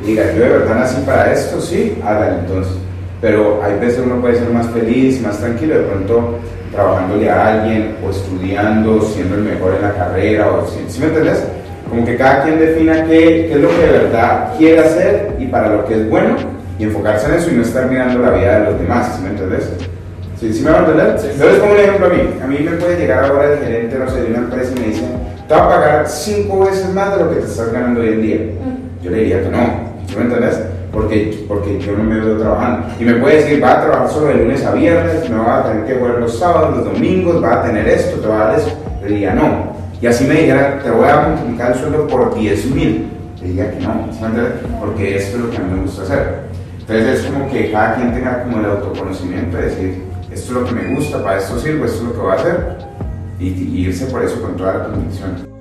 y 0.02 0.08
diga, 0.08 0.32
yo 0.32 0.42
de 0.42 0.48
verdad 0.48 0.74
nací 0.76 1.00
para 1.06 1.32
esto, 1.32 1.60
sí, 1.60 1.96
hágalo 2.04 2.40
entonces. 2.40 2.74
Pero 3.20 3.62
hay 3.62 3.78
veces 3.78 4.02
uno 4.04 4.20
puede 4.20 4.36
ser 4.36 4.50
más 4.50 4.68
feliz, 4.70 5.20
más 5.22 5.38
tranquilo, 5.38 5.78
de 5.78 5.84
pronto 5.84 6.38
trabajándole 6.72 7.30
a 7.30 7.54
alguien 7.54 7.96
o 8.04 8.10
estudiando, 8.10 9.00
siendo 9.00 9.36
el 9.36 9.42
mejor 9.42 9.74
en 9.76 9.82
la 9.82 9.94
carrera, 9.94 10.50
o 10.50 10.66
¿sí, 10.66 10.84
¿sí 10.88 11.00
me 11.00 11.06
entiendes? 11.06 11.44
Como 11.88 12.04
que 12.04 12.16
cada 12.16 12.42
quien 12.42 12.58
defina 12.58 13.04
qué, 13.04 13.46
qué 13.48 13.52
es 13.52 13.60
lo 13.60 13.68
que 13.68 13.86
de 13.86 13.92
verdad 13.92 14.54
quiere 14.58 14.80
hacer 14.80 15.36
y 15.38 15.46
para 15.46 15.68
lo 15.70 15.84
que 15.86 15.94
es 15.94 16.10
bueno 16.10 16.36
y 16.78 16.84
enfocarse 16.84 17.28
en 17.28 17.34
eso 17.34 17.50
y 17.50 17.54
no 17.54 17.62
estar 17.62 17.88
mirando 17.88 18.20
la 18.20 18.30
vida 18.30 18.60
de 18.60 18.70
los 18.70 18.80
demás, 18.80 19.14
¿sí 19.16 19.22
me 19.22 19.30
entiendes? 19.30 19.70
¿Sí, 20.44 20.52
sí 20.52 20.62
me 20.62 20.72
va 20.72 20.76
a 20.76 20.80
entender? 20.80 21.16
Yo 21.38 21.46
les 21.46 21.58
pongo 21.58 21.72
un 21.72 21.80
ejemplo 21.80 22.06
a 22.06 22.10
mí. 22.10 22.20
A 22.42 22.46
mí 22.46 22.58
me 22.58 22.76
puede 22.76 22.98
llegar 22.98 23.24
ahora 23.24 23.50
el 23.54 23.60
gerente, 23.60 23.98
no 23.98 24.10
sé, 24.10 24.20
de 24.20 24.28
una 24.28 24.38
empresa 24.40 24.72
y 24.76 24.80
me 24.80 24.86
dice, 24.88 25.04
te 25.48 25.54
va 25.54 25.64
a 25.64 25.68
pagar 25.70 26.06
cinco 26.06 26.60
veces 26.66 26.92
más 26.92 27.16
de 27.16 27.24
lo 27.24 27.30
que 27.30 27.36
te 27.36 27.46
estás 27.46 27.72
ganando 27.72 28.02
hoy 28.02 28.08
en 28.08 28.22
día. 28.22 28.38
Yo 29.02 29.10
le 29.10 29.16
diría 29.20 29.42
que 29.42 29.48
no, 29.48 29.58
¿sí 30.06 30.16
me 30.18 30.24
entendés? 30.24 30.60
Porque, 30.92 31.44
porque 31.48 31.80
yo 31.80 31.92
no 31.92 32.04
me 32.04 32.20
veo 32.20 32.36
trabajando. 32.36 32.88
Y 33.00 33.04
me 33.04 33.14
puede 33.14 33.36
decir, 33.36 33.64
va 33.64 33.72
a 33.72 33.80
trabajar 33.86 34.10
solo 34.10 34.26
de 34.26 34.34
lunes 34.34 34.62
a 34.66 34.72
viernes, 34.72 35.30
me 35.30 35.38
va 35.38 35.60
a 35.60 35.64
tener 35.64 35.86
que 35.86 35.94
jugar 35.94 36.18
los 36.18 36.38
sábados, 36.38 36.76
los 36.76 36.92
domingos, 36.92 37.42
va 37.42 37.54
a 37.54 37.62
tener 37.62 37.88
esto, 37.88 38.20
te 38.20 38.28
va 38.28 38.42
a 38.42 38.46
dar 38.48 38.58
eso. 38.58 38.78
Le 39.02 39.08
diría 39.08 39.32
no. 39.32 39.72
Y 40.02 40.06
así 40.06 40.26
me 40.26 40.34
dijera, 40.34 40.78
te 40.84 40.90
voy 40.90 41.08
a 41.08 41.28
multiplicar 41.28 41.72
el 41.72 41.78
sueldo 41.78 42.06
por 42.06 42.34
10 42.34 42.66
mil. 42.66 43.06
Le 43.40 43.48
diría 43.48 43.70
que 43.70 43.80
no, 43.80 44.08
¿sí 44.12 44.18
me 44.20 44.26
entiendes? 44.26 44.52
Porque 44.78 45.16
esto 45.16 45.38
es 45.38 45.42
lo 45.42 45.50
que 45.50 45.56
a 45.56 45.60
mí 45.60 45.72
me 45.72 45.82
gusta 45.84 46.02
hacer. 46.02 46.44
Entonces 46.80 47.20
es 47.20 47.30
como 47.30 47.50
que 47.50 47.72
cada 47.72 47.94
quien 47.94 48.12
tenga 48.12 48.42
como 48.42 48.60
el 48.60 48.66
autoconocimiento 48.66 49.56
de 49.56 49.62
decir, 49.62 50.13
esto 50.34 50.46
es 50.46 50.50
lo 50.50 50.64
que 50.64 50.72
me 50.72 50.94
gusta, 50.94 51.22
para 51.22 51.38
esto 51.38 51.58
sirvo, 51.58 51.84
esto 51.84 51.98
es 51.98 52.04
lo 52.04 52.12
que 52.12 52.18
voy 52.18 52.32
a 52.32 52.34
hacer. 52.34 52.76
Y, 53.38 53.48
y 53.48 53.86
irse 53.86 54.06
por 54.06 54.22
eso 54.22 54.40
con 54.40 54.56
toda 54.56 54.74
la 54.74 54.84
convicción. 54.86 55.53